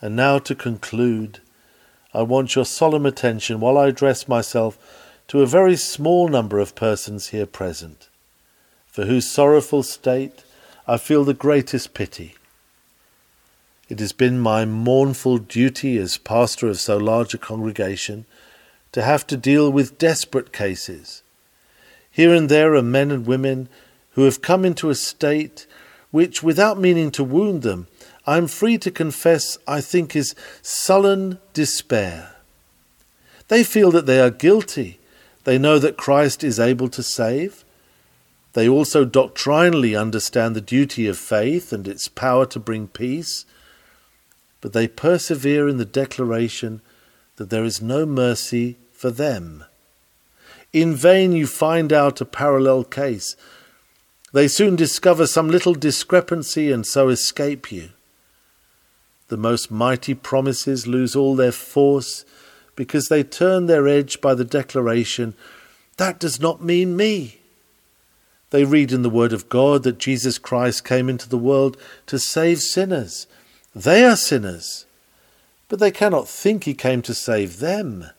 And 0.00 0.14
now 0.14 0.38
to 0.40 0.54
conclude, 0.54 1.40
I 2.12 2.22
want 2.22 2.54
your 2.54 2.64
solemn 2.64 3.06
attention 3.06 3.60
while 3.60 3.78
I 3.78 3.88
address 3.88 4.28
myself 4.28 4.78
to 5.28 5.42
a 5.42 5.46
very 5.46 5.76
small 5.76 6.28
number 6.28 6.58
of 6.58 6.74
persons 6.74 7.28
here 7.28 7.46
present, 7.46 8.08
for 8.86 9.06
whose 9.06 9.30
sorrowful 9.30 9.82
state 9.82 10.44
I 10.86 10.98
feel 10.98 11.24
the 11.24 11.34
greatest 11.34 11.94
pity. 11.94 12.36
It 13.88 13.98
has 14.00 14.12
been 14.12 14.38
my 14.38 14.64
mournful 14.64 15.38
duty 15.38 15.96
as 15.98 16.18
pastor 16.18 16.68
of 16.68 16.80
so 16.80 16.96
large 16.96 17.34
a 17.34 17.38
congregation 17.38 18.24
to 18.92 19.02
have 19.02 19.26
to 19.28 19.36
deal 19.36 19.70
with 19.70 19.98
desperate 19.98 20.52
cases. 20.52 21.22
Here 22.10 22.32
and 22.32 22.48
there 22.48 22.74
are 22.74 22.82
men 22.82 23.10
and 23.10 23.26
women 23.26 23.68
who 24.12 24.22
have 24.22 24.42
come 24.42 24.64
into 24.64 24.90
a 24.90 24.94
state 24.94 25.66
which, 26.10 26.42
without 26.42 26.78
meaning 26.78 27.10
to 27.12 27.24
wound 27.24 27.62
them, 27.62 27.86
I 28.26 28.38
am 28.38 28.48
free 28.48 28.78
to 28.78 28.90
confess 28.90 29.58
I 29.66 29.80
think 29.80 30.16
is 30.16 30.34
sullen 30.62 31.38
despair. 31.52 32.36
They 33.48 33.62
feel 33.62 33.90
that 33.92 34.06
they 34.06 34.20
are 34.20 34.30
guilty. 34.30 34.98
They 35.44 35.58
know 35.58 35.78
that 35.78 35.96
Christ 35.96 36.42
is 36.42 36.58
able 36.58 36.88
to 36.88 37.02
save. 37.02 37.64
They 38.54 38.68
also 38.68 39.04
doctrinally 39.04 39.94
understand 39.94 40.56
the 40.56 40.60
duty 40.60 41.06
of 41.06 41.18
faith 41.18 41.72
and 41.72 41.86
its 41.86 42.08
power 42.08 42.46
to 42.46 42.58
bring 42.58 42.88
peace. 42.88 43.44
But 44.60 44.72
they 44.72 44.88
persevere 44.88 45.68
in 45.68 45.76
the 45.76 45.84
declaration 45.84 46.80
that 47.36 47.50
there 47.50 47.64
is 47.64 47.82
no 47.82 48.06
mercy 48.06 48.76
for 48.92 49.10
them. 49.10 49.64
In 50.72 50.96
vain 50.96 51.32
you 51.32 51.46
find 51.46 51.92
out 51.92 52.20
a 52.20 52.24
parallel 52.24 52.82
case. 52.84 53.36
They 54.36 54.48
soon 54.48 54.76
discover 54.76 55.26
some 55.26 55.48
little 55.48 55.72
discrepancy 55.72 56.70
and 56.70 56.86
so 56.86 57.08
escape 57.08 57.72
you. 57.72 57.88
The 59.28 59.38
most 59.38 59.70
mighty 59.70 60.12
promises 60.12 60.86
lose 60.86 61.16
all 61.16 61.34
their 61.34 61.52
force 61.52 62.26
because 62.74 63.08
they 63.08 63.22
turn 63.22 63.64
their 63.64 63.88
edge 63.88 64.20
by 64.20 64.34
the 64.34 64.44
declaration, 64.44 65.32
That 65.96 66.18
does 66.18 66.38
not 66.38 66.62
mean 66.62 66.98
me. 66.98 67.38
They 68.50 68.64
read 68.64 68.92
in 68.92 69.00
the 69.00 69.08
Word 69.08 69.32
of 69.32 69.48
God 69.48 69.84
that 69.84 69.96
Jesus 69.96 70.36
Christ 70.36 70.84
came 70.84 71.08
into 71.08 71.30
the 71.30 71.38
world 71.38 71.78
to 72.04 72.18
save 72.18 72.60
sinners. 72.60 73.26
They 73.74 74.04
are 74.04 74.16
sinners, 74.16 74.84
but 75.70 75.78
they 75.78 75.90
cannot 75.90 76.28
think 76.28 76.64
he 76.64 76.74
came 76.74 77.00
to 77.00 77.14
save 77.14 77.58
them. 77.58 78.10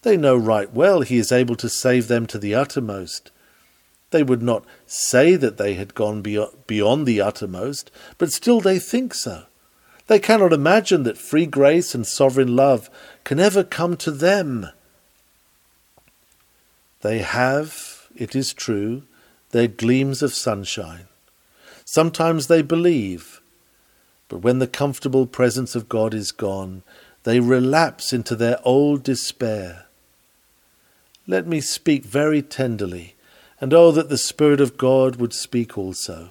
They 0.00 0.16
know 0.16 0.34
right 0.34 0.72
well 0.72 1.02
he 1.02 1.18
is 1.18 1.30
able 1.30 1.56
to 1.56 1.68
save 1.68 2.08
them 2.08 2.26
to 2.28 2.38
the 2.38 2.54
uttermost. 2.54 3.30
They 4.10 4.22
would 4.22 4.42
not 4.42 4.64
say 4.86 5.36
that 5.36 5.58
they 5.58 5.74
had 5.74 5.94
gone 5.94 6.22
beyond 6.22 7.06
the 7.06 7.20
uttermost, 7.20 7.90
but 8.16 8.32
still 8.32 8.60
they 8.60 8.78
think 8.78 9.14
so. 9.14 9.44
They 10.06 10.18
cannot 10.18 10.54
imagine 10.54 11.02
that 11.02 11.18
free 11.18 11.44
grace 11.44 11.94
and 11.94 12.06
sovereign 12.06 12.56
love 12.56 12.88
can 13.24 13.38
ever 13.38 13.62
come 13.62 13.96
to 13.98 14.10
them. 14.10 14.68
They 17.02 17.18
have, 17.18 18.08
it 18.16 18.34
is 18.34 18.54
true, 18.54 19.02
their 19.50 19.68
gleams 19.68 20.22
of 20.22 20.34
sunshine. 20.34 21.08
Sometimes 21.84 22.46
they 22.46 22.62
believe, 22.62 23.40
but 24.28 24.38
when 24.38 24.58
the 24.58 24.66
comfortable 24.66 25.26
presence 25.26 25.74
of 25.74 25.88
God 25.88 26.14
is 26.14 26.32
gone, 26.32 26.82
they 27.24 27.40
relapse 27.40 28.12
into 28.12 28.34
their 28.34 28.58
old 28.64 29.02
despair. 29.02 29.86
Let 31.26 31.46
me 31.46 31.60
speak 31.60 32.04
very 32.04 32.40
tenderly, 32.40 33.14
and 33.60 33.74
oh, 33.74 33.90
that 33.92 34.08
the 34.08 34.18
Spirit 34.18 34.60
of 34.60 34.76
God 34.78 35.16
would 35.16 35.32
speak 35.32 35.76
also. 35.76 36.30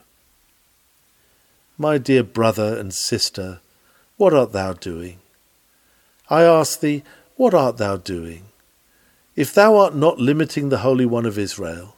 My 1.77 1.97
dear 1.97 2.23
brother 2.23 2.77
and 2.77 2.93
sister, 2.93 3.59
what 4.15 4.33
art 4.33 4.51
thou 4.51 4.73
doing? 4.73 5.19
I 6.29 6.43
ask 6.43 6.79
thee, 6.79 7.03
What 7.35 7.53
art 7.53 7.77
thou 7.77 7.97
doing? 7.97 8.45
If 9.35 9.53
thou 9.53 9.77
art 9.77 9.93
not 9.93 10.19
limiting 10.19 10.69
the 10.69 10.79
Holy 10.79 11.05
One 11.05 11.25
of 11.27 11.37
Israel, 11.37 11.95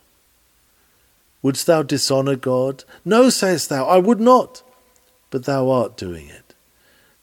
wouldst 1.41 1.67
thou 1.67 1.83
dishonour 1.83 2.35
God? 2.35 2.83
No, 3.05 3.29
sayest 3.29 3.69
thou, 3.69 3.85
I 3.85 3.97
would 3.97 4.19
not. 4.19 4.61
But 5.29 5.45
thou 5.45 5.69
art 5.69 5.95
doing 5.95 6.27
it. 6.27 6.53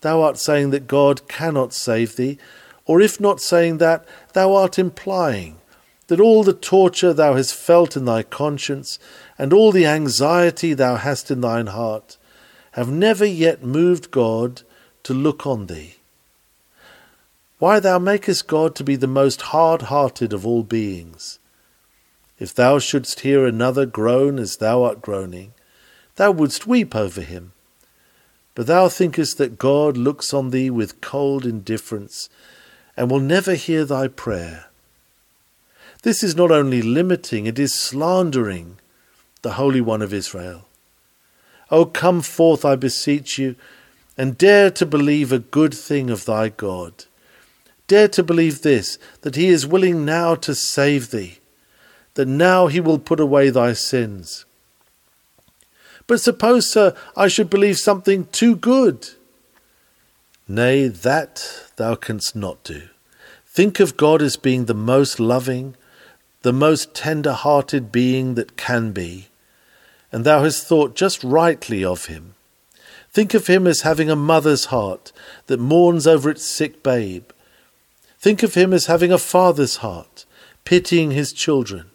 Thou 0.00 0.22
art 0.22 0.38
saying 0.38 0.70
that 0.70 0.86
God 0.86 1.28
cannot 1.28 1.74
save 1.74 2.16
thee, 2.16 2.38
or 2.86 3.00
if 3.00 3.20
not 3.20 3.40
saying 3.40 3.78
that, 3.78 4.06
thou 4.32 4.54
art 4.54 4.78
implying 4.78 5.58
that 6.08 6.20
all 6.20 6.44
the 6.44 6.52
torture 6.52 7.12
thou 7.12 7.34
hast 7.34 7.54
felt 7.54 7.96
in 7.96 8.04
thy 8.04 8.22
conscience, 8.22 8.98
and 9.38 9.52
all 9.52 9.72
the 9.72 9.86
anxiety 9.86 10.72
thou 10.74 10.96
hast 10.96 11.30
in 11.30 11.40
thine 11.40 11.66
heart, 11.68 12.16
have 12.72 12.90
never 12.90 13.24
yet 13.24 13.64
moved 13.64 14.10
God 14.10 14.62
to 15.02 15.14
look 15.14 15.46
on 15.46 15.66
thee. 15.66 15.96
Why 17.58 17.80
thou 17.80 17.98
makest 17.98 18.46
God 18.46 18.74
to 18.76 18.84
be 18.84 18.96
the 18.96 19.06
most 19.06 19.40
hard 19.42 19.82
hearted 19.82 20.32
of 20.32 20.46
all 20.46 20.62
beings. 20.62 21.38
If 22.38 22.54
thou 22.54 22.78
shouldst 22.78 23.20
hear 23.20 23.46
another 23.46 23.86
groan 23.86 24.38
as 24.38 24.58
thou 24.58 24.82
art 24.82 25.00
groaning, 25.00 25.54
thou 26.16 26.32
wouldst 26.32 26.66
weep 26.66 26.94
over 26.94 27.22
him. 27.22 27.52
But 28.54 28.66
thou 28.66 28.88
thinkest 28.88 29.38
that 29.38 29.58
God 29.58 29.96
looks 29.96 30.34
on 30.34 30.50
thee 30.50 30.68
with 30.68 31.00
cold 31.00 31.46
indifference, 31.46 32.28
and 32.96 33.10
will 33.10 33.20
never 33.20 33.54
hear 33.54 33.84
thy 33.84 34.08
prayer. 34.08 34.66
This 36.06 36.22
is 36.22 36.36
not 36.36 36.52
only 36.52 36.82
limiting, 36.82 37.46
it 37.46 37.58
is 37.58 37.74
slandering 37.74 38.78
the 39.42 39.54
Holy 39.54 39.80
One 39.80 40.02
of 40.02 40.14
Israel. 40.14 40.68
O 41.68 41.84
come 41.84 42.22
forth, 42.22 42.64
I 42.64 42.76
beseech 42.76 43.38
you, 43.38 43.56
and 44.16 44.38
dare 44.38 44.70
to 44.70 44.86
believe 44.86 45.32
a 45.32 45.40
good 45.40 45.74
thing 45.74 46.08
of 46.08 46.24
thy 46.24 46.48
God. 46.50 47.06
Dare 47.88 48.06
to 48.06 48.22
believe 48.22 48.62
this, 48.62 49.00
that 49.22 49.34
he 49.34 49.48
is 49.48 49.66
willing 49.66 50.04
now 50.04 50.36
to 50.36 50.54
save 50.54 51.10
thee, 51.10 51.40
that 52.14 52.28
now 52.28 52.68
he 52.68 52.78
will 52.78 53.00
put 53.00 53.18
away 53.18 53.50
thy 53.50 53.72
sins. 53.72 54.44
But 56.06 56.20
suppose, 56.20 56.70
sir, 56.70 56.94
I 57.16 57.26
should 57.26 57.50
believe 57.50 57.80
something 57.80 58.26
too 58.26 58.54
good. 58.54 59.08
Nay, 60.46 60.86
that 60.86 61.64
thou 61.74 61.96
canst 61.96 62.36
not 62.36 62.62
do. 62.62 62.82
Think 63.44 63.80
of 63.80 63.96
God 63.96 64.22
as 64.22 64.36
being 64.36 64.66
the 64.66 64.72
most 64.72 65.18
loving, 65.18 65.74
the 66.46 66.52
most 66.52 66.94
tender 66.94 67.32
hearted 67.32 67.90
being 67.90 68.36
that 68.36 68.56
can 68.56 68.92
be, 68.92 69.26
and 70.12 70.24
thou 70.24 70.44
hast 70.44 70.64
thought 70.64 70.94
just 70.94 71.24
rightly 71.24 71.84
of 71.84 72.06
him. 72.06 72.34
Think 73.10 73.34
of 73.34 73.48
him 73.48 73.66
as 73.66 73.80
having 73.80 74.08
a 74.08 74.14
mother's 74.14 74.66
heart 74.66 75.10
that 75.48 75.58
mourns 75.58 76.06
over 76.06 76.30
its 76.30 76.46
sick 76.46 76.84
babe. 76.84 77.30
Think 78.20 78.44
of 78.44 78.54
him 78.54 78.72
as 78.72 78.86
having 78.86 79.10
a 79.10 79.18
father's 79.18 79.78
heart, 79.78 80.24
pitying 80.64 81.10
his 81.10 81.32
children. 81.32 81.86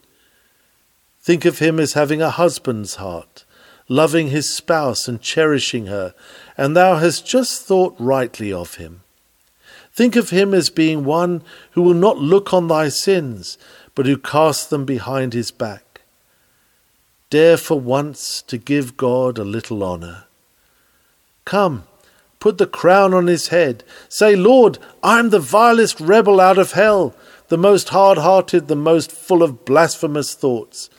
Think 1.22 1.46
of 1.46 1.60
him 1.60 1.80
as 1.80 1.94
having 1.94 2.22
a 2.22 2.30
husband's 2.30 2.96
heart, 2.96 3.46
loving 3.88 4.32
his 4.32 4.54
spouse 4.54 5.08
and 5.08 5.22
cherishing 5.22 5.86
her, 5.86 6.14
and 6.58 6.76
thou 6.76 6.98
hast 6.98 7.26
just 7.26 7.66
thought 7.66 7.96
rightly 7.98 8.52
of 8.52 8.76
him. 8.76 9.00
Think 9.94 10.16
of 10.16 10.30
him 10.30 10.54
as 10.54 10.70
being 10.70 11.04
one 11.04 11.44
who 11.72 11.82
will 11.82 11.94
not 11.94 12.18
look 12.18 12.54
on 12.54 12.68
thy 12.68 12.90
sins, 12.90 13.58
but 13.96 14.06
who 14.06 14.18
cast 14.18 14.70
them 14.70 14.86
behind 14.86 15.34
his 15.34 15.52
back. 15.52 16.02
Dare 17.30 17.58
for 17.58 17.80
once 17.80 18.42
to 18.44 18.58
give 18.58 18.98
God 18.98 19.38
a 19.38 19.44
little 19.44 19.84
honour. 19.84 20.26
Come, 21.46 21.86
put 22.40 22.58
the 22.58 22.68
crown 22.68 23.14
on 23.14 23.28
his 23.28 23.48
head. 23.48 23.84
Say, 24.10 24.36
Lord, 24.36 24.78
I 25.02 25.20
am 25.20 25.30
the 25.30 25.40
vilest 25.40 26.00
rebel 26.00 26.42
out 26.42 26.58
of 26.58 26.74
hell, 26.74 27.16
the 27.48 27.58
most 27.58 27.90
hard 27.90 28.18
hearted, 28.18 28.68
the 28.68 28.76
most 28.76 29.12
full 29.12 29.44
of 29.44 29.66
blasphemous 29.66 30.34
thoughts. 30.34 30.90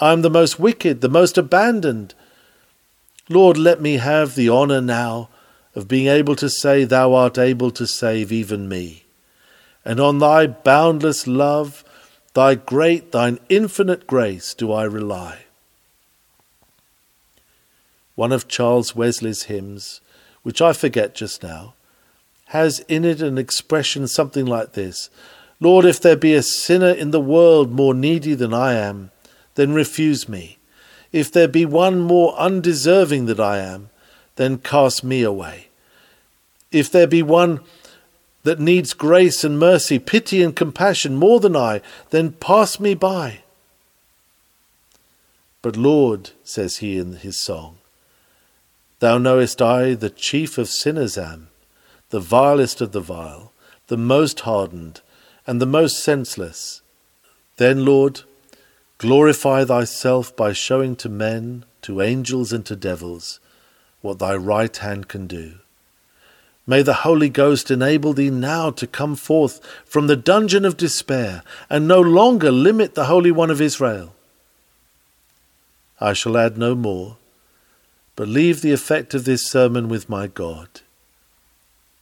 I 0.00 0.12
am 0.12 0.22
the 0.22 0.30
most 0.30 0.58
wicked, 0.58 1.00
the 1.00 1.08
most 1.08 1.38
abandoned. 1.38 2.14
Lord, 3.28 3.56
let 3.56 3.80
me 3.80 3.94
have 3.94 4.34
the 4.34 4.48
honour 4.48 4.80
now 4.80 5.28
of 5.74 5.88
being 5.88 6.06
able 6.06 6.36
to 6.36 6.48
say, 6.48 6.84
Thou 6.84 7.12
art 7.12 7.38
able 7.38 7.70
to 7.72 7.86
save 7.86 8.32
even 8.32 8.68
me. 8.68 9.04
And 9.84 10.00
on 10.00 10.18
thy 10.18 10.46
boundless 10.46 11.26
love, 11.26 11.84
thy 12.36 12.54
great, 12.54 13.12
thine 13.12 13.38
infinite 13.48 14.06
grace 14.06 14.52
do 14.52 14.70
I 14.70 14.84
rely. 14.84 15.46
One 18.14 18.30
of 18.30 18.46
Charles 18.46 18.94
Wesley's 18.94 19.44
hymns, 19.44 20.02
which 20.42 20.60
I 20.60 20.74
forget 20.74 21.14
just 21.14 21.42
now, 21.42 21.72
has 22.48 22.80
in 22.88 23.06
it 23.06 23.22
an 23.22 23.38
expression 23.38 24.06
something 24.06 24.44
like 24.44 24.74
this 24.74 25.08
Lord, 25.60 25.86
if 25.86 25.98
there 25.98 26.16
be 26.16 26.34
a 26.34 26.42
sinner 26.42 26.90
in 26.90 27.10
the 27.10 27.20
world 27.20 27.72
more 27.72 27.94
needy 27.94 28.34
than 28.34 28.52
I 28.52 28.74
am, 28.74 29.12
then 29.54 29.72
refuse 29.72 30.28
me. 30.28 30.58
If 31.12 31.32
there 31.32 31.48
be 31.48 31.64
one 31.64 32.00
more 32.00 32.38
undeserving 32.38 33.24
than 33.24 33.40
I 33.40 33.60
am, 33.60 33.88
then 34.34 34.58
cast 34.58 35.02
me 35.02 35.22
away. 35.22 35.68
If 36.70 36.92
there 36.92 37.06
be 37.06 37.22
one 37.22 37.60
that 38.46 38.60
needs 38.60 38.94
grace 38.94 39.42
and 39.42 39.58
mercy, 39.58 39.98
pity 39.98 40.40
and 40.40 40.54
compassion 40.54 41.16
more 41.16 41.40
than 41.40 41.56
I, 41.56 41.80
then 42.10 42.30
pass 42.30 42.78
me 42.78 42.94
by. 42.94 43.40
But 45.62 45.76
Lord, 45.76 46.30
says 46.44 46.76
he 46.76 46.96
in 46.96 47.14
his 47.14 47.36
song, 47.36 47.78
Thou 49.00 49.18
knowest 49.18 49.60
I 49.60 49.94
the 49.94 50.10
chief 50.10 50.58
of 50.58 50.68
sinners 50.68 51.18
am, 51.18 51.48
the 52.10 52.20
vilest 52.20 52.80
of 52.80 52.92
the 52.92 53.00
vile, 53.00 53.50
the 53.88 53.96
most 53.96 54.38
hardened, 54.40 55.00
and 55.44 55.60
the 55.60 55.66
most 55.66 55.98
senseless. 55.98 56.82
Then, 57.56 57.84
Lord, 57.84 58.20
glorify 58.98 59.64
thyself 59.64 60.36
by 60.36 60.52
showing 60.52 60.94
to 60.96 61.08
men, 61.08 61.64
to 61.82 62.00
angels, 62.00 62.52
and 62.52 62.64
to 62.66 62.76
devils 62.76 63.40
what 64.02 64.20
thy 64.20 64.36
right 64.36 64.76
hand 64.76 65.08
can 65.08 65.26
do. 65.26 65.54
May 66.66 66.82
the 66.82 66.94
Holy 66.94 67.28
Ghost 67.28 67.70
enable 67.70 68.12
thee 68.12 68.30
now 68.30 68.70
to 68.70 68.86
come 68.86 69.14
forth 69.14 69.60
from 69.84 70.06
the 70.06 70.16
dungeon 70.16 70.64
of 70.64 70.76
despair 70.76 71.42
and 71.70 71.86
no 71.86 72.00
longer 72.00 72.50
limit 72.50 72.94
the 72.94 73.04
Holy 73.04 73.30
One 73.30 73.50
of 73.50 73.60
Israel. 73.60 74.14
I 76.00 76.12
shall 76.12 76.36
add 76.36 76.58
no 76.58 76.74
more 76.74 77.16
but 78.16 78.28
leave 78.28 78.62
the 78.62 78.72
effect 78.72 79.12
of 79.14 79.24
this 79.24 79.46
sermon 79.46 79.88
with 79.88 80.08
my 80.08 80.26
God. 80.26 80.80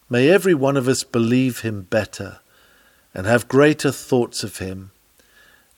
May 0.08 0.30
every 0.30 0.54
one 0.54 0.76
of 0.76 0.86
us 0.86 1.02
believe 1.02 1.60
him 1.60 1.82
better 1.82 2.38
and 3.12 3.26
have 3.26 3.48
greater 3.48 3.90
thoughts 3.90 4.44
of 4.44 4.58
him, 4.58 4.92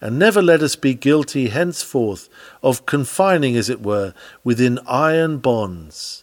and 0.00 0.18
never 0.18 0.42
let 0.42 0.62
us 0.62 0.76
be 0.76 0.92
guilty 0.92 1.48
henceforth 1.48 2.28
of 2.62 2.84
confining, 2.84 3.56
as 3.56 3.70
it 3.70 3.80
were, 3.80 4.12
within 4.44 4.78
iron 4.86 5.38
bonds 5.38 6.22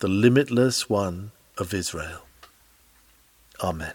the 0.00 0.08
limitless 0.08 0.88
one 0.88 1.32
of 1.58 1.74
Israel. 1.74 2.22
Amen. 3.62 3.94